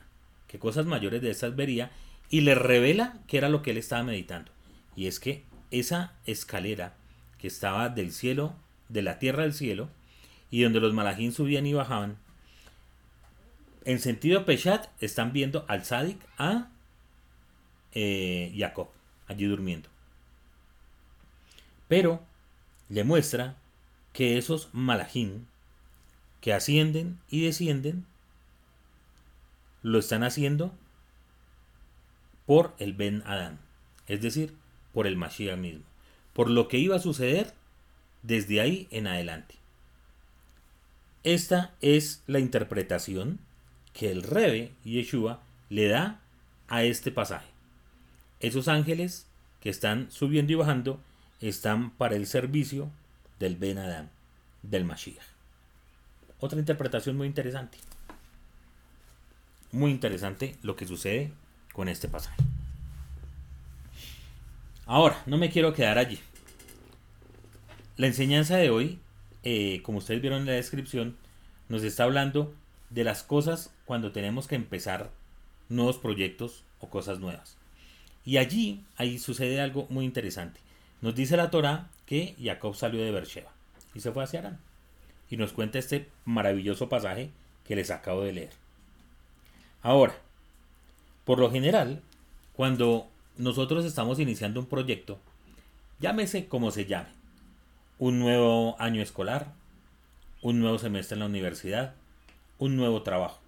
que 0.47 0.59
cosas 0.59 0.85
mayores 0.85 1.21
de 1.21 1.31
esas 1.31 1.55
vería 1.55 1.91
y 2.29 2.41
le 2.41 2.55
revela 2.55 3.19
que 3.27 3.37
era 3.37 3.49
lo 3.49 3.61
que 3.61 3.71
él 3.71 3.77
estaba 3.77 4.03
meditando. 4.03 4.51
Y 4.95 5.07
es 5.07 5.19
que 5.19 5.43
esa 5.71 6.13
escalera 6.25 6.93
que 7.37 7.47
estaba 7.47 7.89
del 7.89 8.11
cielo, 8.11 8.53
de 8.89 9.01
la 9.01 9.17
tierra 9.17 9.43
al 9.43 9.53
cielo, 9.53 9.89
y 10.49 10.61
donde 10.61 10.81
los 10.81 10.93
malajín 10.93 11.31
subían 11.31 11.65
y 11.65 11.73
bajaban, 11.73 12.17
en 13.85 13.99
sentido 13.99 14.45
Peshat 14.45 14.87
están 15.01 15.33
viendo 15.33 15.65
al 15.67 15.85
Sadik 15.85 16.19
a 16.37 16.69
eh, 17.93 18.53
Jacob, 18.57 18.89
allí 19.27 19.45
durmiendo. 19.45 19.89
Pero 21.87 22.21
le 22.89 23.03
muestra 23.03 23.55
que 24.13 24.37
esos 24.37 24.69
malajín 24.73 25.47
que 26.41 26.53
ascienden 26.53 27.19
y 27.29 27.45
descienden, 27.45 28.05
lo 29.83 29.99
están 29.99 30.23
haciendo 30.23 30.73
por 32.45 32.73
el 32.79 32.93
Ben 32.93 33.23
Adán, 33.25 33.59
es 34.07 34.21
decir, 34.21 34.53
por 34.93 35.07
el 35.07 35.15
Mashiach 35.15 35.57
mismo, 35.57 35.83
por 36.33 36.49
lo 36.49 36.67
que 36.67 36.77
iba 36.77 36.95
a 36.95 36.99
suceder 36.99 37.53
desde 38.23 38.59
ahí 38.59 38.87
en 38.91 39.07
adelante. 39.07 39.55
Esta 41.23 41.75
es 41.81 42.23
la 42.25 42.39
interpretación 42.39 43.39
que 43.93 44.11
el 44.11 44.23
Rebe 44.23 44.71
Yeshua 44.83 45.41
le 45.69 45.87
da 45.87 46.19
a 46.67 46.83
este 46.83 47.11
pasaje. 47.11 47.47
Esos 48.39 48.67
ángeles 48.67 49.27
que 49.59 49.69
están 49.69 50.09
subiendo 50.11 50.51
y 50.53 50.55
bajando 50.55 50.99
están 51.39 51.91
para 51.91 52.15
el 52.15 52.27
servicio 52.27 52.89
del 53.39 53.55
Ben 53.55 53.77
Adán, 53.77 54.09
del 54.63 54.85
Mashiach. 54.85 55.23
Otra 56.39 56.59
interpretación 56.59 57.17
muy 57.17 57.27
interesante. 57.27 57.77
Muy 59.71 59.91
interesante 59.91 60.55
lo 60.63 60.75
que 60.75 60.87
sucede 60.87 61.31
con 61.73 61.87
este 61.87 62.07
pasaje. 62.07 62.41
Ahora, 64.85 65.21
no 65.25 65.37
me 65.37 65.49
quiero 65.49 65.73
quedar 65.73 65.97
allí. 65.97 66.19
La 67.97 68.07
enseñanza 68.07 68.57
de 68.57 68.69
hoy, 68.69 68.99
eh, 69.43 69.81
como 69.83 69.99
ustedes 69.99 70.21
vieron 70.21 70.41
en 70.41 70.47
la 70.47 70.53
descripción, 70.53 71.15
nos 71.69 71.83
está 71.83 72.03
hablando 72.03 72.53
de 72.91 73.03
las 73.03 73.23
cosas 73.23 73.73
cuando 73.85 74.11
tenemos 74.11 74.47
que 74.47 74.55
empezar 74.55 75.09
nuevos 75.69 75.97
proyectos 75.97 76.63
o 76.79 76.89
cosas 76.89 77.19
nuevas. 77.19 77.57
Y 78.23 78.37
allí, 78.37 78.83
ahí 78.97 79.17
sucede 79.17 79.59
algo 79.61 79.87
muy 79.89 80.05
interesante. 80.05 80.59
Nos 81.01 81.15
dice 81.15 81.37
la 81.37 81.49
Torah 81.49 81.89
que 82.05 82.35
Jacob 82.41 82.75
salió 82.75 83.01
de 83.01 83.11
Beersheba 83.11 83.51
y 83.95 84.01
se 84.01 84.11
fue 84.11 84.23
hacia 84.23 84.39
Arán 84.39 84.59
y 85.29 85.37
nos 85.37 85.53
cuenta 85.53 85.79
este 85.79 86.09
maravilloso 86.25 86.89
pasaje 86.89 87.31
que 87.65 87.75
les 87.75 87.89
acabo 87.89 88.21
de 88.21 88.33
leer. 88.33 88.51
Ahora, 89.81 90.13
por 91.25 91.39
lo 91.39 91.49
general, 91.49 92.01
cuando 92.53 93.07
nosotros 93.37 93.85
estamos 93.85 94.19
iniciando 94.19 94.59
un 94.59 94.65
proyecto, 94.65 95.19
llámese 95.99 96.47
como 96.47 96.69
se 96.71 96.85
llame, 96.85 97.09
un 97.97 98.19
nuevo 98.19 98.75
año 98.79 99.01
escolar, 99.01 99.53
un 100.41 100.59
nuevo 100.59 100.77
semestre 100.77 101.15
en 101.15 101.19
la 101.21 101.27
universidad, 101.27 101.95
un 102.61 102.75
nuevo 102.75 103.01
trabajo. 103.01 103.41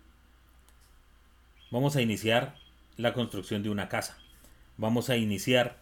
Vamos 1.69 1.95
a 1.95 2.01
iniciar 2.01 2.55
la 2.97 3.13
construcción 3.13 3.61
de 3.61 3.69
una 3.69 3.87
casa. 3.87 4.17
Vamos 4.77 5.11
a 5.11 5.17
iniciar 5.17 5.77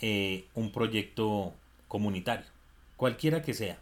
eh, 0.00 0.44
un 0.54 0.70
proyecto 0.70 1.54
comunitario, 1.88 2.44
cualquiera 2.98 3.40
que 3.40 3.54
sea. 3.54 3.78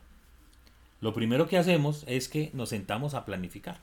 Lo 1.01 1.13
primero 1.13 1.49
que 1.49 1.59
hacemos 1.59 2.05
es 2.07 2.29
que 2.29 2.51
nos 2.55 2.69
sentamos 2.69 3.15
a 3.15 3.25
planificar. 3.25 3.81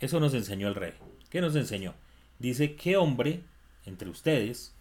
Eso 0.00 0.20
nos 0.20 0.32
enseñó 0.32 0.68
el 0.68 0.74
rey. 0.74 0.94
¿Qué 1.28 1.42
nos 1.42 1.54
enseñó? 1.54 1.94
Dice 2.38 2.76
que 2.76 2.96
hombre 2.96 3.42
entre 3.84 4.08
ustedes, 4.08 4.72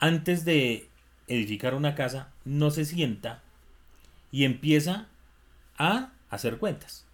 antes 0.00 0.44
de 0.44 0.88
edificar 1.28 1.74
una 1.74 1.94
casa, 1.94 2.32
no 2.44 2.72
se 2.72 2.86
sienta 2.86 3.40
y 4.32 4.44
empieza 4.44 5.06
a 5.78 6.10
hacer 6.28 6.58
cuentas. 6.58 7.06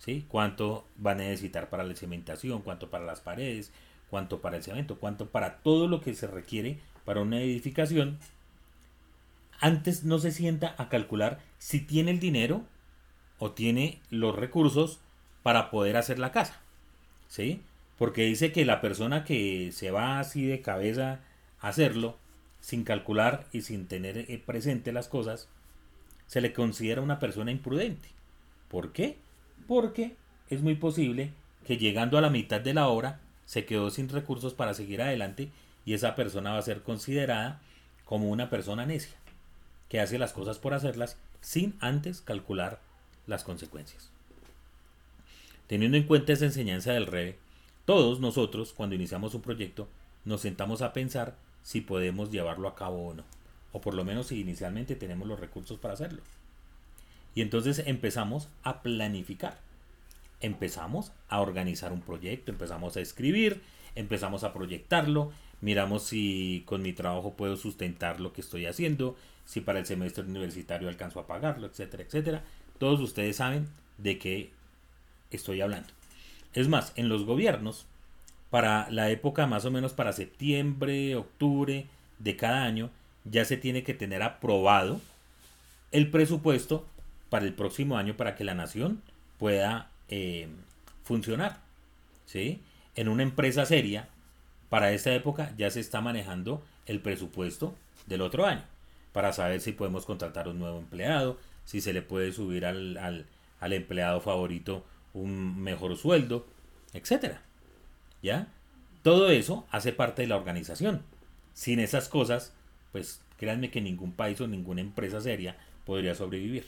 ¿Sí? 0.00 0.24
¿Cuánto 0.28 0.86
va 1.04 1.10
a 1.10 1.14
necesitar 1.14 1.68
para 1.68 1.84
la 1.84 1.94
cementación? 1.94 2.62
¿Cuánto 2.62 2.88
para 2.88 3.04
las 3.04 3.20
paredes? 3.20 3.70
¿Cuánto 4.08 4.40
para 4.40 4.56
el 4.56 4.62
cemento? 4.62 4.98
¿Cuánto 4.98 5.28
para 5.28 5.58
todo 5.58 5.88
lo 5.88 6.00
que 6.00 6.14
se 6.14 6.26
requiere 6.26 6.78
para 7.04 7.20
una 7.20 7.40
edificación? 7.42 8.18
Antes 9.60 10.04
no 10.04 10.18
se 10.18 10.32
sienta 10.32 10.74
a 10.78 10.88
calcular 10.88 11.40
si 11.58 11.80
tiene 11.80 12.12
el 12.12 12.18
dinero 12.18 12.64
o 13.38 13.52
tiene 13.52 14.00
los 14.08 14.34
recursos 14.34 15.00
para 15.42 15.70
poder 15.70 15.98
hacer 15.98 16.18
la 16.18 16.32
casa. 16.32 16.62
¿Sí? 17.28 17.60
Porque 17.98 18.24
dice 18.24 18.52
que 18.52 18.64
la 18.64 18.80
persona 18.80 19.24
que 19.24 19.70
se 19.70 19.90
va 19.90 20.18
así 20.18 20.46
de 20.46 20.62
cabeza 20.62 21.20
a 21.60 21.68
hacerlo, 21.68 22.16
sin 22.60 22.84
calcular 22.84 23.46
y 23.52 23.60
sin 23.60 23.86
tener 23.86 24.16
eh, 24.16 24.42
presente 24.44 24.92
las 24.92 25.08
cosas, 25.08 25.48
se 26.26 26.40
le 26.40 26.54
considera 26.54 27.02
una 27.02 27.18
persona 27.18 27.50
imprudente. 27.50 28.08
¿Por 28.68 28.92
qué? 28.92 29.18
Porque 29.70 30.16
es 30.48 30.62
muy 30.62 30.74
posible 30.74 31.30
que 31.64 31.76
llegando 31.76 32.18
a 32.18 32.20
la 32.20 32.28
mitad 32.28 32.60
de 32.60 32.74
la 32.74 32.88
obra 32.88 33.20
se 33.46 33.66
quedó 33.66 33.90
sin 33.90 34.08
recursos 34.08 34.52
para 34.52 34.74
seguir 34.74 35.00
adelante 35.00 35.48
y 35.86 35.94
esa 35.94 36.16
persona 36.16 36.50
va 36.50 36.58
a 36.58 36.62
ser 36.62 36.82
considerada 36.82 37.60
como 38.04 38.30
una 38.30 38.50
persona 38.50 38.84
necia, 38.84 39.14
que 39.88 40.00
hace 40.00 40.18
las 40.18 40.32
cosas 40.32 40.58
por 40.58 40.74
hacerlas 40.74 41.18
sin 41.40 41.76
antes 41.78 42.20
calcular 42.20 42.80
las 43.28 43.44
consecuencias. 43.44 44.10
Teniendo 45.68 45.96
en 45.96 46.02
cuenta 46.02 46.32
esa 46.32 46.46
enseñanza 46.46 46.92
del 46.92 47.06
rey, 47.06 47.36
todos 47.84 48.18
nosotros, 48.18 48.72
cuando 48.72 48.96
iniciamos 48.96 49.36
un 49.36 49.42
proyecto, 49.42 49.86
nos 50.24 50.40
sentamos 50.40 50.82
a 50.82 50.92
pensar 50.92 51.36
si 51.62 51.80
podemos 51.80 52.32
llevarlo 52.32 52.66
a 52.66 52.74
cabo 52.74 53.06
o 53.06 53.14
no. 53.14 53.22
O 53.70 53.80
por 53.80 53.94
lo 53.94 54.02
menos 54.02 54.26
si 54.26 54.40
inicialmente 54.40 54.96
tenemos 54.96 55.28
los 55.28 55.38
recursos 55.38 55.78
para 55.78 55.94
hacerlo. 55.94 56.22
Y 57.34 57.42
entonces 57.42 57.82
empezamos 57.86 58.48
a 58.62 58.82
planificar. 58.82 59.58
Empezamos 60.40 61.12
a 61.28 61.40
organizar 61.40 61.92
un 61.92 62.00
proyecto, 62.00 62.50
empezamos 62.50 62.96
a 62.96 63.00
escribir, 63.00 63.60
empezamos 63.94 64.44
a 64.44 64.52
proyectarlo, 64.52 65.32
miramos 65.60 66.04
si 66.04 66.62
con 66.66 66.82
mi 66.82 66.92
trabajo 66.92 67.34
puedo 67.34 67.56
sustentar 67.56 68.20
lo 68.20 68.32
que 68.32 68.40
estoy 68.40 68.66
haciendo, 68.66 69.16
si 69.44 69.60
para 69.60 69.78
el 69.78 69.86
semestre 69.86 70.24
universitario 70.24 70.88
alcanzo 70.88 71.20
a 71.20 71.26
pagarlo, 71.26 71.66
etcétera, 71.66 72.02
etcétera. 72.02 72.44
Todos 72.78 73.00
ustedes 73.00 73.36
saben 73.36 73.68
de 73.98 74.18
qué 74.18 74.50
estoy 75.30 75.60
hablando. 75.60 75.88
Es 76.54 76.68
más, 76.68 76.92
en 76.96 77.08
los 77.08 77.24
gobiernos, 77.24 77.86
para 78.50 78.90
la 78.90 79.10
época 79.10 79.46
más 79.46 79.64
o 79.64 79.70
menos 79.70 79.92
para 79.92 80.12
septiembre, 80.12 81.14
octubre 81.14 81.86
de 82.18 82.36
cada 82.36 82.64
año, 82.64 82.90
ya 83.24 83.44
se 83.44 83.56
tiene 83.56 83.84
que 83.84 83.94
tener 83.94 84.22
aprobado 84.22 85.00
el 85.92 86.10
presupuesto 86.10 86.86
para 87.30 87.46
el 87.46 87.54
próximo 87.54 87.96
año 87.96 88.16
para 88.16 88.34
que 88.34 88.44
la 88.44 88.54
nación 88.54 89.00
pueda 89.38 89.90
eh, 90.08 90.48
funcionar. 91.04 91.60
¿sí? 92.26 92.60
En 92.94 93.08
una 93.08 93.22
empresa 93.22 93.64
seria, 93.64 94.08
para 94.68 94.92
esta 94.92 95.14
época 95.14 95.54
ya 95.56 95.70
se 95.70 95.80
está 95.80 96.00
manejando 96.00 96.62
el 96.86 97.00
presupuesto 97.00 97.74
del 98.06 98.20
otro 98.20 98.44
año, 98.44 98.64
para 99.12 99.32
saber 99.32 99.60
si 99.60 99.72
podemos 99.72 100.04
contratar 100.04 100.48
un 100.48 100.58
nuevo 100.58 100.78
empleado, 100.78 101.38
si 101.64 101.80
se 101.80 101.92
le 101.92 102.02
puede 102.02 102.32
subir 102.32 102.66
al, 102.66 102.96
al, 102.98 103.26
al 103.60 103.72
empleado 103.72 104.20
favorito 104.20 104.84
un 105.14 105.62
mejor 105.62 105.96
sueldo, 105.96 106.46
etcétera. 106.92 107.42
¿Ya? 108.22 108.48
Todo 109.02 109.30
eso 109.30 109.66
hace 109.70 109.92
parte 109.92 110.22
de 110.22 110.28
la 110.28 110.36
organización. 110.36 111.02
Sin 111.54 111.80
esas 111.80 112.08
cosas, 112.08 112.52
pues 112.92 113.22
créanme 113.38 113.70
que 113.70 113.80
ningún 113.80 114.12
país 114.12 114.40
o 114.40 114.46
ninguna 114.46 114.80
empresa 114.80 115.20
seria 115.20 115.56
podría 115.84 116.14
sobrevivir. 116.14 116.66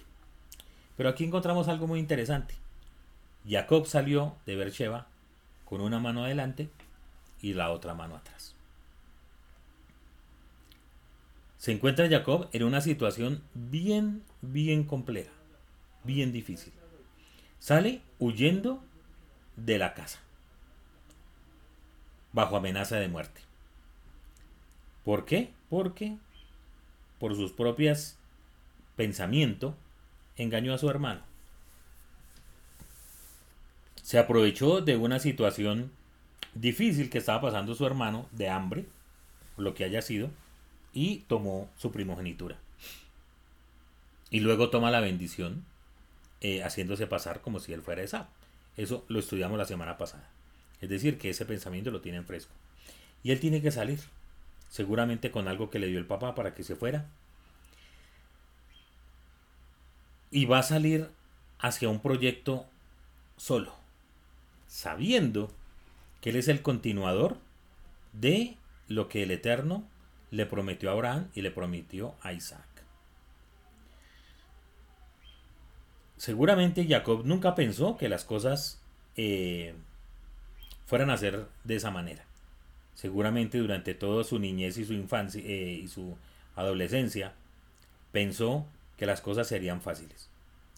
Pero 0.97 1.09
aquí 1.09 1.25
encontramos 1.25 1.69
algo 1.69 1.87
muy 1.87 1.99
interesante. 1.99 2.55
Jacob 3.49 3.87
salió 3.87 4.37
de 4.47 4.57
Beersheba 4.57 5.07
con 5.65 5.81
una 5.81 5.99
mano 5.99 6.25
adelante 6.25 6.71
y 7.41 7.55
la 7.55 7.71
otra 7.71 7.95
mano 7.95 8.17
atrás. 8.17 8.55
Se 11.59 11.73
encuentra 11.73 12.09
Jacob 12.09 12.49
en 12.53 12.65
una 12.65 12.81
situación 12.81 13.43
bien, 13.55 14.23
bien 14.41 14.85
compleja, 14.85 15.31
bien 16.05 16.33
difícil. 16.33 16.73
Sale 17.59 18.03
huyendo 18.19 18.83
de 19.57 19.79
la 19.79 19.95
casa, 19.95 20.19
bajo 22.33 22.57
amenaza 22.57 22.97
de 22.97 23.09
muerte. 23.09 23.41
¿Por 25.05 25.25
qué? 25.25 25.53
Porque 25.71 26.17
por 27.19 27.37
sus 27.37 27.53
propias 27.53 28.19
pensamientos 28.97 29.75
engañó 30.37 30.75
a 30.75 30.79
su 30.79 30.89
hermano. 30.89 31.21
Se 34.03 34.19
aprovechó 34.19 34.81
de 34.81 34.97
una 34.97 35.19
situación 35.19 35.91
difícil 36.55 37.09
que 37.11 37.19
estaba 37.19 37.41
pasando 37.41 37.75
su 37.75 37.87
hermano, 37.87 38.27
de 38.33 38.49
hambre, 38.49 38.87
lo 39.57 39.75
que 39.75 39.85
haya 39.85 40.03
sido, 40.03 40.31
y 40.93 41.19
tomó 41.29 41.71
su 41.77 41.93
primogenitura. 41.93 42.57
Y 44.31 44.41
luego 44.41 44.71
toma 44.71 44.91
la 44.91 45.01
bendición 45.01 45.65
eh, 46.41 46.63
haciéndose 46.63 47.07
pasar 47.07 47.41
como 47.41 47.61
si 47.61 47.73
él 47.73 47.83
fuera 47.83 48.03
Esaú. 48.03 48.25
Eso 48.77 49.05
lo 49.09 49.19
estudiamos 49.19 49.59
la 49.59 49.67
semana 49.67 49.99
pasada. 49.99 50.29
Es 50.81 50.89
decir, 50.89 51.19
que 51.19 51.31
ese 51.31 51.45
pensamiento 51.45 51.91
lo 51.91 52.01
tiene 52.01 52.19
en 52.19 52.27
fresco. 52.27 52.53
Y 53.23 53.31
él 53.31 53.41
tiene 53.41 53.63
que 53.63 53.71
salir, 53.71 54.01
seguramente 54.69 55.31
con 55.31 55.47
algo 55.49 55.71
que 55.71 55.79
le 55.79 55.87
dio 55.87 55.99
el 55.99 56.07
papá 56.07 56.35
para 56.35 56.55
que 56.55 56.65
se 56.65 56.75
fuera. 56.75 57.07
Y 60.33 60.47
va 60.47 60.59
a 60.59 60.65
salir 60.65 61.09
hacia 61.61 61.89
un 61.89 62.01
proyecto 62.01 62.67
solo, 63.37 63.73
sabiendo 64.67 65.53
que 66.21 66.31
él 66.31 66.37
es 66.37 66.49
el 66.49 66.63
continuador 66.63 67.37
de 68.13 68.57
lo 68.89 69.09
que 69.09 69.23
el 69.23 69.31
Eterno 69.31 69.85
le 70.33 70.47
prometió 70.47 70.91
a 70.91 70.95
Abraham 70.95 71.29
y 71.35 71.43
le 71.43 71.53
prometió 71.53 72.17
a 72.23 72.33
Isaac. 72.33 72.73
seguramente 76.23 76.87
Jacob 76.87 77.23
nunca 77.25 77.57
pensó 77.57 77.97
que 77.97 78.09
las 78.09 78.25
cosas 78.25 78.81
eh, 79.17 79.75
fueran 80.87 81.11
a 81.11 81.17
ser 81.17 81.49
de 81.65 81.75
esa 81.75 81.91
manera. 81.91 82.25
Seguramente 82.95 83.59
durante 83.59 83.93
toda 83.95 84.23
su 84.23 84.39
niñez 84.39 84.79
y 84.79 84.85
su 84.85 84.93
infancia 84.93 85.43
eh, 85.45 85.81
y 85.83 85.89
su 85.89 86.17
adolescencia 86.55 87.33
pensó 88.13 88.67
que 89.03 89.07
las 89.07 89.21
cosas 89.21 89.49
serían 89.49 89.81
fáciles, 89.81 90.31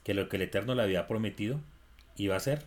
que 0.03 0.15
lo 0.15 0.31
que 0.31 0.37
el 0.37 0.43
Eterno 0.45 0.75
le 0.75 0.83
había 0.83 1.07
prometido 1.07 1.61
iba 2.17 2.35
a 2.35 2.41
ser 2.41 2.65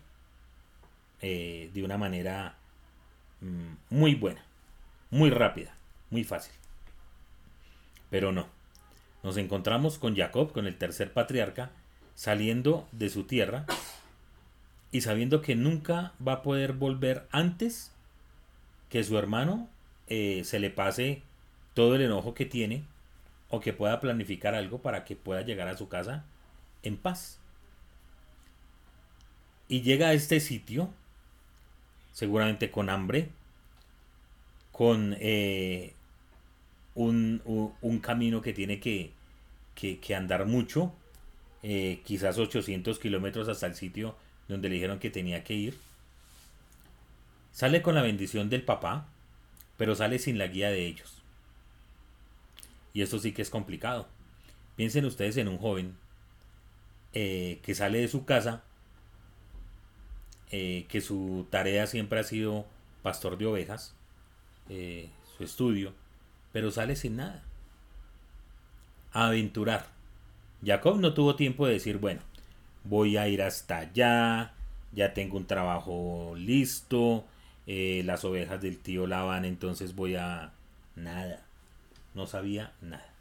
eh, 1.24 1.72
de 1.74 1.84
una 1.84 1.98
manera 1.98 2.58
mm, 3.42 3.74
muy 3.90 4.14
buena, 4.14 4.46
muy 5.10 5.32
rápida, 5.32 5.74
muy 6.12 6.24
fácil. 6.24 6.54
Pero 8.12 8.32
no. 8.32 8.48
Nos 9.24 9.36
encontramos 9.38 9.98
con 9.98 10.16
Jacob, 10.16 10.52
con 10.52 10.68
el 10.68 10.78
tercer 10.78 11.12
patriarca, 11.12 11.72
saliendo 12.14 12.88
de 12.92 13.10
su 13.10 13.24
tierra 13.24 13.66
y 14.92 15.02
sabiendo 15.02 15.42
que 15.42 15.56
nunca 15.56 16.14
va 16.22 16.34
a 16.34 16.42
poder 16.44 16.74
volver 16.74 17.26
antes 17.32 17.92
que 18.90 19.04
su 19.04 19.18
hermano 19.18 19.68
eh, 20.06 20.44
se 20.46 20.60
le 20.60 20.70
pase 20.70 21.24
todo 21.74 21.96
el 21.96 22.04
enojo 22.04 22.36
que 22.36 22.46
tiene 22.46 22.84
o 23.50 23.60
que 23.60 23.74
pueda 23.74 24.00
planificar 24.00 24.56
algo 24.56 24.82
para 24.82 25.06
que 25.06 25.16
pueda 25.16 25.42
llegar 25.42 25.68
a 25.68 25.78
su 25.78 25.88
casa 25.88 26.26
en 26.84 26.98
paz. 26.98 27.40
Y 29.68 29.82
llega 29.82 30.10
a 30.10 30.14
este 30.14 30.40
sitio, 30.40 30.90
seguramente 32.14 32.72
con 32.72 32.90
hambre, 32.90 33.30
con 34.72 35.16
eh, 35.20 35.94
un, 36.96 37.42
un, 37.82 38.00
camino 38.00 38.42
que 38.42 38.54
tiene 38.54 38.80
que, 38.80 39.12
que 39.76 40.16
andar 40.16 40.46
mucho, 40.46 40.94
eh, 41.64 42.02
quizás 42.06 42.38
800 42.38 43.00
kilómetros 43.00 43.50
hasta 43.50 43.68
el 43.68 43.76
sitio 43.76 44.16
donde 44.48 44.70
le 44.70 44.76
dijeron 44.76 45.00
que 45.00 45.10
tenía 45.10 45.44
que 45.44 45.54
ir. 45.54 45.78
Sale 47.52 47.82
con 47.82 47.96
la 47.96 48.02
bendición 48.02 48.50
del 48.50 48.64
papá, 48.64 49.08
pero 49.78 49.96
sale 49.96 50.20
sin 50.20 50.38
la 50.38 50.48
guía 50.48 50.70
de 50.70 50.86
ellos. 50.86 51.17
Y 52.98 53.04
esto 53.04 53.20
sí 53.20 53.32
que 53.32 53.44
es 53.44 53.52
complicado. 53.52 54.08
Piensen 54.76 55.06
ustedes 55.06 55.38
en 55.38 55.48
un 55.48 55.60
joven 55.60 55.96
eh, 57.14 57.60
que 57.62 57.76
sale 57.76 58.00
de 58.00 58.08
su 58.08 58.26
casa, 58.26 58.64
eh, 60.50 60.88
que 60.90 61.00
su 61.00 61.46
tarea 61.52 61.86
siempre 61.86 62.20
ha 62.20 62.24
sido 62.24 62.66
pastor 63.04 63.38
de 63.38 63.46
ovejas, 63.46 63.94
eh, 64.68 65.12
su 65.38 65.44
estudio, 65.44 65.94
pero 66.52 66.72
sale 66.72 66.96
sin 66.96 67.18
nada. 67.18 67.44
Aventurar. 69.12 69.86
Jacob 70.66 71.00
no 71.00 71.14
tuvo 71.14 71.36
tiempo 71.36 71.68
de 71.68 71.74
decir, 71.74 72.00
bueno, 72.00 72.22
voy 72.84 73.16
a 73.18 73.28
ir 73.28 73.44
hasta 73.44 73.78
allá, 73.78 74.54
ya 74.92 75.14
tengo 75.14 75.38
un 75.38 75.46
trabajo 75.46 76.34
listo, 76.36 77.28
las 77.68 78.26
ovejas 78.26 78.60
del 78.60 78.80
tío 78.80 79.06
Laban, 79.06 79.46
entonces 79.46 79.94
voy 79.94 80.16
a... 80.16 80.52
Nada. 80.96 81.47
No 82.18 82.26
sabía 82.26 82.74
nada. 82.82 83.14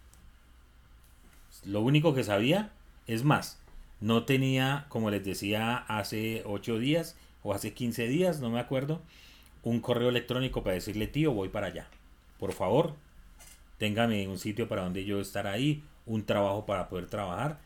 Lo 1.66 1.82
único 1.82 2.14
que 2.14 2.24
sabía, 2.24 2.72
es 3.06 3.24
más, 3.24 3.58
no 4.00 4.24
tenía, 4.24 4.86
como 4.88 5.10
les 5.10 5.22
decía 5.22 5.76
hace 5.76 6.42
8 6.46 6.78
días 6.78 7.14
o 7.42 7.52
hace 7.52 7.74
15 7.74 8.08
días, 8.08 8.40
no 8.40 8.48
me 8.48 8.58
acuerdo, 8.58 9.02
un 9.62 9.80
correo 9.80 10.08
electrónico 10.08 10.62
para 10.62 10.76
decirle, 10.76 11.08
tío, 11.08 11.32
voy 11.32 11.50
para 11.50 11.66
allá. 11.66 11.88
Por 12.38 12.54
favor, 12.54 12.94
téngame 13.76 14.26
un 14.28 14.38
sitio 14.38 14.66
para 14.66 14.84
donde 14.84 15.04
yo 15.04 15.20
estar 15.20 15.46
ahí, 15.46 15.84
un 16.06 16.24
trabajo 16.24 16.64
para 16.64 16.88
poder 16.88 17.04
trabajar. 17.06 17.58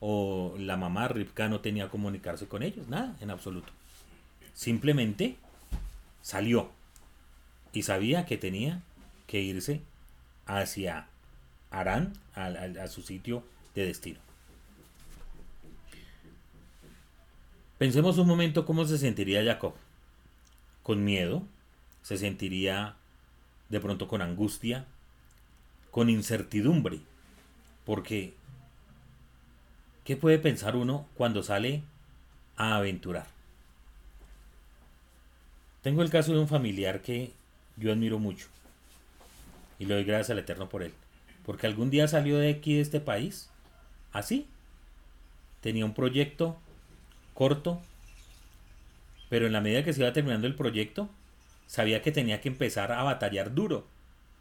O 0.00 0.54
la 0.56 0.78
mamá 0.78 1.08
Ripka 1.08 1.50
no 1.50 1.60
tenía 1.60 1.90
comunicarse 1.90 2.48
con 2.48 2.62
ellos, 2.62 2.88
nada, 2.88 3.14
en 3.20 3.30
absoluto. 3.30 3.70
Simplemente 4.54 5.36
salió 6.22 6.70
y 7.74 7.82
sabía 7.82 8.24
que 8.24 8.38
tenía 8.38 8.80
que 9.26 9.42
irse 9.42 9.82
hacia 10.48 11.06
Arán, 11.70 12.14
a 12.34 12.88
su 12.88 13.02
sitio 13.02 13.44
de 13.74 13.86
destino. 13.86 14.18
Pensemos 17.76 18.18
un 18.18 18.26
momento 18.26 18.66
cómo 18.66 18.84
se 18.86 18.98
sentiría 18.98 19.44
Jacob. 19.44 19.74
Con 20.82 21.04
miedo, 21.04 21.44
se 22.02 22.16
sentiría 22.16 22.96
de 23.68 23.78
pronto 23.78 24.08
con 24.08 24.22
angustia, 24.22 24.86
con 25.90 26.08
incertidumbre, 26.08 27.00
porque 27.84 28.34
¿qué 30.04 30.16
puede 30.16 30.38
pensar 30.38 30.74
uno 30.74 31.06
cuando 31.14 31.42
sale 31.42 31.82
a 32.56 32.76
aventurar? 32.76 33.26
Tengo 35.82 36.02
el 36.02 36.10
caso 36.10 36.32
de 36.32 36.40
un 36.40 36.48
familiar 36.48 37.02
que 37.02 37.32
yo 37.76 37.92
admiro 37.92 38.18
mucho 38.18 38.48
y 39.78 39.86
le 39.86 39.94
doy 39.94 40.04
gracias 40.04 40.30
al 40.30 40.38
Eterno 40.38 40.68
por 40.68 40.82
él, 40.82 40.92
porque 41.44 41.66
algún 41.66 41.90
día 41.90 42.08
salió 42.08 42.38
de 42.38 42.50
aquí 42.50 42.74
de 42.74 42.80
este 42.80 43.00
país 43.00 43.50
así, 44.12 44.46
tenía 45.60 45.84
un 45.84 45.94
proyecto 45.94 46.58
corto, 47.34 47.80
pero 49.28 49.46
en 49.46 49.52
la 49.52 49.60
medida 49.60 49.84
que 49.84 49.92
se 49.92 50.00
iba 50.00 50.12
terminando 50.12 50.46
el 50.46 50.54
proyecto, 50.54 51.08
sabía 51.66 52.02
que 52.02 52.12
tenía 52.12 52.40
que 52.40 52.48
empezar 52.48 52.92
a 52.92 53.02
batallar 53.02 53.54
duro, 53.54 53.86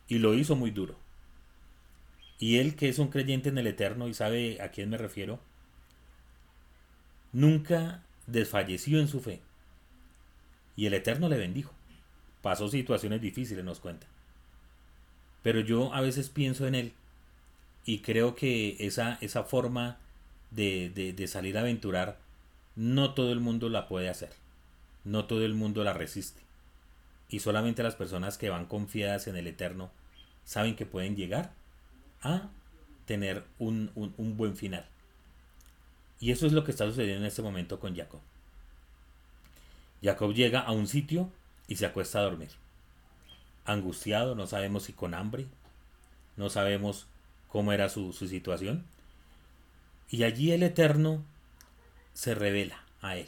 y 0.08 0.20
lo 0.20 0.34
hizo 0.34 0.56
muy 0.56 0.72
duro. 0.72 0.96
Y 2.40 2.58
él, 2.58 2.76
que 2.76 2.90
es 2.90 3.00
un 3.00 3.10
creyente 3.10 3.50
en 3.50 3.58
el 3.58 3.68
Eterno 3.68 4.08
y 4.08 4.14
sabe 4.14 4.62
a 4.62 4.70
quién 4.70 4.90
me 4.90 4.98
refiero, 4.98 5.40
nunca 7.34 8.04
desfalleció 8.28 9.00
en 9.00 9.08
su 9.08 9.20
fe. 9.20 9.42
Y 10.76 10.86
el 10.86 10.94
Eterno 10.94 11.30
le 11.30 11.38
bendijo. 11.38 11.74
Pasó 12.42 12.70
situaciones 12.70 13.22
difíciles, 13.22 13.66
nos 13.66 13.80
cuenta. 13.80 14.08
Pero 15.44 15.60
yo 15.62 15.94
a 15.94 16.02
veces 16.02 16.30
pienso 16.30 16.68
en 16.68 16.76
él 16.76 16.94
y 17.86 18.00
creo 18.00 18.36
que 18.36 18.76
esa, 18.80 19.18
esa 19.22 19.44
forma 19.44 19.98
de, 20.52 20.90
de 20.90 21.28
salir 21.28 21.58
a 21.58 21.62
aventurar 21.62 22.18
no 22.76 23.14
todo 23.14 23.32
el 23.32 23.40
mundo 23.40 23.70
la 23.70 23.88
puede 23.88 24.10
hacer. 24.10 24.30
No 25.04 25.26
todo 25.26 25.44
el 25.46 25.54
mundo 25.54 25.84
la 25.84 25.94
resiste. 25.94 26.42
Y 27.30 27.40
solamente 27.40 27.84
las 27.84 27.96
personas 27.96 28.38
que 28.38 28.50
van 28.50 28.66
confiadas 28.66 29.28
en 29.28 29.36
el 29.36 29.48
Eterno 29.48 29.90
saben 30.46 30.76
que 30.76 30.86
pueden 30.86 31.16
llegar 31.16 31.52
a 32.22 32.50
tener 33.06 33.44
un, 33.60 33.92
buen 34.38 34.56
final. 34.56 34.86
Y 36.20 36.32
eso 36.32 36.46
es 36.46 36.54
lo 36.54 36.64
que 36.64 36.72
está 36.72 36.86
sucediendo 36.86 37.22
en 37.22 37.28
este 37.28 37.42
momento 37.42 37.80
con 37.80 37.96
Jacob. 37.96 38.22
Jacob 40.04 40.34
llega 40.34 40.62
a 40.62 40.72
un 40.72 40.88
sitio 40.88 41.32
y 41.68 41.76
se 41.76 41.86
acuesta 41.86 42.20
a 42.20 42.24
dormir. 42.24 42.50
Angustiado, 43.68 44.34
no 44.34 44.48
sabemos 44.48 44.84
si 44.84 44.94
con 44.94 45.14
hambre, 45.14 45.46
no 46.38 46.50
sabemos 46.50 47.06
cómo 47.50 47.74
era 47.74 47.90
su, 47.90 48.14
su 48.14 48.28
situación. 48.28 48.86
Y 50.10 50.24
allí 50.24 50.52
el 50.52 50.64
Eterno 50.64 51.24
se 52.14 52.34
revela 52.34 52.82
a 53.02 53.18
él. 53.18 53.28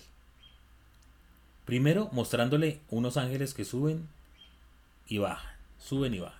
Primero 1.65 2.09
mostrándole 2.11 2.79
unos 2.89 3.17
ángeles 3.17 3.53
que 3.53 3.65
suben 3.65 4.07
y 5.07 5.19
bajan, 5.19 5.55
suben 5.77 6.13
y 6.15 6.19
bajan. 6.19 6.39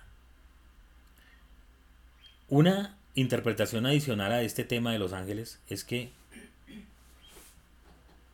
Una 2.48 2.96
interpretación 3.14 3.86
adicional 3.86 4.32
a 4.32 4.42
este 4.42 4.64
tema 4.64 4.92
de 4.92 4.98
los 4.98 5.12
ángeles 5.12 5.60
es 5.68 5.84
que 5.84 6.10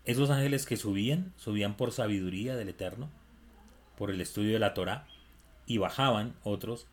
esos 0.06 0.30
ángeles 0.30 0.64
que 0.64 0.76
subían, 0.76 1.32
subían 1.36 1.76
por 1.76 1.92
sabiduría 1.92 2.56
del 2.56 2.68
Eterno, 2.68 3.10
por 3.98 4.10
el 4.10 4.20
estudio 4.20 4.52
de 4.52 4.60
la 4.60 4.72
Torah, 4.72 5.06
y 5.66 5.78
bajaban 5.78 6.34
otros 6.42 6.86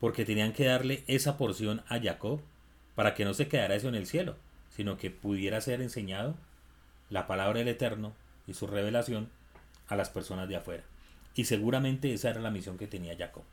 porque 0.00 0.24
tenían 0.24 0.52
que 0.52 0.66
darle 0.66 1.04
esa 1.06 1.36
porción 1.36 1.82
a 1.88 2.00
Jacob 2.00 2.40
para 2.94 3.14
que 3.14 3.24
no 3.24 3.34
se 3.34 3.48
quedara 3.48 3.74
eso 3.74 3.88
en 3.88 3.94
el 3.94 4.06
cielo, 4.06 4.36
sino 4.70 4.98
que 4.98 5.10
pudiera 5.10 5.60
ser 5.60 5.80
enseñado 5.80 6.34
la 7.10 7.26
palabra 7.26 7.58
del 7.60 7.68
Eterno 7.68 8.12
y 8.46 8.54
su 8.54 8.66
revelación 8.66 9.28
a 9.88 9.96
las 9.96 10.10
personas 10.10 10.48
de 10.48 10.56
afuera. 10.56 10.84
Y 11.34 11.44
seguramente 11.44 12.12
esa 12.12 12.30
era 12.30 12.40
la 12.40 12.50
misión 12.50 12.78
que 12.78 12.86
tenía 12.86 13.16
Jacob. 13.16 13.44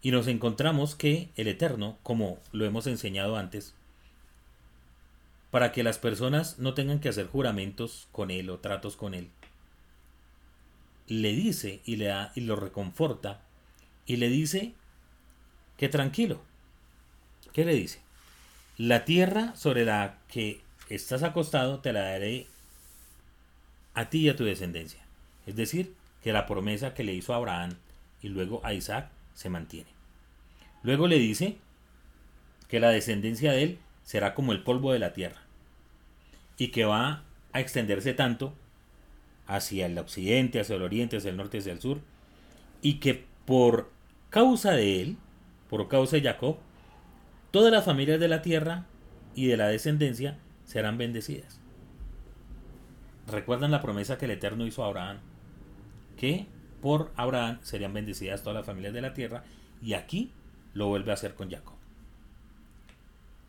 Y 0.00 0.10
nos 0.10 0.26
encontramos 0.26 0.94
que 0.94 1.28
el 1.36 1.48
Eterno, 1.48 1.98
como 2.02 2.38
lo 2.52 2.64
hemos 2.64 2.86
enseñado 2.86 3.36
antes, 3.36 3.74
para 5.50 5.70
que 5.70 5.82
las 5.82 5.98
personas 5.98 6.58
no 6.58 6.74
tengan 6.74 6.98
que 6.98 7.08
hacer 7.08 7.26
juramentos 7.26 8.08
con 8.10 8.30
él 8.30 8.50
o 8.50 8.58
tratos 8.58 8.96
con 8.96 9.14
él, 9.14 9.28
le 11.20 11.32
dice 11.32 11.80
y 11.84 11.96
le 11.96 12.06
da 12.06 12.32
y 12.34 12.40
lo 12.40 12.56
reconforta 12.56 13.42
y 14.06 14.16
le 14.16 14.28
dice 14.28 14.72
que 15.76 15.88
tranquilo. 15.88 16.40
¿Qué 17.52 17.64
le 17.64 17.74
dice? 17.74 18.00
La 18.78 19.04
tierra 19.04 19.54
sobre 19.54 19.84
la 19.84 20.18
que 20.28 20.62
estás 20.88 21.22
acostado 21.22 21.80
te 21.80 21.92
la 21.92 22.00
daré 22.00 22.46
a 23.94 24.08
ti 24.08 24.20
y 24.20 24.28
a 24.30 24.36
tu 24.36 24.44
descendencia. 24.44 25.00
Es 25.46 25.54
decir, 25.54 25.94
que 26.22 26.32
la 26.32 26.46
promesa 26.46 26.94
que 26.94 27.04
le 27.04 27.12
hizo 27.12 27.34
a 27.34 27.36
Abraham 27.36 27.74
y 28.22 28.28
luego 28.28 28.64
a 28.64 28.72
Isaac 28.72 29.10
se 29.34 29.50
mantiene. 29.50 29.90
Luego 30.82 31.08
le 31.08 31.18
dice 31.18 31.58
que 32.68 32.80
la 32.80 32.90
descendencia 32.90 33.52
de 33.52 33.62
él 33.62 33.78
será 34.02 34.34
como 34.34 34.52
el 34.52 34.62
polvo 34.62 34.92
de 34.92 34.98
la 34.98 35.12
tierra 35.12 35.42
y 36.56 36.68
que 36.68 36.84
va 36.84 37.22
a 37.52 37.60
extenderse 37.60 38.14
tanto 38.14 38.54
hacia 39.46 39.86
el 39.86 39.98
occidente, 39.98 40.60
hacia 40.60 40.76
el 40.76 40.82
oriente, 40.82 41.16
hacia 41.16 41.30
el 41.30 41.36
norte, 41.36 41.58
hacia 41.58 41.72
el 41.72 41.80
sur, 41.80 42.00
y 42.80 42.94
que 42.94 43.26
por 43.44 43.90
causa 44.30 44.72
de 44.72 45.02
él, 45.02 45.16
por 45.68 45.88
causa 45.88 46.16
de 46.16 46.22
Jacob, 46.22 46.56
Todas 47.52 47.70
las 47.70 47.84
familias 47.84 48.18
de 48.18 48.28
la 48.28 48.40
tierra 48.40 48.86
y 49.34 49.46
de 49.46 49.58
la 49.58 49.68
descendencia 49.68 50.38
serán 50.64 50.96
bendecidas. 50.96 51.60
¿Recuerdan 53.26 53.70
la 53.70 53.82
promesa 53.82 54.16
que 54.16 54.24
el 54.24 54.30
Eterno 54.30 54.66
hizo 54.66 54.82
a 54.82 54.86
Abraham? 54.86 55.18
Que 56.16 56.46
por 56.80 57.12
Abraham 57.14 57.58
serían 57.60 57.92
bendecidas 57.92 58.42
todas 58.42 58.56
las 58.56 58.64
familias 58.64 58.94
de 58.94 59.02
la 59.02 59.12
tierra 59.12 59.44
y 59.82 59.92
aquí 59.92 60.32
lo 60.72 60.88
vuelve 60.88 61.10
a 61.10 61.14
hacer 61.14 61.34
con 61.34 61.50
Jacob. 61.50 61.74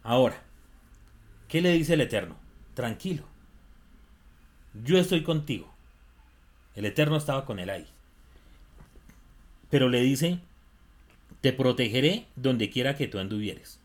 Ahora, 0.03 0.43
¿qué 1.47 1.61
le 1.61 1.71
dice 1.71 1.93
el 1.93 2.01
Eterno? 2.01 2.35
Tranquilo, 2.73 3.23
yo 4.83 4.97
estoy 4.97 5.23
contigo. 5.23 5.72
El 6.75 6.85
Eterno 6.85 7.17
estaba 7.17 7.45
con 7.45 7.59
él 7.59 7.69
ahí. 7.69 7.87
Pero 9.69 9.89
le 9.89 10.01
dice, 10.01 10.39
te 11.41 11.53
protegeré 11.53 12.25
donde 12.35 12.69
quiera 12.69 12.95
que 12.95 13.07
tú 13.07 13.19
anduvieres. 13.19 13.79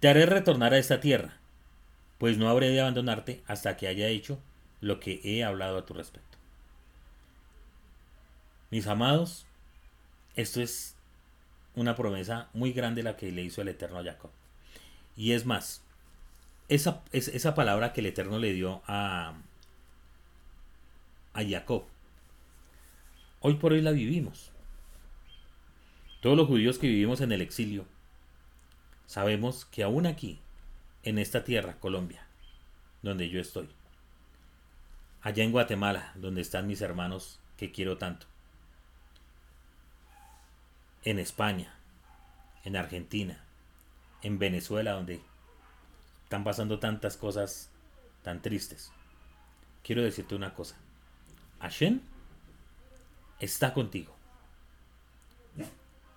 Te 0.00 0.08
haré 0.08 0.26
retornar 0.26 0.74
a 0.74 0.78
esta 0.78 1.00
tierra, 1.00 1.38
pues 2.18 2.38
no 2.38 2.48
habré 2.48 2.68
de 2.70 2.80
abandonarte 2.80 3.42
hasta 3.46 3.76
que 3.76 3.88
haya 3.88 4.08
hecho 4.08 4.38
lo 4.80 5.00
que 5.00 5.20
he 5.24 5.42
hablado 5.44 5.78
a 5.78 5.86
tu 5.86 5.94
respecto. 5.94 6.36
Mis 8.70 8.86
amados, 8.86 9.46
esto 10.34 10.60
es 10.60 10.96
una 11.74 11.96
promesa 11.96 12.48
muy 12.52 12.72
grande 12.72 13.02
la 13.02 13.16
que 13.16 13.32
le 13.32 13.42
hizo 13.42 13.62
el 13.62 13.68
Eterno 13.68 13.98
a 13.98 14.04
Jacob. 14.04 14.30
Y 15.16 15.32
es 15.32 15.46
más, 15.46 15.82
esa, 16.68 17.02
esa 17.12 17.54
palabra 17.54 17.92
que 17.92 18.00
el 18.00 18.06
Eterno 18.06 18.38
le 18.38 18.52
dio 18.52 18.82
a, 18.86 19.34
a 21.36 21.44
Jacob, 21.48 21.84
hoy 23.40 23.54
por 23.54 23.72
hoy 23.72 23.82
la 23.82 23.92
vivimos. 23.92 24.50
Todos 26.20 26.36
los 26.36 26.48
judíos 26.48 26.78
que 26.78 26.88
vivimos 26.88 27.20
en 27.20 27.30
el 27.30 27.40
exilio, 27.40 27.86
Sabemos 29.06 29.64
que 29.66 29.84
aún 29.84 30.04
aquí, 30.04 30.40
en 31.04 31.18
esta 31.18 31.44
tierra, 31.44 31.78
Colombia, 31.78 32.26
donde 33.02 33.28
yo 33.28 33.40
estoy, 33.40 33.68
allá 35.22 35.44
en 35.44 35.52
Guatemala, 35.52 36.12
donde 36.16 36.40
están 36.40 36.66
mis 36.66 36.80
hermanos 36.80 37.38
que 37.56 37.70
quiero 37.70 37.98
tanto. 37.98 38.26
En 41.04 41.20
España, 41.20 41.72
en 42.64 42.74
Argentina, 42.76 43.44
en 44.22 44.40
Venezuela, 44.40 44.92
donde 44.92 45.20
están 46.24 46.42
pasando 46.42 46.80
tantas 46.80 47.16
cosas 47.16 47.70
tan 48.24 48.42
tristes. 48.42 48.90
Quiero 49.84 50.02
decirte 50.02 50.34
una 50.34 50.52
cosa. 50.52 50.76
Hashem 51.60 52.00
está 53.40 53.72
contigo. 53.72 54.14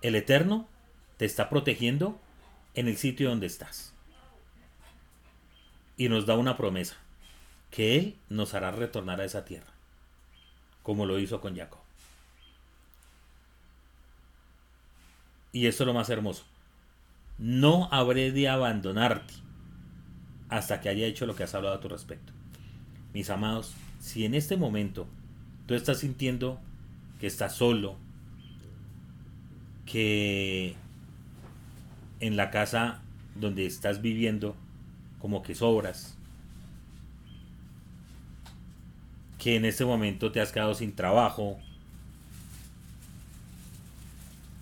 El 0.02 0.14
Eterno 0.14 0.68
te 1.16 1.24
está 1.24 1.50
protegiendo 1.50 2.18
en 2.74 2.88
el 2.88 2.96
sitio 2.96 3.28
donde 3.28 3.46
estás. 3.46 3.94
Y 5.96 6.08
nos 6.08 6.24
da 6.24 6.36
una 6.36 6.56
promesa, 6.56 6.96
que 7.70 7.96
Él 7.98 8.16
nos 8.30 8.54
hará 8.54 8.70
retornar 8.70 9.20
a 9.20 9.24
esa 9.24 9.44
tierra, 9.44 9.72
como 10.82 11.04
lo 11.04 11.18
hizo 11.18 11.40
con 11.40 11.56
Jacob. 11.56 11.80
Y 15.52 15.66
esto 15.66 15.82
es 15.82 15.86
lo 15.86 15.94
más 15.94 16.08
hermoso. 16.08 16.44
No 17.38 17.88
habré 17.90 18.32
de 18.32 18.48
abandonarte 18.48 19.34
hasta 20.48 20.80
que 20.80 20.88
haya 20.88 21.06
hecho 21.06 21.26
lo 21.26 21.34
que 21.34 21.42
has 21.42 21.54
hablado 21.54 21.74
a 21.74 21.80
tu 21.80 21.88
respecto. 21.88 22.32
Mis 23.12 23.30
amados, 23.30 23.74
si 23.98 24.24
en 24.24 24.34
este 24.34 24.56
momento 24.56 25.06
tú 25.70 25.76
estás 25.76 25.98
sintiendo 25.98 26.58
que 27.20 27.28
estás 27.28 27.54
solo, 27.54 27.94
que 29.86 30.74
en 32.18 32.36
la 32.36 32.50
casa 32.50 33.02
donde 33.36 33.66
estás 33.66 34.02
viviendo 34.02 34.56
como 35.20 35.44
que 35.44 35.54
sobras, 35.54 36.16
que 39.38 39.54
en 39.54 39.64
este 39.64 39.84
momento 39.84 40.32
te 40.32 40.40
has 40.40 40.50
quedado 40.50 40.74
sin 40.74 40.92
trabajo, 40.92 41.56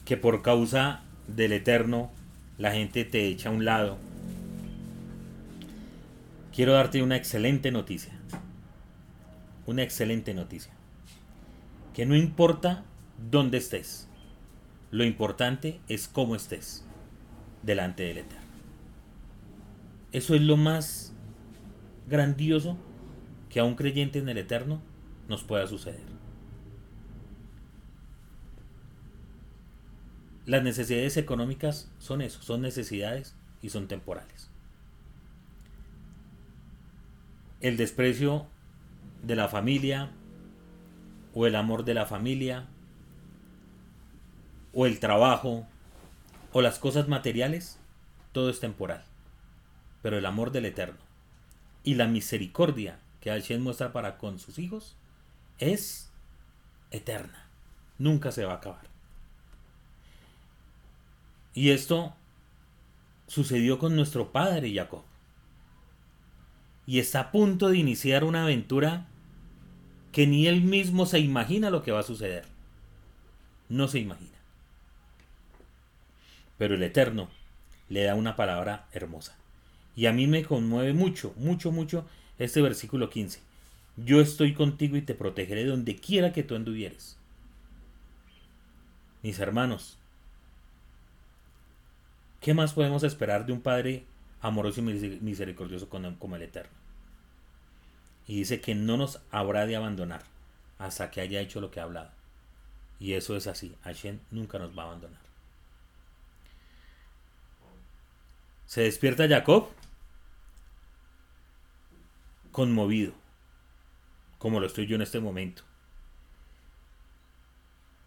que 0.04 0.18
por 0.18 0.42
causa 0.42 1.00
del 1.26 1.52
eterno 1.52 2.10
la 2.58 2.72
gente 2.72 3.06
te 3.06 3.28
echa 3.28 3.48
a 3.48 3.52
un 3.52 3.64
lado. 3.64 3.96
Quiero 6.54 6.74
darte 6.74 7.02
una 7.02 7.16
excelente 7.16 7.70
noticia. 7.70 8.12
Una 9.64 9.82
excelente 9.82 10.34
noticia. 10.34 10.77
Que 11.98 12.06
no 12.06 12.14
importa 12.14 12.84
dónde 13.28 13.58
estés, 13.58 14.06
lo 14.92 15.02
importante 15.02 15.80
es 15.88 16.06
cómo 16.06 16.36
estés 16.36 16.84
delante 17.64 18.04
del 18.04 18.18
Eterno. 18.18 18.46
Eso 20.12 20.36
es 20.36 20.42
lo 20.42 20.56
más 20.56 21.12
grandioso 22.08 22.78
que 23.50 23.58
a 23.58 23.64
un 23.64 23.74
creyente 23.74 24.20
en 24.20 24.28
el 24.28 24.38
Eterno 24.38 24.80
nos 25.26 25.42
pueda 25.42 25.66
suceder. 25.66 26.04
Las 30.46 30.62
necesidades 30.62 31.16
económicas 31.16 31.90
son 31.98 32.22
eso, 32.22 32.40
son 32.42 32.62
necesidades 32.62 33.34
y 33.60 33.70
son 33.70 33.88
temporales. 33.88 34.52
El 37.60 37.76
desprecio 37.76 38.46
de 39.24 39.34
la 39.34 39.48
familia 39.48 40.12
o 41.38 41.46
el 41.46 41.54
amor 41.54 41.84
de 41.84 41.94
la 41.94 42.04
familia 42.04 42.66
o 44.74 44.86
el 44.86 44.98
trabajo 44.98 45.68
o 46.52 46.60
las 46.62 46.80
cosas 46.80 47.06
materiales, 47.06 47.78
todo 48.32 48.50
es 48.50 48.58
temporal. 48.58 49.04
Pero 50.02 50.18
el 50.18 50.26
amor 50.26 50.50
del 50.50 50.64
Eterno 50.64 50.98
y 51.84 51.94
la 51.94 52.08
misericordia 52.08 52.98
que 53.20 53.30
Hashem 53.30 53.62
muestra 53.62 53.92
para 53.92 54.18
con 54.18 54.40
sus 54.40 54.58
hijos 54.58 54.96
es 55.60 56.10
eterna. 56.90 57.48
Nunca 57.98 58.32
se 58.32 58.44
va 58.44 58.54
a 58.54 58.56
acabar. 58.56 58.88
Y 61.54 61.70
esto 61.70 62.16
sucedió 63.28 63.78
con 63.78 63.94
nuestro 63.94 64.32
padre 64.32 64.74
Jacob. 64.74 65.04
Y 66.84 66.98
está 66.98 67.20
a 67.20 67.30
punto 67.30 67.68
de 67.68 67.78
iniciar 67.78 68.24
una 68.24 68.42
aventura 68.42 69.06
que 70.18 70.26
ni 70.26 70.48
él 70.48 70.62
mismo 70.62 71.06
se 71.06 71.20
imagina 71.20 71.70
lo 71.70 71.84
que 71.84 71.92
va 71.92 72.00
a 72.00 72.02
suceder. 72.02 72.44
No 73.68 73.86
se 73.86 74.00
imagina. 74.00 74.36
Pero 76.58 76.74
el 76.74 76.82
Eterno 76.82 77.28
le 77.88 78.02
da 78.02 78.16
una 78.16 78.34
palabra 78.34 78.88
hermosa. 78.90 79.36
Y 79.94 80.06
a 80.06 80.12
mí 80.12 80.26
me 80.26 80.42
conmueve 80.42 80.92
mucho, 80.92 81.34
mucho, 81.36 81.70
mucho 81.70 82.04
este 82.36 82.60
versículo 82.60 83.10
15. 83.10 83.40
Yo 83.96 84.20
estoy 84.20 84.54
contigo 84.54 84.96
y 84.96 85.02
te 85.02 85.14
protegeré 85.14 85.64
donde 85.64 85.94
quiera 85.94 86.32
que 86.32 86.42
tú 86.42 86.56
anduvieres. 86.56 87.16
Mis 89.22 89.38
hermanos, 89.38 89.98
¿qué 92.40 92.54
más 92.54 92.72
podemos 92.72 93.04
esperar 93.04 93.46
de 93.46 93.52
un 93.52 93.60
Padre 93.60 94.02
amoroso 94.40 94.80
y 94.80 95.20
misericordioso 95.20 95.88
como 95.88 96.34
el 96.34 96.42
Eterno? 96.42 96.77
Y 98.28 98.36
dice 98.36 98.60
que 98.60 98.76
no 98.76 98.96
nos 98.96 99.20
habrá 99.32 99.66
de 99.66 99.74
abandonar 99.74 100.22
hasta 100.78 101.10
que 101.10 101.20
haya 101.20 101.40
hecho 101.40 101.60
lo 101.60 101.72
que 101.72 101.80
ha 101.80 101.84
hablado. 101.84 102.10
Y 103.00 103.14
eso 103.14 103.36
es 103.36 103.46
así. 103.46 103.74
Hashem 103.82 104.20
nunca 104.30 104.58
nos 104.58 104.76
va 104.78 104.84
a 104.84 104.86
abandonar. 104.86 105.20
Se 108.66 108.82
despierta 108.82 109.26
Jacob 109.26 109.68
conmovido, 112.52 113.14
como 114.38 114.60
lo 114.60 114.66
estoy 114.66 114.86
yo 114.86 114.96
en 114.96 115.02
este 115.02 115.20
momento. 115.20 115.62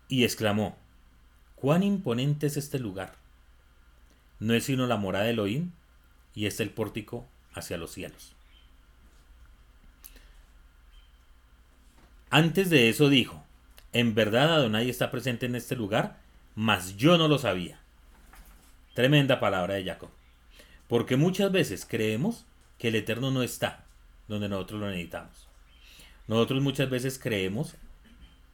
Y 0.08 0.24
exclamó, 0.24 0.78
cuán 1.56 1.84
imponente 1.84 2.48
es 2.48 2.58
este 2.58 2.78
lugar. 2.78 3.16
No 4.40 4.54
es 4.54 4.66
sino 4.66 4.86
la 4.86 4.98
morada 4.98 5.26
de 5.26 5.32
Elohim 5.32 5.72
y 6.36 6.46
es 6.46 6.60
el 6.60 6.70
pórtico 6.70 7.26
hacia 7.54 7.78
los 7.78 7.92
cielos. 7.92 8.36
Antes 12.34 12.70
de 12.70 12.88
eso 12.88 13.10
dijo, 13.10 13.44
en 13.92 14.16
verdad 14.16 14.54
Adonai 14.54 14.90
está 14.90 15.12
presente 15.12 15.48
en 15.48 15.56
este 15.56 15.76
lugar, 15.76 16.18
mas 16.56 16.96
yo 16.96 17.18
no 17.18 17.28
lo 17.28 17.38
sabía. 17.38 17.82
Tremenda 18.94 19.42
palabra 19.42 19.74
de 19.74 19.84
Jacob. 19.84 20.10
Porque 20.88 21.18
muchas 21.18 21.52
veces 21.52 21.86
creemos 21.86 22.46
que 22.78 22.88
el 22.88 22.96
Eterno 22.96 23.32
no 23.32 23.44
está 23.44 23.84
donde 24.30 24.48
nosotros 24.48 24.80
lo 24.80 24.88
necesitamos. 24.88 25.50
Nosotros 26.30 26.62
muchas 26.62 26.90
veces 26.90 27.20
creemos 27.20 27.76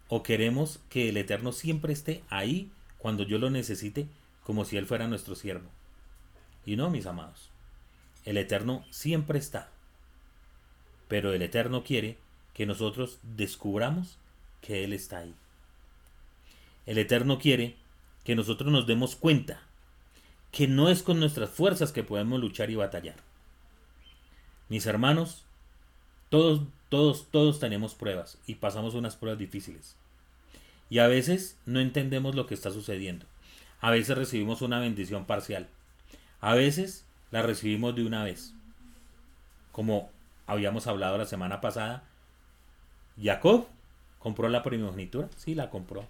o 0.08 0.24
queremos 0.24 0.80
que 0.90 1.10
el 1.10 1.18
Eterno 1.18 1.52
siempre 1.52 1.94
esté 1.94 2.24
ahí 2.30 2.72
cuando 2.98 3.22
yo 3.22 3.38
lo 3.38 3.52
necesite, 3.52 4.08
como 4.44 4.66
si 4.66 4.78
Él 4.78 4.88
fuera 4.88 5.08
nuestro 5.08 5.36
siervo. 5.36 5.70
Y 6.66 6.78
no, 6.78 6.90
mis 6.90 7.06
amados. 7.06 7.52
El 8.26 8.38
Eterno 8.38 8.84
siempre 8.90 9.38
está. 9.38 9.70
Pero 11.08 11.32
el 11.32 11.44
Eterno 11.44 11.84
quiere 11.84 12.18
que 12.58 12.66
nosotros 12.66 13.20
descubramos 13.22 14.18
que 14.62 14.84
Él 14.84 14.92
está 14.92 15.20
ahí. 15.20 15.36
El 16.88 16.98
Eterno 16.98 17.38
quiere 17.38 17.76
que 18.24 18.36
nosotros 18.36 18.72
nos 18.72 18.88
demos 18.88 19.16
cuenta 19.16 19.62
que 20.52 20.68
no 20.68 20.90
es 20.90 21.04
con 21.04 21.20
nuestras 21.20 21.52
fuerzas 21.52 21.92
que 21.92 22.04
podemos 22.04 22.40
luchar 22.40 22.72
y 22.72 22.76
batallar. 22.76 23.18
Mis 24.70 24.88
hermanos, 24.88 25.46
todos, 26.30 26.64
todos, 26.90 27.28
todos 27.30 27.60
tenemos 27.60 27.94
pruebas 27.94 28.40
y 28.48 28.56
pasamos 28.56 28.96
unas 28.96 29.16
pruebas 29.16 29.38
difíciles. 29.38 29.96
Y 30.90 30.98
a 30.98 31.08
veces 31.08 31.60
no 31.68 31.80
entendemos 31.80 32.34
lo 32.34 32.48
que 32.48 32.56
está 32.56 32.72
sucediendo. 32.72 33.28
A 33.82 33.92
veces 33.92 34.18
recibimos 34.18 34.64
una 34.64 34.80
bendición 34.80 35.26
parcial. 35.26 35.68
A 36.42 36.56
veces 36.56 37.06
la 37.30 37.44
recibimos 37.44 37.96
de 37.96 38.04
una 38.04 38.24
vez. 38.24 38.56
Como 39.72 40.10
habíamos 40.48 40.88
hablado 40.88 41.20
la 41.20 41.26
semana 41.28 41.62
pasada 41.62 42.07
Jacob 43.22 43.68
compró 44.20 44.50
la 44.50 44.64
primogenitura, 44.64 45.30
sí 45.38 45.56
la 45.56 45.70
compró. 45.70 46.06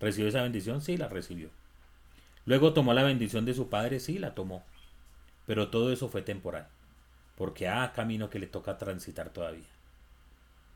¿Recibió 0.00 0.28
esa 0.28 0.42
bendición? 0.42 0.80
Sí 0.80 0.96
la 0.96 1.08
recibió. 1.08 1.50
Luego 2.46 2.72
tomó 2.72 2.94
la 2.94 3.02
bendición 3.02 3.44
de 3.44 3.54
su 3.54 3.68
padre, 3.68 4.00
sí 4.00 4.18
la 4.18 4.34
tomó. 4.34 4.64
Pero 5.46 5.68
todo 5.68 5.92
eso 5.92 6.08
fue 6.08 6.22
temporal, 6.22 6.66
porque 7.36 7.68
hay 7.68 7.88
camino 7.90 8.30
que 8.30 8.38
le 8.38 8.46
toca 8.46 8.78
transitar 8.78 9.30
todavía. 9.30 9.66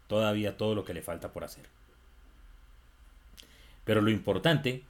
Todavía 0.07 0.57
todo 0.57 0.74
lo 0.74 0.85
que 0.85 0.95
le 0.95 1.03
falta 1.03 1.33
por 1.33 1.45
hacer. 1.45 1.64
Pero 3.85 4.01
lo 4.01 4.11
importante 4.11 4.83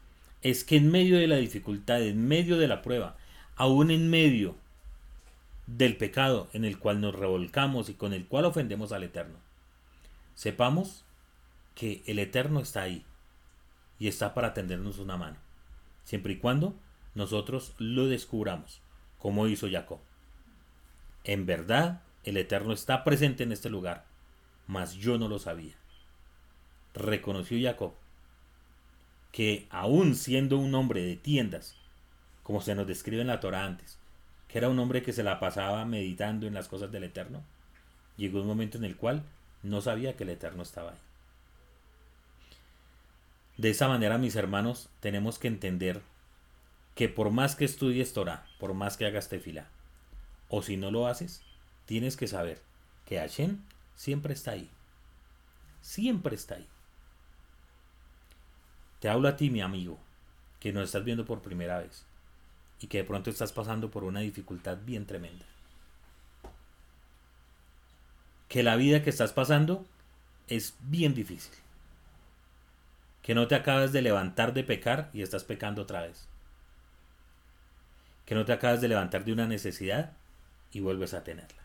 es 0.42 0.64
que 0.64 0.76
en 0.76 0.90
medio 0.90 1.18
de 1.18 1.28
la 1.28 1.36
dificultad, 1.36 2.02
en 2.02 2.26
medio 2.26 2.58
de 2.58 2.68
la 2.68 2.82
prueba, 2.82 3.16
aún 3.56 3.90
en 3.90 4.10
medio 4.10 4.56
del 5.66 5.96
pecado 5.96 6.48
en 6.52 6.64
el 6.64 6.78
cual 6.78 7.00
nos 7.00 7.14
revolcamos 7.14 7.88
y 7.88 7.94
con 7.94 8.12
el 8.12 8.26
cual 8.26 8.46
ofendemos 8.46 8.92
al 8.92 9.04
Eterno, 9.04 9.36
Sepamos 10.34 11.04
que 11.74 12.02
el 12.06 12.18
Eterno 12.18 12.60
está 12.60 12.82
ahí 12.82 13.04
y 13.98 14.08
está 14.08 14.34
para 14.34 14.54
tendernos 14.54 14.98
una 14.98 15.16
mano, 15.16 15.36
siempre 16.04 16.34
y 16.34 16.38
cuando 16.38 16.74
nosotros 17.14 17.74
lo 17.78 18.08
descubramos, 18.08 18.80
como 19.18 19.46
hizo 19.46 19.68
Jacob. 19.70 20.00
En 21.24 21.46
verdad, 21.46 22.02
el 22.24 22.36
Eterno 22.36 22.72
está 22.72 23.04
presente 23.04 23.44
en 23.44 23.52
este 23.52 23.70
lugar, 23.70 24.04
mas 24.66 24.94
yo 24.94 25.18
no 25.18 25.28
lo 25.28 25.38
sabía. 25.38 25.74
reconoció 26.94 27.58
Jacob 27.60 27.94
que 29.32 29.66
aún 29.70 30.14
siendo 30.14 30.58
un 30.58 30.74
hombre 30.74 31.02
de 31.02 31.16
tiendas, 31.16 31.74
como 32.42 32.60
se 32.60 32.74
nos 32.74 32.86
describe 32.86 33.22
en 33.22 33.28
la 33.28 33.40
Torah 33.40 33.64
antes, 33.64 33.98
que 34.46 34.58
era 34.58 34.68
un 34.68 34.78
hombre 34.78 35.02
que 35.02 35.14
se 35.14 35.22
la 35.22 35.40
pasaba 35.40 35.84
meditando 35.86 36.46
en 36.46 36.54
las 36.54 36.68
cosas 36.68 36.92
del 36.92 37.04
Eterno, 37.04 37.42
llegó 38.18 38.42
un 38.42 38.46
momento 38.46 38.76
en 38.76 38.84
el 38.84 38.96
cual 38.96 39.24
no 39.62 39.80
sabía 39.80 40.16
que 40.16 40.24
el 40.24 40.30
Eterno 40.30 40.62
estaba 40.62 40.92
ahí. 40.92 40.98
De 43.56 43.70
esa 43.70 43.88
manera, 43.88 44.18
mis 44.18 44.36
hermanos, 44.36 44.88
tenemos 45.00 45.38
que 45.38 45.48
entender 45.48 46.02
que 46.94 47.08
por 47.08 47.30
más 47.30 47.54
que 47.54 47.64
estudies 47.64 48.12
Torah, 48.12 48.46
por 48.58 48.74
más 48.74 48.96
que 48.96 49.06
hagas 49.06 49.28
tefila, 49.28 49.68
o 50.48 50.62
si 50.62 50.76
no 50.76 50.90
lo 50.90 51.06
haces, 51.06 51.42
tienes 51.86 52.16
que 52.16 52.26
saber 52.26 52.60
que 53.06 53.18
Hashem 53.18 53.58
siempre 53.94 54.34
está 54.34 54.52
ahí. 54.52 54.68
Siempre 55.80 56.36
está 56.36 56.56
ahí. 56.56 56.66
Te 59.00 59.08
hablo 59.08 59.28
a 59.28 59.36
ti, 59.36 59.50
mi 59.50 59.60
amigo, 59.60 59.98
que 60.60 60.72
nos 60.72 60.84
estás 60.84 61.04
viendo 61.04 61.24
por 61.24 61.42
primera 61.42 61.78
vez 61.78 62.04
y 62.80 62.86
que 62.86 62.98
de 62.98 63.04
pronto 63.04 63.30
estás 63.30 63.52
pasando 63.52 63.90
por 63.90 64.04
una 64.04 64.20
dificultad 64.20 64.78
bien 64.84 65.06
tremenda. 65.06 65.44
Que 68.52 68.62
la 68.62 68.76
vida 68.76 69.02
que 69.02 69.08
estás 69.08 69.32
pasando 69.32 69.86
es 70.46 70.76
bien 70.82 71.14
difícil. 71.14 71.54
Que 73.22 73.34
no 73.34 73.48
te 73.48 73.54
acabas 73.54 73.92
de 73.92 74.02
levantar 74.02 74.52
de 74.52 74.62
pecar 74.62 75.08
y 75.14 75.22
estás 75.22 75.42
pecando 75.42 75.80
otra 75.80 76.02
vez. 76.02 76.28
Que 78.26 78.34
no 78.34 78.44
te 78.44 78.52
acabas 78.52 78.82
de 78.82 78.88
levantar 78.88 79.24
de 79.24 79.32
una 79.32 79.46
necesidad 79.46 80.12
y 80.70 80.80
vuelves 80.80 81.14
a 81.14 81.24
tenerla. 81.24 81.62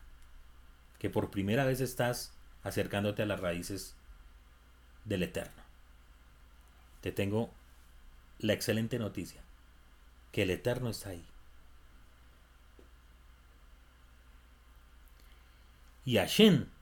Que 0.97 1.09
por 1.09 1.29
primera 1.29 1.65
vez 1.65 1.81
estás 1.81 2.31
acercándote 2.63 3.21
a 3.21 3.25
las 3.25 3.41
raíces 3.41 3.97
del 5.03 5.23
Eterno. 5.23 5.63
Te 7.01 7.11
tengo 7.11 7.51
la 8.39 8.53
excelente 8.53 8.97
noticia, 8.97 9.41
que 10.31 10.43
el 10.43 10.51
Eterno 10.51 10.91
está 10.91 11.09
ahí. 11.09 11.25
Y 16.05 16.15
Hashem 16.15 16.76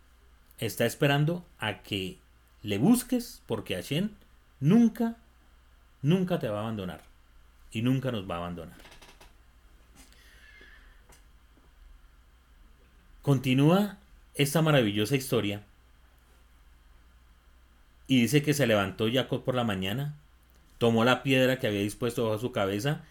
está 0.59 0.85
esperando 0.85 1.45
a 1.59 1.81
que 1.81 2.17
le 2.63 2.77
busques 2.77 3.41
porque 3.45 3.75
Hashem 3.75 4.09
nunca, 4.59 5.17
nunca 6.01 6.39
te 6.39 6.47
va 6.47 6.59
a 6.59 6.61
abandonar 6.61 7.01
y 7.71 7.81
nunca 7.81 8.11
nos 8.11 8.29
va 8.29 8.35
a 8.35 8.39
abandonar. 8.39 8.77
Continúa 13.21 13.97
esta 14.35 14.61
maravillosa 14.61 15.15
historia 15.15 15.63
y 18.07 18.21
dice 18.21 18.43
que 18.43 18.53
se 18.53 18.67
levantó 18.67 19.07
Jacob 19.11 19.43
por 19.43 19.55
la 19.55 19.63
mañana, 19.63 20.15
tomó 20.77 21.03
la 21.05 21.23
piedra 21.23 21.59
que 21.59 21.67
había 21.67 21.81
dispuesto 21.81 22.25
bajo 22.25 22.39
su 22.39 22.51
cabeza 22.51 23.01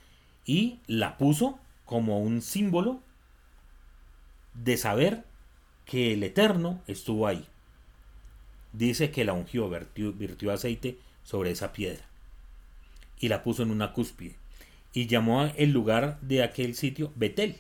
y 0.45 0.79
la 0.87 1.19
puso 1.19 1.59
como 1.85 2.21
un 2.21 2.43
símbolo 2.43 3.01
de 4.55 4.77
saber 4.77 5.25
que 5.85 6.15
el 6.15 6.23
Eterno 6.23 6.83
estuvo 6.87 7.27
ahí. 7.27 7.47
Dice 8.73 9.11
que 9.11 9.25
la 9.25 9.33
ungió, 9.33 9.69
virtió, 9.69 10.53
aceite 10.53 10.99
sobre 11.23 11.51
esa 11.51 11.73
piedra 11.73 12.05
y 13.21 13.29
la 13.29 13.43
puso 13.43 13.63
en 13.63 13.71
una 13.71 13.93
cúspide 13.93 14.37
y 14.93 15.07
llamó 15.07 15.45
el 15.57 15.71
lugar 15.71 16.21
de 16.21 16.43
aquel 16.43 16.75
sitio 16.75 17.13
Betel, 17.15 17.57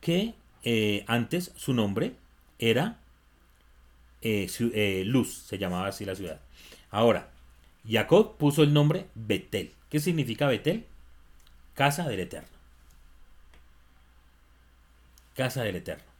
que 0.00 0.34
eh, 0.64 1.04
antes 1.06 1.52
su 1.56 1.74
nombre 1.74 2.14
era 2.58 2.98
eh, 4.22 4.50
eh, 4.58 5.02
Luz, 5.04 5.44
se 5.46 5.58
llamaba 5.58 5.88
así 5.88 6.04
la 6.04 6.14
ciudad. 6.14 6.40
Ahora, 6.90 7.30
Jacob 7.88 8.36
puso 8.36 8.62
el 8.62 8.72
nombre 8.72 9.06
Betel. 9.14 9.72
¿Qué 9.90 9.98
significa 9.98 10.46
Betel? 10.46 10.86
Casa 11.74 12.08
del 12.08 12.20
Eterno. 12.20 12.48
Casa 15.34 15.62
del 15.62 15.76
Eterno. 15.76 16.11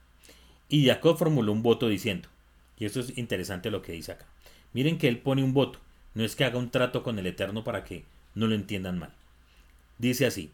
Y 0.73 0.87
Jacob 0.87 1.18
formuló 1.18 1.53
un 1.53 1.62
voto 1.62 1.87
diciendo, 1.87 2.31
y 2.79 2.87
esto 2.87 3.01
es 3.01 3.18
interesante 3.18 3.70
lo 3.70 3.83
que 3.83 3.93
dice 3.93 4.12
acá. 4.12 4.25
Miren 4.73 4.97
que 4.97 5.07
él 5.07 5.18
pone 5.18 5.45
un 5.45 5.53
voto, 5.53 5.79
no 6.14 6.25
es 6.25 6.35
que 6.35 6.47
haga 6.47 6.59
un 6.59 6.70
trato 6.70 7.03
con 7.03 7.18
el 7.18 7.27
Eterno 7.27 7.62
para 7.62 7.85
que 7.85 8.07
no 8.35 8.47
lo 8.47 8.55
entiendan 8.55 8.99
mal. 8.99 9.12
Dice 9.99 10.25
así, 10.25 10.51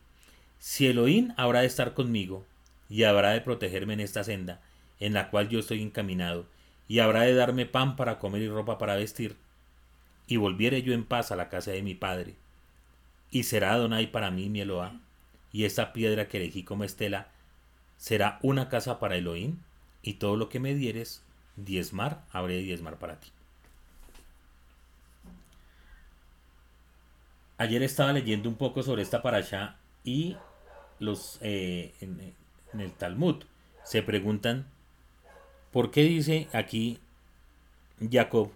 si 0.58 0.88
Elohim 0.88 1.34
habrá 1.36 1.60
de 1.60 1.68
estar 1.68 1.94
conmigo 1.94 2.44
y 2.90 3.04
habrá 3.04 3.30
de 3.30 3.42
protegerme 3.42 3.92
en 3.92 4.00
esta 4.00 4.24
senda 4.24 4.60
en 4.98 5.12
la 5.14 5.30
cual 5.30 5.50
yo 5.50 5.60
estoy 5.60 5.82
encaminado, 5.82 6.46
y 6.88 6.98
habrá 6.98 7.22
de 7.22 7.34
darme 7.34 7.66
pan 7.66 7.94
para 7.94 8.18
comer 8.18 8.42
y 8.42 8.48
ropa 8.48 8.76
para 8.76 8.96
vestir, 8.96 9.36
y 10.26 10.36
volviere 10.36 10.82
yo 10.82 10.94
en 10.94 11.04
paz 11.04 11.30
a 11.30 11.36
la 11.36 11.48
casa 11.48 11.70
de 11.70 11.82
mi 11.82 11.94
padre, 11.94 12.34
y 13.30 13.44
será 13.44 13.74
Adonai 13.74 14.10
para 14.10 14.32
mí 14.32 14.48
mi 14.48 14.62
Eloah, 14.62 14.98
y 15.52 15.62
esta 15.62 15.92
piedra 15.92 16.26
que 16.26 16.38
elegí 16.38 16.64
como 16.64 16.82
estela 16.82 17.28
será 17.98 18.40
una 18.42 18.68
casa 18.68 18.98
para 18.98 19.16
Elohim, 19.16 19.58
y 20.02 20.14
todo 20.14 20.36
lo 20.36 20.48
que 20.48 20.60
me 20.60 20.74
dieres, 20.74 21.22
diezmar, 21.56 22.24
habré 22.32 22.54
de 22.54 22.62
diezmar 22.62 22.98
para 22.98 23.20
ti. 23.20 23.30
Ayer 27.58 27.82
estaba 27.82 28.12
leyendo 28.12 28.48
un 28.48 28.54
poco 28.54 28.82
sobre 28.82 29.02
esta 29.02 29.20
parasha 29.22 29.76
y 30.04 30.36
los 31.00 31.38
eh, 31.42 31.92
en 32.00 32.80
el 32.80 32.92
Talmud 32.92 33.44
se 33.82 34.02
preguntan 34.02 34.66
¿Por 35.72 35.90
qué 35.90 36.02
dice 36.02 36.48
aquí 36.52 36.98
Jacob 38.10 38.50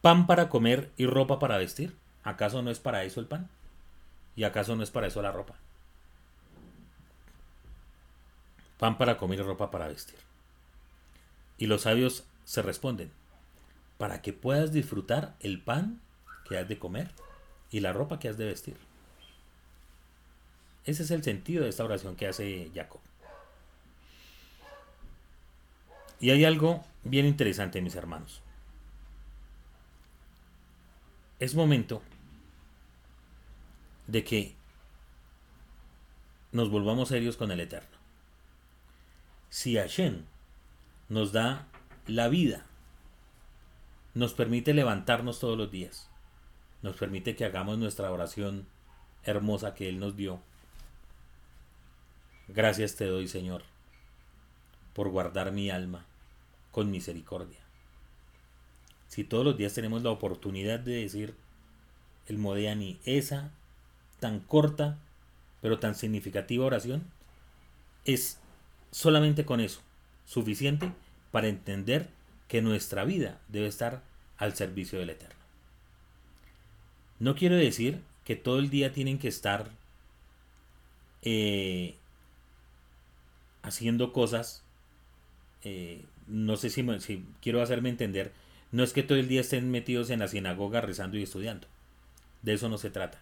pan 0.00 0.26
para 0.26 0.48
comer 0.48 0.90
y 0.96 1.06
ropa 1.06 1.38
para 1.38 1.58
vestir? 1.58 1.94
¿Acaso 2.24 2.62
no 2.62 2.70
es 2.70 2.80
para 2.80 3.04
eso 3.04 3.20
el 3.20 3.26
pan? 3.26 3.48
¿Y 4.36 4.44
acaso 4.44 4.74
no 4.74 4.82
es 4.82 4.90
para 4.90 5.06
eso 5.06 5.20
la 5.22 5.32
ropa? 5.32 5.54
Pan 8.82 8.98
para 8.98 9.16
comer 9.16 9.38
y 9.38 9.42
ropa 9.42 9.70
para 9.70 9.86
vestir. 9.86 10.18
Y 11.56 11.66
los 11.66 11.82
sabios 11.82 12.24
se 12.44 12.62
responden, 12.62 13.12
para 13.96 14.22
que 14.22 14.32
puedas 14.32 14.72
disfrutar 14.72 15.36
el 15.38 15.62
pan 15.62 16.00
que 16.48 16.58
has 16.58 16.66
de 16.66 16.80
comer 16.80 17.12
y 17.70 17.78
la 17.78 17.92
ropa 17.92 18.18
que 18.18 18.28
has 18.28 18.36
de 18.38 18.46
vestir. 18.46 18.76
Ese 20.84 21.04
es 21.04 21.12
el 21.12 21.22
sentido 21.22 21.62
de 21.62 21.68
esta 21.68 21.84
oración 21.84 22.16
que 22.16 22.26
hace 22.26 22.72
Jacob. 22.74 23.00
Y 26.18 26.30
hay 26.30 26.44
algo 26.44 26.84
bien 27.04 27.26
interesante, 27.26 27.80
mis 27.80 27.94
hermanos. 27.94 28.42
Es 31.38 31.54
momento 31.54 32.02
de 34.08 34.24
que 34.24 34.56
nos 36.50 36.68
volvamos 36.68 37.10
serios 37.10 37.36
con 37.36 37.52
el 37.52 37.60
Eterno. 37.60 38.01
Si 39.52 39.76
Hashem 39.76 40.24
nos 41.10 41.32
da 41.32 41.68
la 42.06 42.28
vida, 42.28 42.64
nos 44.14 44.32
permite 44.32 44.72
levantarnos 44.72 45.40
todos 45.40 45.58
los 45.58 45.70
días, 45.70 46.08
nos 46.80 46.96
permite 46.96 47.36
que 47.36 47.44
hagamos 47.44 47.76
nuestra 47.76 48.10
oración 48.10 48.66
hermosa 49.24 49.74
que 49.74 49.90
Él 49.90 49.98
nos 49.98 50.16
dio. 50.16 50.40
Gracias 52.48 52.96
te 52.96 53.04
doy, 53.04 53.28
Señor, 53.28 53.62
por 54.94 55.10
guardar 55.10 55.52
mi 55.52 55.68
alma 55.68 56.06
con 56.70 56.90
misericordia. 56.90 57.60
Si 59.08 59.22
todos 59.22 59.44
los 59.44 59.58
días 59.58 59.74
tenemos 59.74 60.02
la 60.02 60.12
oportunidad 60.12 60.80
de 60.80 61.02
decir 61.02 61.34
el 62.26 62.38
Modeani, 62.38 63.00
esa 63.04 63.50
tan 64.18 64.40
corta 64.40 64.98
pero 65.60 65.78
tan 65.78 65.94
significativa 65.94 66.64
oración, 66.64 67.04
es 68.06 68.41
solamente 68.92 69.44
con 69.44 69.58
eso 69.60 69.80
suficiente 70.24 70.92
para 71.32 71.48
entender 71.48 72.08
que 72.46 72.62
nuestra 72.62 73.04
vida 73.04 73.40
debe 73.48 73.66
estar 73.66 74.02
al 74.38 74.54
servicio 74.54 75.00
del 75.00 75.10
Eterno. 75.10 75.34
No 77.18 77.34
quiero 77.34 77.56
decir 77.56 78.00
que 78.24 78.36
todo 78.36 78.60
el 78.60 78.70
día 78.70 78.92
tienen 78.92 79.18
que 79.18 79.28
estar 79.28 79.68
eh, 81.22 81.96
haciendo 83.62 84.12
cosas 84.12 84.62
eh, 85.64 86.04
no 86.26 86.56
sé 86.56 86.70
si, 86.70 86.84
si, 87.00 87.24
quiero 87.40 87.62
hacerme 87.62 87.88
entender, 87.88 88.32
no 88.70 88.82
es 88.82 88.92
que 88.92 89.02
todo 89.02 89.18
el 89.18 89.28
día 89.28 89.40
estén 89.40 89.70
metidos 89.70 90.10
en 90.10 90.20
la 90.20 90.28
sinagoga 90.28 90.80
rezando 90.80 91.18
y 91.18 91.22
estudiando. 91.22 91.66
De 92.42 92.54
eso 92.54 92.68
no 92.68 92.78
se 92.78 92.90
trata. 92.90 93.20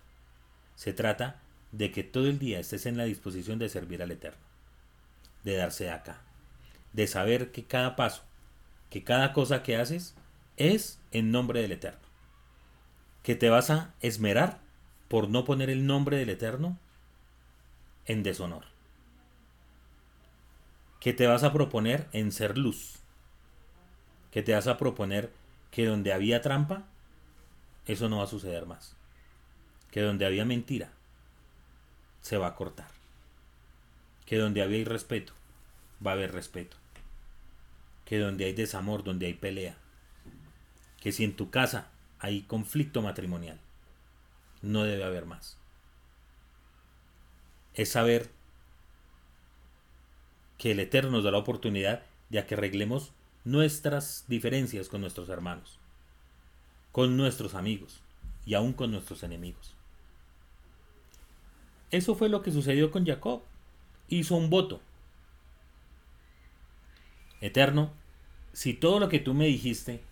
Se 0.76 0.92
trata 0.92 1.40
de 1.72 1.90
que 1.92 2.02
todo 2.02 2.26
el 2.26 2.38
día 2.38 2.60
estés 2.60 2.86
en 2.86 2.96
la 2.96 3.04
disposición 3.04 3.58
de 3.58 3.68
servir 3.68 4.02
al 4.02 4.10
Eterno, 4.10 4.38
de 5.44 5.56
darse 5.56 5.90
acá, 5.90 6.20
de 6.92 7.06
saber 7.06 7.52
que 7.52 7.64
cada 7.64 7.96
paso, 7.96 8.22
que 8.90 9.04
cada 9.04 9.32
cosa 9.32 9.62
que 9.62 9.76
haces 9.76 10.14
es 10.56 11.00
en 11.12 11.30
nombre 11.30 11.62
del 11.62 11.72
Eterno, 11.72 12.00
que 13.22 13.34
te 13.34 13.50
vas 13.50 13.70
a 13.70 13.94
esmerar 14.00 14.60
por 15.08 15.28
no 15.28 15.44
poner 15.44 15.70
el 15.70 15.86
nombre 15.86 16.16
del 16.16 16.30
Eterno 16.30 16.78
en 18.06 18.22
deshonor 18.22 18.64
que 21.00 21.14
te 21.14 21.26
vas 21.26 21.42
a 21.42 21.52
proponer 21.52 22.06
en 22.12 22.30
ser 22.30 22.58
luz, 22.58 22.96
que 24.30 24.42
te 24.42 24.54
vas 24.54 24.66
a 24.66 24.76
proponer 24.76 25.32
que 25.70 25.86
donde 25.86 26.12
había 26.12 26.42
trampa, 26.42 26.84
eso 27.86 28.08
no 28.08 28.18
va 28.18 28.24
a 28.24 28.28
suceder 28.28 28.66
más. 28.66 28.94
Que 29.90 30.02
donde 30.02 30.26
había 30.26 30.44
mentira, 30.44 30.92
se 32.20 32.36
va 32.36 32.48
a 32.48 32.54
cortar. 32.54 32.99
Que 34.30 34.38
donde 34.38 34.62
había 34.62 34.78
irrespeto, 34.78 35.32
va 36.06 36.12
a 36.12 36.14
haber 36.14 36.30
respeto. 36.30 36.76
Que 38.04 38.20
donde 38.20 38.44
hay 38.44 38.52
desamor, 38.52 39.02
donde 39.02 39.26
hay 39.26 39.34
pelea. 39.34 39.76
Que 41.00 41.10
si 41.10 41.24
en 41.24 41.34
tu 41.34 41.50
casa 41.50 41.88
hay 42.20 42.42
conflicto 42.42 43.02
matrimonial, 43.02 43.58
no 44.62 44.84
debe 44.84 45.02
haber 45.02 45.26
más. 45.26 45.58
Es 47.74 47.88
saber 47.88 48.30
que 50.58 50.70
el 50.70 50.78
Eterno 50.78 51.10
nos 51.10 51.24
da 51.24 51.32
la 51.32 51.38
oportunidad 51.38 52.04
de 52.28 52.46
que 52.46 52.54
arreglemos 52.54 53.10
nuestras 53.44 54.26
diferencias 54.28 54.88
con 54.88 55.00
nuestros 55.00 55.28
hermanos, 55.28 55.80
con 56.92 57.16
nuestros 57.16 57.56
amigos 57.56 58.00
y 58.46 58.54
aún 58.54 58.74
con 58.74 58.92
nuestros 58.92 59.24
enemigos. 59.24 59.74
Eso 61.90 62.14
fue 62.14 62.28
lo 62.28 62.42
que 62.42 62.52
sucedió 62.52 62.92
con 62.92 63.04
Jacob. 63.04 63.42
Hizo 64.10 64.36
un 64.36 64.50
voto. 64.50 64.80
Eterno, 67.40 67.92
si 68.52 68.74
todo 68.74 68.98
lo 69.00 69.08
que 69.08 69.20
tú 69.20 69.34
me 69.34 69.46
dijiste, 69.46 70.02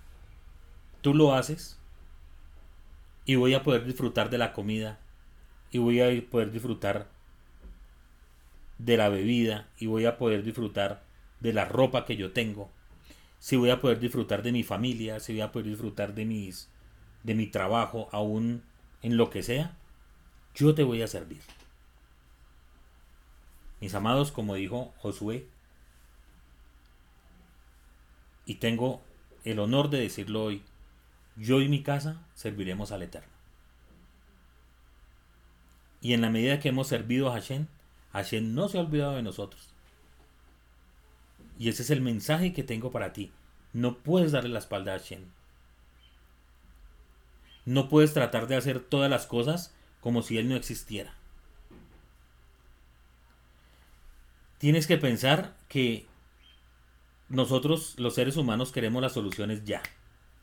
tú 1.02 1.14
lo 1.14 1.34
haces, 1.34 1.78
y 3.24 3.34
voy 3.34 3.54
a 3.54 3.62
poder 3.62 3.84
disfrutar 3.84 4.30
de 4.30 4.38
la 4.38 4.52
comida, 4.52 5.00
y 5.70 5.78
voy 5.78 6.00
a 6.00 6.30
poder 6.30 6.52
disfrutar 6.52 7.08
de 8.78 8.96
la 8.96 9.08
bebida, 9.08 9.68
y 9.78 9.86
voy 9.86 10.06
a 10.06 10.16
poder 10.16 10.44
disfrutar 10.44 11.02
de 11.40 11.52
la 11.52 11.64
ropa 11.64 12.06
que 12.06 12.16
yo 12.16 12.32
tengo, 12.32 12.70
si 13.40 13.56
voy 13.56 13.70
a 13.70 13.80
poder 13.80 13.98
disfrutar 13.98 14.42
de 14.42 14.52
mi 14.52 14.62
familia, 14.62 15.18
si 15.18 15.32
voy 15.32 15.40
a 15.42 15.52
poder 15.52 15.68
disfrutar 15.68 16.14
de 16.14 16.24
mis 16.24 16.70
de 17.24 17.34
mi 17.34 17.48
trabajo, 17.48 18.08
aún 18.12 18.62
en 19.02 19.16
lo 19.16 19.28
que 19.28 19.42
sea, 19.42 19.76
yo 20.54 20.74
te 20.74 20.84
voy 20.84 21.02
a 21.02 21.08
servir. 21.08 21.40
Mis 23.80 23.94
amados, 23.94 24.32
como 24.32 24.54
dijo 24.54 24.92
Josué, 24.98 25.46
y 28.44 28.56
tengo 28.56 29.02
el 29.44 29.58
honor 29.58 29.90
de 29.90 30.00
decirlo 30.00 30.44
hoy, 30.44 30.62
yo 31.36 31.60
y 31.60 31.68
mi 31.68 31.82
casa 31.82 32.20
serviremos 32.34 32.92
al 32.92 33.02
Eterno. 33.02 33.28
Y 36.00 36.12
en 36.12 36.22
la 36.22 36.30
medida 36.30 36.60
que 36.60 36.70
hemos 36.70 36.88
servido 36.88 37.28
a 37.28 37.32
Hashem, 37.32 37.66
Hashem 38.12 38.54
no 38.54 38.68
se 38.68 38.78
ha 38.78 38.80
olvidado 38.80 39.16
de 39.16 39.22
nosotros. 39.22 39.68
Y 41.58 41.68
ese 41.68 41.82
es 41.82 41.90
el 41.90 42.00
mensaje 42.00 42.52
que 42.52 42.62
tengo 42.62 42.90
para 42.90 43.12
ti. 43.12 43.32
No 43.72 43.98
puedes 43.98 44.32
darle 44.32 44.50
la 44.50 44.60
espalda 44.60 44.94
a 44.94 44.98
Hashem. 44.98 45.24
No 47.66 47.88
puedes 47.88 48.14
tratar 48.14 48.46
de 48.46 48.56
hacer 48.56 48.80
todas 48.80 49.10
las 49.10 49.26
cosas 49.26 49.74
como 50.00 50.22
si 50.22 50.38
Él 50.38 50.48
no 50.48 50.56
existiera. 50.56 51.17
Tienes 54.58 54.86
que 54.86 54.98
pensar 54.98 55.56
que 55.68 56.06
nosotros, 57.28 57.94
los 57.98 58.14
seres 58.14 58.36
humanos, 58.36 58.72
queremos 58.72 59.00
las 59.00 59.12
soluciones 59.12 59.64
ya, 59.64 59.82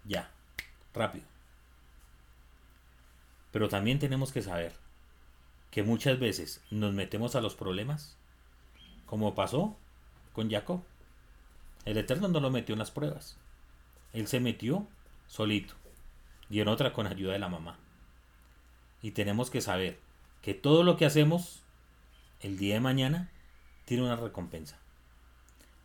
ya, 0.06 0.32
rápido. 0.94 1.26
Pero 3.52 3.70
también 3.70 4.00
tenemos 4.00 4.32
que 4.32 4.42
saber 4.42 4.74
que 5.72 5.84
muchas 5.84 6.20
veces 6.20 6.62
nos 6.72 6.94
metemos 6.94 7.36
a 7.36 7.42
los 7.42 7.56
problemas, 7.56 8.18
como 9.06 9.36
pasó 9.36 9.76
con 10.32 10.50
Jacob. 10.50 10.82
El 11.84 11.98
Eterno 11.98 12.30
no 12.30 12.40
lo 12.40 12.50
metió 12.50 12.74
en 12.74 12.80
las 12.80 12.92
pruebas. 12.92 13.38
Él 14.14 14.28
se 14.28 14.40
metió 14.40 14.88
solito 15.28 15.74
y 16.50 16.62
en 16.62 16.68
otra 16.68 16.94
con 16.94 17.08
ayuda 17.08 17.34
de 17.34 17.40
la 17.40 17.50
mamá. 17.50 17.78
Y 19.02 19.12
tenemos 19.12 19.50
que 19.50 19.62
saber 19.62 20.00
que 20.42 20.54
todo 20.54 20.84
lo 20.84 20.96
que 20.96 21.06
hacemos 21.06 21.64
el 22.40 22.58
día 22.58 22.76
de 22.76 22.80
mañana 22.80 23.30
tiene 23.86 24.04
una 24.04 24.16
recompensa. 24.16 24.78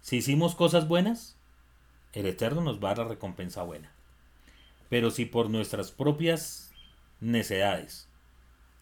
Si 0.00 0.16
hicimos 0.16 0.54
cosas 0.54 0.88
buenas, 0.88 1.36
el 2.12 2.26
Eterno 2.26 2.62
nos 2.62 2.82
va 2.82 2.90
a 2.90 2.94
dar 2.94 3.06
la 3.06 3.12
recompensa 3.12 3.62
buena. 3.62 3.92
Pero 4.88 5.10
si 5.10 5.26
por 5.26 5.50
nuestras 5.50 5.92
propias 5.92 6.72
necedades 7.20 8.08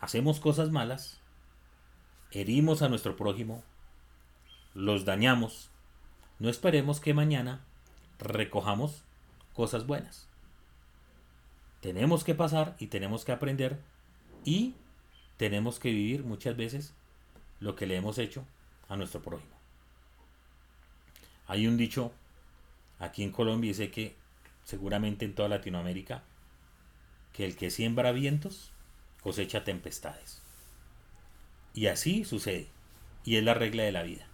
hacemos 0.01 0.41
cosas 0.41 0.71
malas, 0.71 1.21
herimos 2.31 2.83
a 2.83 2.89
nuestro 2.89 3.17
prójimo, 3.17 3.63
los 4.75 5.05
dañamos, 5.05 5.71
no 6.39 6.49
esperemos 6.49 7.01
que 7.01 7.15
mañana 7.15 7.65
recojamos 8.19 9.05
cosas 9.53 9.87
buenas. 9.87 10.29
Tenemos 11.81 12.25
que 12.25 12.35
pasar 12.35 12.77
y 12.79 12.87
tenemos 12.87 13.25
que 13.25 13.33
aprender 13.33 13.81
y 14.45 14.75
tenemos 15.37 15.79
que 15.79 15.91
vivir 15.91 16.25
muchas 16.25 16.57
veces 16.57 16.95
lo 17.61 17.75
que 17.75 17.87
le 17.87 17.97
hemos 17.97 18.19
hecho 18.19 18.45
a 18.89 18.97
nuestro 18.97 19.23
prójimo. 19.23 19.57
Hay 21.47 21.67
un 21.67 21.77
dicho 21.77 22.13
aquí 22.99 23.23
en 23.23 23.33
Colombia 23.33 23.71
y 23.71 23.75
sé 23.75 23.91
que 23.91 24.15
seguramente 24.65 25.25
en 25.25 25.35
toda 25.35 25.49
Latinoamérica 25.49 26.23
que 27.33 27.45
el 27.45 27.57
que 27.57 27.71
siembra 27.71 28.13
vientos 28.13 28.73
cosecha 29.23 29.65
tempestades. 29.65 30.43
Y 31.75 31.87
así 31.87 32.25
sucede. 32.25 32.67
Y 33.25 33.37
es 33.37 33.45
la 33.45 33.55
regla 33.55 33.83
de 33.83 33.93
la 33.93 34.03
vida. 34.03 34.27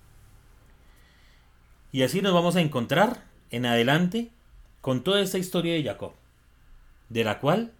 Y 1.92 2.02
así 2.02 2.22
nos 2.22 2.32
vamos 2.32 2.57
a 2.57 2.61
encontrar 2.61 3.24
en 3.50 3.66
adelante 3.66 4.30
con 4.80 5.05
toda 5.05 5.20
esta 5.20 5.38
historia 5.38 5.74
de 5.74 5.84
Jacob, 5.84 6.12
de 7.09 7.24
la 7.24 7.40
cual 7.40 7.72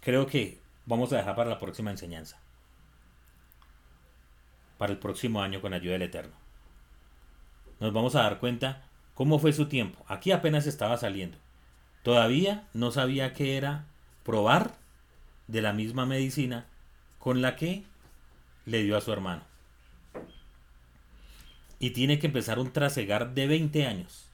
creo 0.00 0.26
que 0.26 0.58
vamos 0.86 1.12
a 1.12 1.18
dejar 1.18 1.36
para 1.36 1.50
la 1.50 1.58
próxima 1.58 1.90
enseñanza, 1.90 2.38
para 4.78 4.92
el 4.92 4.98
próximo 4.98 5.42
año 5.42 5.60
con 5.60 5.74
ayuda 5.74 5.92
del 5.92 6.02
Eterno. 6.02 6.34
Nos 7.80 7.92
vamos 7.92 8.14
a 8.14 8.22
dar 8.22 8.38
cuenta 8.38 8.84
cómo 9.14 9.38
fue 9.38 9.52
su 9.52 9.66
tiempo. 9.66 10.04
Aquí 10.08 10.32
apenas 10.32 10.66
estaba 10.66 10.96
saliendo. 10.96 11.36
Todavía 12.02 12.66
no 12.72 12.90
sabía 12.90 13.34
qué 13.34 13.56
era 13.56 13.86
probar 14.24 14.74
de 15.46 15.62
la 15.62 15.72
misma 15.72 16.06
medicina 16.06 16.66
con 17.18 17.42
la 17.42 17.56
que 17.56 17.84
le 18.64 18.82
dio 18.82 18.96
a 18.96 19.00
su 19.00 19.12
hermano 19.12 19.42
y 21.78 21.90
tiene 21.90 22.18
que 22.18 22.26
empezar 22.26 22.58
un 22.58 22.72
trasegar 22.72 23.34
de 23.34 23.46
20 23.46 23.86
años. 23.86 24.26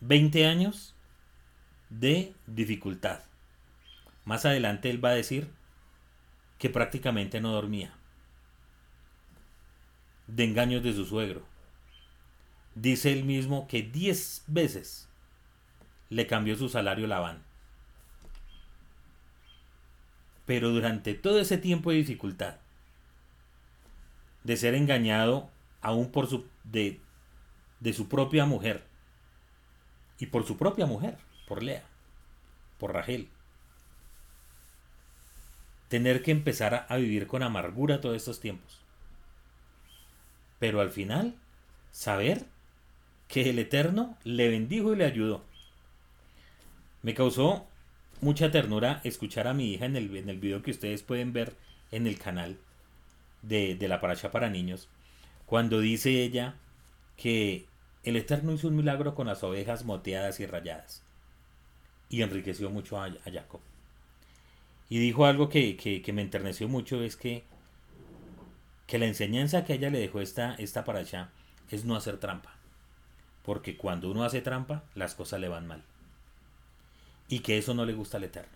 20 0.00 0.46
años 0.46 0.94
de 1.88 2.34
dificultad. 2.46 3.20
Más 4.24 4.44
adelante 4.44 4.90
él 4.90 5.04
va 5.04 5.10
a 5.10 5.14
decir 5.14 5.48
que 6.58 6.70
prácticamente 6.70 7.40
no 7.40 7.52
dormía. 7.52 7.92
De 10.34 10.44
engaños 10.44 10.82
de 10.82 10.92
su 10.92 11.04
suegro. 11.04 11.42
Dice 12.74 13.12
él 13.12 13.24
mismo 13.24 13.66
que 13.66 13.82
10 13.82 14.44
veces 14.46 15.08
le 16.08 16.26
cambió 16.26 16.56
su 16.56 16.68
salario 16.68 17.06
Labán. 17.06 17.42
Pero 20.46 20.70
durante 20.70 21.14
todo 21.14 21.40
ese 21.40 21.58
tiempo 21.58 21.90
de 21.90 21.96
dificultad, 21.96 22.56
de 24.44 24.56
ser 24.56 24.74
engañado 24.74 25.50
aún 25.80 26.10
por 26.10 26.26
su, 26.28 26.46
de, 26.64 27.00
de 27.80 27.92
su 27.92 28.08
propia 28.08 28.46
mujer. 28.46 28.84
Y 30.18 30.26
por 30.26 30.46
su 30.46 30.56
propia 30.56 30.86
mujer, 30.86 31.16
por 31.48 31.62
Lea, 31.62 31.82
por 32.78 32.92
Rachel. 32.92 33.28
Tener 35.88 36.22
que 36.22 36.30
empezar 36.30 36.86
a, 36.88 36.96
vivir 36.96 37.26
con 37.26 37.42
amargura 37.42 38.00
todos 38.00 38.16
estos 38.16 38.38
tiempos. 38.38 38.79
Pero 40.60 40.80
al 40.80 40.90
final, 40.90 41.34
saber 41.90 42.44
que 43.26 43.50
el 43.50 43.58
Eterno 43.58 44.16
le 44.22 44.48
bendijo 44.48 44.92
y 44.92 44.96
le 44.96 45.06
ayudó. 45.06 45.44
Me 47.02 47.14
causó 47.14 47.66
mucha 48.20 48.50
ternura 48.52 49.00
escuchar 49.02 49.48
a 49.48 49.54
mi 49.54 49.72
hija 49.72 49.86
en 49.86 49.96
el, 49.96 50.14
en 50.16 50.28
el 50.28 50.38
video 50.38 50.62
que 50.62 50.70
ustedes 50.70 51.02
pueden 51.02 51.32
ver 51.32 51.56
en 51.90 52.06
el 52.06 52.18
canal 52.18 52.58
de, 53.42 53.76
la 53.88 54.00
paracha 54.00 54.30
para 54.30 54.50
niños, 54.50 54.88
cuando 55.46 55.80
dice 55.80 56.22
ella 56.22 56.56
que 57.16 57.66
el 58.02 58.16
Eterno 58.16 58.52
hizo 58.52 58.68
un 58.68 58.76
milagro 58.76 59.14
con 59.14 59.26
las 59.26 59.42
ovejas 59.42 59.84
moteadas 59.84 60.40
y 60.40 60.46
rayadas 60.46 61.02
y 62.08 62.22
enriqueció 62.22 62.70
mucho 62.70 63.00
a, 63.00 63.10
Jacob. 63.24 63.60
Y 64.88 64.98
dijo 64.98 65.24
algo 65.24 65.48
que, 65.48 65.76
que, 65.76 66.12
me 66.12 66.22
enterneció 66.22 66.68
mucho, 66.68 67.02
es 67.02 67.16
que, 67.16 67.44
que 68.90 68.98
la 68.98 69.06
enseñanza 69.06 69.64
que 69.64 69.74
ella 69.74 69.88
le 69.88 70.00
dejó 70.00 70.20
esta, 70.20 70.56
esta 70.56 70.84
paracha 70.84 71.30
es 71.70 71.84
no 71.84 71.94
hacer 71.94 72.18
trampa. 72.18 72.56
Porque 73.44 73.76
cuando 73.76 74.10
uno 74.10 74.24
hace 74.24 74.40
trampa, 74.40 74.82
las 74.96 75.14
cosas 75.14 75.38
le 75.38 75.48
van 75.48 75.68
mal. 75.68 75.84
Y 77.28 77.38
que 77.38 77.56
eso 77.56 77.72
no 77.72 77.84
le 77.84 77.92
gusta 77.92 78.16
al 78.16 78.24
Eterno. 78.24 78.50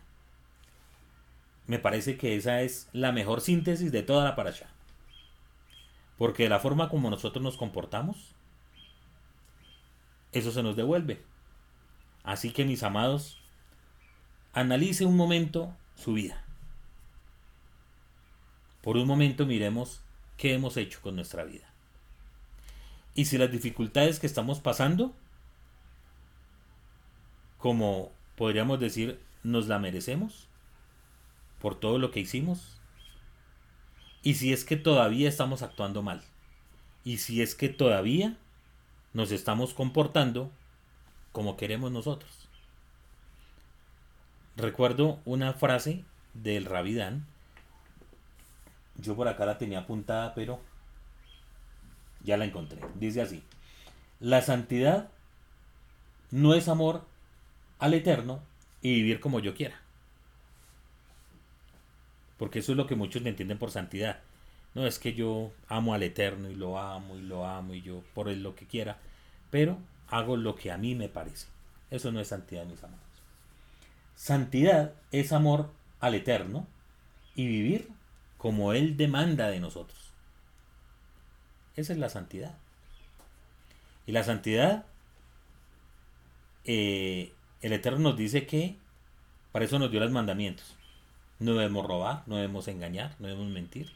Me 1.69 1.79
parece 1.79 2.19
que 2.19 2.35
esa 2.35 2.63
es 2.63 2.89
la 2.93 3.13
mejor 3.13 3.43
síntesis 3.43 3.93
de 3.93 4.03
toda 4.03 4.25
la 4.25 4.35
paracha. 4.35 4.67
Porque 6.19 6.43
de 6.43 6.49
la 6.49 6.59
forma 6.59 6.89
como 6.89 7.11
nosotros 7.11 7.41
nos 7.41 7.57
comportamos, 7.57 8.35
eso 10.33 10.51
se 10.51 10.65
nos 10.65 10.75
devuelve. 10.75 11.23
Así 12.25 12.51
que 12.51 12.65
mis 12.65 12.83
amados, 12.83 13.39
analice 14.53 15.07
un 15.07 15.17
momento 15.17 15.77
su 15.95 16.15
vida. 16.15 16.45
Por 18.83 18.97
un 18.97 19.07
momento 19.07 19.47
miremos 19.47 20.01
qué 20.37 20.55
hemos 20.55 20.77
hecho 20.77 21.01
con 21.01 21.17
nuestra 21.17 21.45
vida. 21.45 21.67
Y 23.15 23.27
si 23.27 23.39
las 23.39 23.51
dificultades 23.51 24.19
que 24.19 24.27
estamos 24.27 24.61
pasando, 24.61 25.15
como 27.59 28.13
podríamos 28.37 28.81
decir, 28.81 29.21
nos 29.43 29.69
la 29.69 29.79
merecemos 29.79 30.49
por 31.61 31.79
todo 31.79 31.99
lo 31.99 32.11
que 32.11 32.21
hicimos. 32.21 32.81
Y 34.23 34.35
si 34.35 34.53
es 34.53 34.65
que 34.65 34.77
todavía 34.77 35.29
estamos 35.29 35.63
actuando 35.63 36.03
mal. 36.03 36.23
Y 37.05 37.19
si 37.19 37.41
es 37.43 37.55
que 37.55 37.69
todavía 37.69 38.37
nos 39.13 39.31
estamos 39.31 39.75
comportando 39.75 40.51
como 41.33 41.57
queremos 41.57 41.93
nosotros. 41.93 42.49
Recuerdo 44.57 45.21
una 45.25 45.53
frase 45.53 46.05
del 46.33 46.65
Rabidán. 46.65 47.27
Yo 48.97 49.17
por 49.17 49.29
acá 49.29 49.45
la 49.47 49.59
tenía 49.59 49.81
apuntada, 49.81 50.35
pero 50.35 50.61
ya 52.23 52.37
la 52.37 52.45
encontré. 52.45 52.81
Dice 52.95 53.21
así. 53.21 53.43
La 54.21 54.43
santidad 54.43 55.11
no 56.31 56.55
es 56.55 56.69
amor 56.69 57.05
al 57.79 57.95
eterno 57.95 58.41
y 58.81 58.95
vivir 58.95 59.21
como 59.21 59.41
yo 59.41 59.55
quiera. 59.55 59.81
Porque 62.39 62.61
eso 62.61 62.73
es 62.73 62.79
lo 62.79 62.87
que 62.87 62.97
muchos 62.97 63.23
le 63.23 63.31
entienden 63.31 63.59
por 63.59 63.71
santidad. 63.71 64.21
No 64.75 64.87
es 64.87 64.99
que 64.99 65.15
yo 65.15 65.53
amo 65.69 65.95
al 65.95 66.03
eterno 66.03 66.51
y 66.51 66.55
lo 66.55 66.79
amo 66.79 67.17
y 67.17 67.23
lo 67.23 67.47
amo 67.47 67.75
y 67.75 67.83
yo 67.83 68.03
por 68.15 68.29
él 68.29 68.43
lo 68.43 68.55
que 68.55 68.67
quiera. 68.67 68.99
Pero 69.51 69.79
hago 70.09 70.37
lo 70.37 70.57
que 70.57 70.73
a 70.73 70.79
mí 70.79 70.95
me 70.95 71.09
parece. 71.09 71.47
Eso 71.91 72.11
no 72.11 72.21
es 72.21 72.29
santidad, 72.29 72.65
mis 72.67 72.83
amados. 72.83 73.05
Santidad 74.17 74.95
es 75.13 75.33
amor 75.33 75.71
al 76.01 76.15
eterno 76.15 76.67
y 77.35 77.47
vivir 77.47 77.89
como 78.45 78.75
Él 78.75 78.99
demanda 78.99 79.49
de 79.49 79.59
nosotros. 79.59 79.99
Esa 81.77 81.95
es 81.95 81.99
la 81.99 82.11
santidad. 82.11 82.59
Y 84.07 84.13
la 84.13 84.23
santidad, 84.23 84.85
eh, 86.67 87.33
el 87.63 87.73
Eterno 87.73 88.01
nos 88.01 88.19
dice 88.19 88.47
que 88.47 88.77
para 89.51 89.65
eso 89.65 89.79
nos 89.79 89.91
dio 89.91 89.99
los 89.99 90.11
mandamientos. 90.11 90.77
No 91.39 91.55
debemos 91.55 91.87
robar, 91.87 92.23
no 92.27 92.37
debemos 92.37 92.69
engañar, 92.69 93.17
no 93.19 93.29
debemos 93.29 93.51
mentir. 93.51 93.91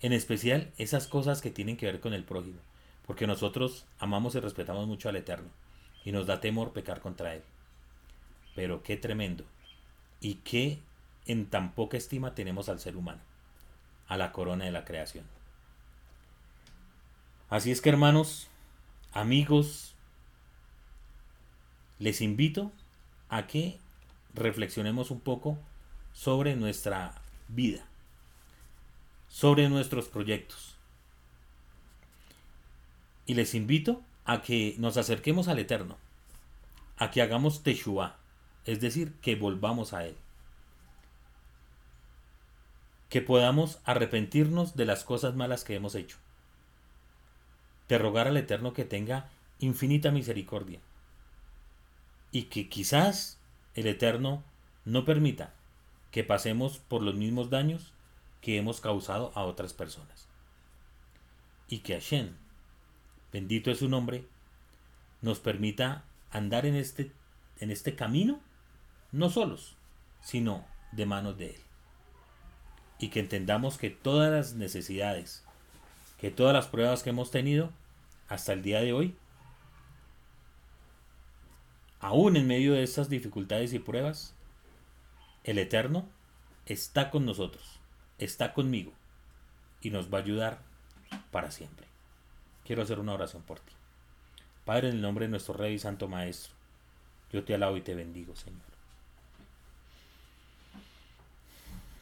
En 0.00 0.12
especial 0.12 0.72
esas 0.76 1.06
cosas 1.06 1.40
que 1.40 1.52
tienen 1.52 1.76
que 1.76 1.86
ver 1.86 2.00
con 2.00 2.14
el 2.14 2.24
prójimo 2.24 2.58
porque 3.06 3.28
nosotros 3.28 3.84
amamos 4.00 4.34
y 4.34 4.40
respetamos 4.40 4.88
mucho 4.88 5.08
al 5.08 5.14
Eterno 5.14 5.50
y 6.04 6.10
nos 6.10 6.26
da 6.26 6.40
temor 6.40 6.72
pecar 6.72 6.98
contra 6.98 7.36
Él. 7.36 7.42
Pero 8.56 8.82
qué 8.82 8.96
tremendo 8.96 9.44
y 10.20 10.34
qué 10.42 10.80
en 11.26 11.46
tan 11.46 11.72
poca 11.72 11.96
estima 11.96 12.34
tenemos 12.34 12.68
al 12.68 12.80
ser 12.80 12.96
humano, 12.96 13.20
a 14.08 14.16
la 14.16 14.32
corona 14.32 14.64
de 14.64 14.72
la 14.72 14.84
creación. 14.84 15.24
Así 17.48 17.70
es 17.70 17.80
que 17.80 17.90
hermanos, 17.90 18.48
amigos, 19.12 19.94
les 21.98 22.20
invito 22.20 22.72
a 23.28 23.46
que 23.46 23.78
reflexionemos 24.34 25.10
un 25.10 25.20
poco 25.20 25.58
sobre 26.12 26.56
nuestra 26.56 27.14
vida, 27.48 27.84
sobre 29.28 29.68
nuestros 29.68 30.08
proyectos, 30.08 30.76
y 33.26 33.34
les 33.34 33.54
invito 33.54 34.02
a 34.24 34.42
que 34.42 34.74
nos 34.78 34.96
acerquemos 34.96 35.48
al 35.48 35.58
Eterno, 35.58 35.96
a 36.96 37.10
que 37.10 37.22
hagamos 37.22 37.62
Teshua, 37.62 38.16
es 38.64 38.80
decir, 38.80 39.12
que 39.20 39.36
volvamos 39.36 39.92
a 39.92 40.06
Él. 40.06 40.16
Que 43.12 43.20
podamos 43.20 43.78
arrepentirnos 43.84 44.74
de 44.74 44.86
las 44.86 45.04
cosas 45.04 45.34
malas 45.34 45.64
que 45.64 45.74
hemos 45.74 45.94
hecho. 45.94 46.16
De 47.86 47.98
rogar 47.98 48.26
al 48.26 48.38
Eterno 48.38 48.72
que 48.72 48.86
tenga 48.86 49.28
infinita 49.58 50.10
misericordia. 50.10 50.80
Y 52.30 52.44
que 52.44 52.70
quizás 52.70 53.38
el 53.74 53.86
Eterno 53.86 54.42
no 54.86 55.04
permita 55.04 55.52
que 56.10 56.24
pasemos 56.24 56.78
por 56.78 57.02
los 57.02 57.14
mismos 57.14 57.50
daños 57.50 57.92
que 58.40 58.56
hemos 58.56 58.80
causado 58.80 59.30
a 59.34 59.44
otras 59.44 59.74
personas. 59.74 60.26
Y 61.68 61.80
que 61.80 61.92
Hashem 61.92 62.30
bendito 63.30 63.70
es 63.70 63.80
su 63.80 63.90
nombre, 63.90 64.24
nos 65.20 65.38
permita 65.38 66.04
andar 66.30 66.64
en 66.64 66.76
este, 66.76 67.12
en 67.60 67.70
este 67.70 67.94
camino, 67.94 68.40
no 69.10 69.28
solos, 69.28 69.76
sino 70.22 70.64
de 70.92 71.04
manos 71.04 71.36
de 71.36 71.56
Él. 71.56 71.71
Y 73.02 73.08
que 73.08 73.20
entendamos 73.20 73.76
que 73.76 73.90
todas 73.90 74.32
las 74.32 74.54
necesidades, 74.54 75.44
que 76.18 76.30
todas 76.30 76.54
las 76.54 76.68
pruebas 76.68 77.02
que 77.02 77.10
hemos 77.10 77.30
tenido 77.30 77.70
hasta 78.28 78.54
el 78.54 78.62
día 78.62 78.80
de 78.80 78.94
hoy, 78.94 79.14
aún 82.00 82.36
en 82.36 82.46
medio 82.46 82.72
de 82.72 82.82
estas 82.82 83.10
dificultades 83.10 83.74
y 83.74 83.78
pruebas, 83.78 84.34
el 85.44 85.58
Eterno 85.58 86.08
está 86.64 87.10
con 87.10 87.26
nosotros, 87.26 87.80
está 88.18 88.54
conmigo 88.54 88.92
y 89.82 89.90
nos 89.90 90.10
va 90.10 90.18
a 90.18 90.22
ayudar 90.22 90.60
para 91.30 91.50
siempre 91.50 91.92
quiero 92.64 92.82
hacer 92.82 92.98
una 92.98 93.14
oración 93.14 93.42
por 93.42 93.60
ti. 93.60 93.72
Padre, 94.64 94.88
en 94.88 94.96
el 94.96 95.02
nombre 95.02 95.26
de 95.26 95.30
nuestro 95.30 95.54
Rey 95.54 95.74
y 95.74 95.78
Santo 95.78 96.08
Maestro, 96.08 96.54
yo 97.32 97.44
te 97.44 97.54
alabo 97.54 97.76
y 97.76 97.80
te 97.80 97.94
bendigo, 97.94 98.36
Señor. 98.36 98.60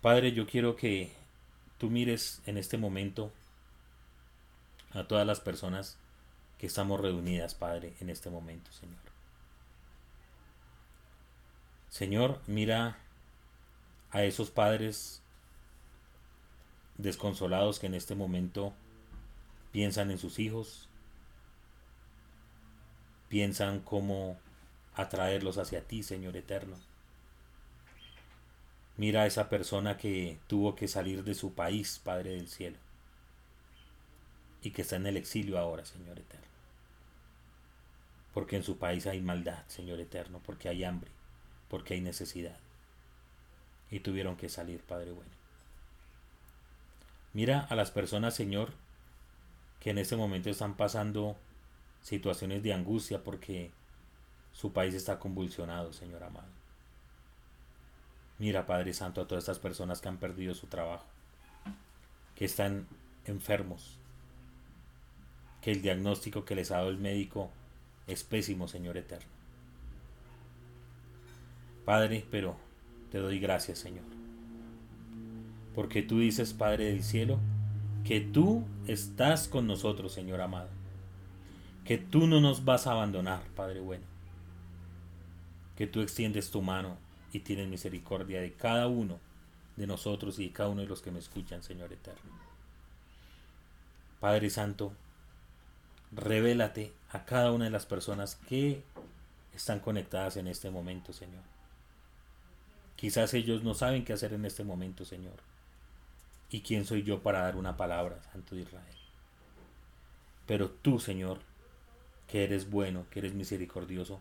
Padre, 0.01 0.33
yo 0.33 0.47
quiero 0.47 0.77
que 0.77 1.13
tú 1.79 1.91
mires 1.91 2.41
en 2.47 2.57
este 2.57 2.79
momento 2.79 3.31
a 4.93 5.05
todas 5.05 5.27
las 5.27 5.41
personas 5.41 5.99
que 6.59 6.67
estamos 6.67 7.01
reunidas, 7.01 7.55
Padre, 7.55 7.95
en 8.01 8.09
este 8.09 8.31
momento, 8.31 8.73
Señor. 8.73 8.99
Señor, 11.91 12.41
mira 12.47 12.99
a 14.11 14.23
esos 14.25 14.51
padres 14.51 15.23
desconsolados 16.97 17.79
que 17.79 17.87
en 17.87 17.95
este 17.95 18.15
momento 18.15 18.73
piensan 19.73 20.11
en 20.11 20.19
sus 20.19 20.39
hijos, 20.39 20.89
piensan 23.29 23.81
cómo 23.81 24.39
atraerlos 24.95 25.59
hacia 25.59 25.83
ti, 25.83 26.03
Señor 26.03 26.37
eterno. 26.37 26.77
Mira 29.01 29.23
a 29.23 29.27
esa 29.27 29.49
persona 29.49 29.97
que 29.97 30.39
tuvo 30.47 30.75
que 30.75 30.87
salir 30.87 31.25
de 31.25 31.35
su 31.35 31.55
país, 31.55 31.99
Padre 32.05 32.33
del 32.33 32.49
cielo, 32.49 32.77
y 34.61 34.73
que 34.73 34.83
está 34.83 34.97
en 34.97 35.07
el 35.07 35.17
exilio 35.17 35.59
ahora, 35.59 35.87
Señor 35.87 36.19
eterno. 36.19 36.47
Porque 38.35 38.57
en 38.57 38.63
su 38.63 38.77
país 38.77 39.07
hay 39.07 39.23
maldad, 39.23 39.65
Señor 39.69 40.01
eterno, 40.01 40.43
porque 40.45 40.69
hay 40.69 40.85
hambre, 40.85 41.11
porque 41.71 41.95
hay 41.95 42.03
necesidad. 42.03 42.59
Y 43.91 44.01
tuvieron 44.01 44.37
que 44.37 44.51
salir, 44.51 44.83
Padre 44.83 45.13
bueno. 45.13 45.33
Mira 47.33 47.61
a 47.61 47.77
las 47.77 47.91
personas, 47.91 48.35
Señor, 48.35 48.71
que 49.81 49.89
en 49.89 49.97
este 49.97 50.17
momento 50.17 50.51
están 50.51 50.75
pasando 50.75 51.39
situaciones 52.03 52.63
de 52.63 52.75
angustia 52.75 53.25
porque 53.25 53.71
su 54.53 54.75
país 54.75 54.93
está 54.93 55.19
convulsionado, 55.19 55.95
Señor 55.95 56.23
amado. 56.23 56.60
Mira, 58.41 58.65
Padre 58.65 58.95
Santo, 58.95 59.21
a 59.21 59.29
todas 59.29 59.45
estas 59.45 59.59
personas 59.59 60.01
que 60.01 60.09
han 60.09 60.17
perdido 60.17 60.55
su 60.55 60.67
trabajo, 60.67 61.05
que 62.35 62.47
están 62.47 62.87
enfermos, 63.27 63.99
que 65.61 65.71
el 65.71 65.83
diagnóstico 65.83 66.47
que 66.47 66.55
les 66.55 66.71
ha 66.71 66.77
dado 66.77 66.89
el 66.89 66.97
médico 66.97 67.51
es 68.07 68.25
pésimo, 68.25 68.67
Señor 68.67 68.97
eterno. 68.97 69.29
Padre, 71.85 72.25
pero 72.31 72.57
te 73.13 73.19
doy 73.19 73.39
gracias, 73.41 73.79
Señor. 73.79 74.05
Porque 75.75 76.03
tú 76.03 76.21
dices, 76.21 76.55
Padre 76.55 76.87
del 76.87 77.05
cielo, 77.05 77.39
que 78.05 78.23
tú 78.23 78.65
estás 78.87 79.49
con 79.49 79.67
nosotros, 79.67 80.15
Señor 80.15 80.41
amado. 80.41 80.71
Que 81.85 81.99
tú 81.99 82.27
no 82.27 82.41
nos 82.41 82.65
vas 82.65 82.87
a 82.87 82.93
abandonar, 82.93 83.43
Padre 83.55 83.81
bueno. 83.81 84.05
Que 85.77 85.87
tú 85.87 86.01
extiendes 86.01 86.51
tu 86.51 86.63
mano 86.63 86.97
y 87.33 87.41
tienes 87.41 87.69
misericordia 87.69 88.41
de 88.41 88.53
cada 88.53 88.87
uno 88.89 89.19
de 89.77 89.87
nosotros 89.87 90.39
y 90.39 90.49
de 90.49 90.53
cada 90.53 90.69
uno 90.69 90.83
de 90.83 90.89
los 90.89 91.03
que 91.03 91.11
me 91.11 91.19
escuchan, 91.19 91.63
Señor 91.63 91.93
eterno. 91.93 92.31
Padre 94.21 94.51
Santo, 94.51 94.93
revélate 96.13 96.93
a 97.11 97.25
cada 97.25 97.53
una 97.53 97.65
de 97.65 97.71
las 97.71 97.87
personas 97.87 98.37
que 98.49 98.83
están 99.55 99.81
conectadas 99.81 100.37
en 100.37 100.47
este 100.47 100.71
momento, 100.71 101.13
Señor. 101.13 101.43
Quizás 102.97 103.33
ellos 103.33 103.63
no 103.63 103.75
saben 103.75 104.05
qué 104.05 104.13
hacer 104.13 104.35
en 104.35 104.45
este 104.45 104.63
momento, 104.63 105.05
Señor. 105.05 105.37
¿Y 106.51 106.61
quién 106.61 106.85
soy 106.85 107.03
yo 107.03 107.23
para 107.23 107.41
dar 107.41 107.57
una 107.57 107.77
palabra, 107.77 108.21
Santo 108.33 108.57
de 108.57 108.63
Israel? 108.63 108.97
Pero 110.47 110.69
tú, 110.69 110.99
Señor, 110.99 111.39
que 112.29 112.45
eres 112.45 112.69
bueno, 112.69 113.07
que 113.11 113.21
eres 113.21 113.35
misericordioso, 113.35 114.21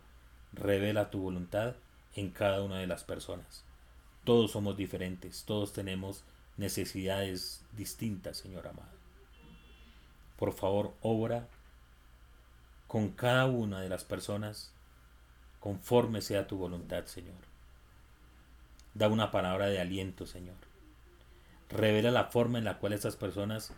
revela 0.54 1.10
tu 1.10 1.20
voluntad 1.20 1.76
en 2.16 2.30
cada 2.30 2.62
una 2.64 2.78
de 2.80 2.88
las 2.88 3.04
personas. 3.04 3.64
Todos 4.24 4.52
somos 4.52 4.78
diferentes, 4.78 5.44
todos 5.46 5.74
tenemos 5.74 6.24
necesidades 6.58 7.64
distintas, 7.76 8.38
Señor 8.38 8.68
amado. 8.68 9.00
Por 10.38 10.54
favor, 10.54 10.94
obra 11.02 11.48
con 12.88 13.10
cada 13.10 13.46
una 13.46 13.82
de 13.82 13.90
las 13.90 14.04
personas 14.04 14.72
conforme 15.60 16.22
sea 16.22 16.48
tu 16.48 16.58
voluntad, 16.58 17.06
Señor. 17.06 17.36
Da 18.94 19.08
una 19.08 19.32
palabra 19.32 19.68
de 19.68 19.80
aliento, 19.80 20.26
Señor. 20.26 20.56
Revela 21.70 22.12
la 22.12 22.26
forma 22.26 22.58
en 22.58 22.66
la 22.66 22.80
cual 22.80 22.94
estas 22.94 23.16
personas 23.16 23.74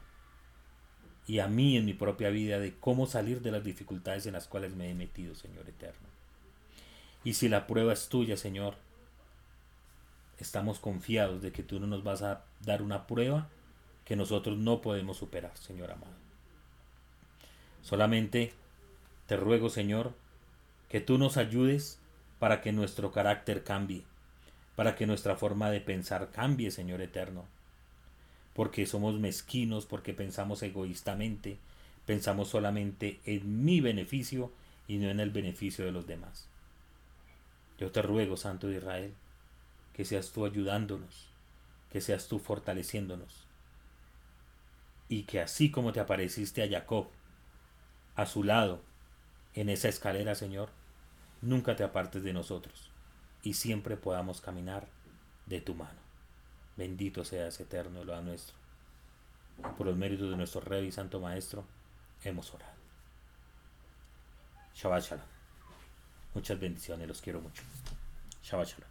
y 1.28 1.40
a 1.40 1.48
mí 1.48 1.78
en 1.78 1.86
mi 1.86 1.94
propia 1.94 2.30
vida 2.30 2.60
de 2.60 2.76
cómo 2.78 3.06
salir 3.06 3.42
de 3.42 3.52
las 3.52 3.64
dificultades 3.64 4.26
en 4.26 4.34
las 4.34 4.48
cuales 4.48 4.76
me 4.76 4.90
he 4.90 4.94
metido, 4.94 5.36
Señor 5.36 5.68
eterno. 5.68 6.11
Y 7.24 7.34
si 7.34 7.50
la 7.50 7.68
prueba 7.68 7.94
es 7.94 8.10
tuya, 8.10 8.36
Señor, 8.38 8.76
estamos 10.40 10.80
confiados 10.80 11.42
de 11.42 11.52
que 11.52 11.64
tú 11.64 11.80
no 11.80 11.88
nos 11.88 12.04
vas 12.04 12.24
a 12.24 12.44
dar 12.62 12.82
una 12.82 13.06
prueba 13.06 13.48
que 14.06 14.16
nosotros 14.16 14.58
no 14.58 14.82
podemos 14.82 15.18
superar, 15.18 15.56
Señor 15.58 15.92
amado. 15.92 16.14
Solamente 17.82 18.54
te 19.28 19.38
ruego, 19.38 19.70
Señor, 19.70 20.14
que 20.90 21.00
tú 21.00 21.18
nos 21.18 21.38
ayudes 21.38 22.00
para 22.40 22.62
que 22.62 22.72
nuestro 22.72 23.12
carácter 23.12 23.64
cambie, 23.64 24.04
para 24.76 24.96
que 24.96 25.06
nuestra 25.06 25.36
forma 25.36 25.70
de 25.70 25.82
pensar 25.82 26.32
cambie, 26.32 26.72
Señor 26.72 27.02
eterno. 27.02 27.46
Porque 28.54 28.86
somos 28.86 29.20
mezquinos, 29.20 29.86
porque 29.86 30.14
pensamos 30.14 30.62
egoístamente, 30.64 31.58
pensamos 32.06 32.50
solamente 32.50 33.20
en 33.26 33.64
mi 33.64 33.80
beneficio 33.80 34.52
y 34.88 34.98
no 34.98 35.10
en 35.10 35.20
el 35.20 35.30
beneficio 35.30 35.86
de 35.86 35.92
los 35.92 36.08
demás. 36.08 36.51
Yo 37.82 37.92
te 37.92 38.04
ruego, 38.04 38.38
Santo 38.38 38.68
de 38.68 38.78
Israel, 38.78 39.16
que 39.94 40.06
seas 40.06 40.32
tú 40.32 40.46
ayudándonos, 40.46 41.32
que 41.92 42.00
seas 42.00 42.28
tú 42.28 42.38
fortaleciéndonos. 42.38 43.48
Y 45.10 45.24
que 45.24 45.42
así 45.42 45.72
como 45.72 45.92
te 45.92 46.00
apareciste 46.00 46.62
a 46.62 46.70
Jacob, 46.70 47.08
a 48.16 48.28
su 48.28 48.44
lado, 48.44 48.84
en 49.56 49.68
esa 49.68 49.90
escalera, 49.90 50.36
Señor, 50.36 50.70
nunca 51.42 51.76
te 51.76 51.84
apartes 51.84 52.22
de 52.22 52.34
nosotros 52.34 52.92
y 53.42 53.56
siempre 53.56 53.98
podamos 53.98 54.42
caminar 54.42 54.88
de 55.48 55.60
tu 55.60 55.74
mano. 55.74 56.00
Bendito 56.78 57.26
seas 57.26 57.60
eterno, 57.60 58.04
lo 58.04 58.22
nuestro. 58.22 58.56
por 59.76 59.88
los 59.88 59.98
méritos 59.98 60.30
de 60.30 60.38
nuestro 60.38 60.62
Rey 60.62 60.86
y 60.86 60.92
Santo 60.92 61.20
Maestro, 61.20 61.66
hemos 62.24 62.54
orado. 62.54 62.80
Shabbat 64.76 65.04
Shalom. 65.04 65.41
Muchas 66.34 66.60
bendiciones, 66.60 67.08
los 67.08 67.22
quiero 67.22 67.42
mucho. 67.42 67.64
Shabbat 68.44 68.68
Shalom. 68.68 68.91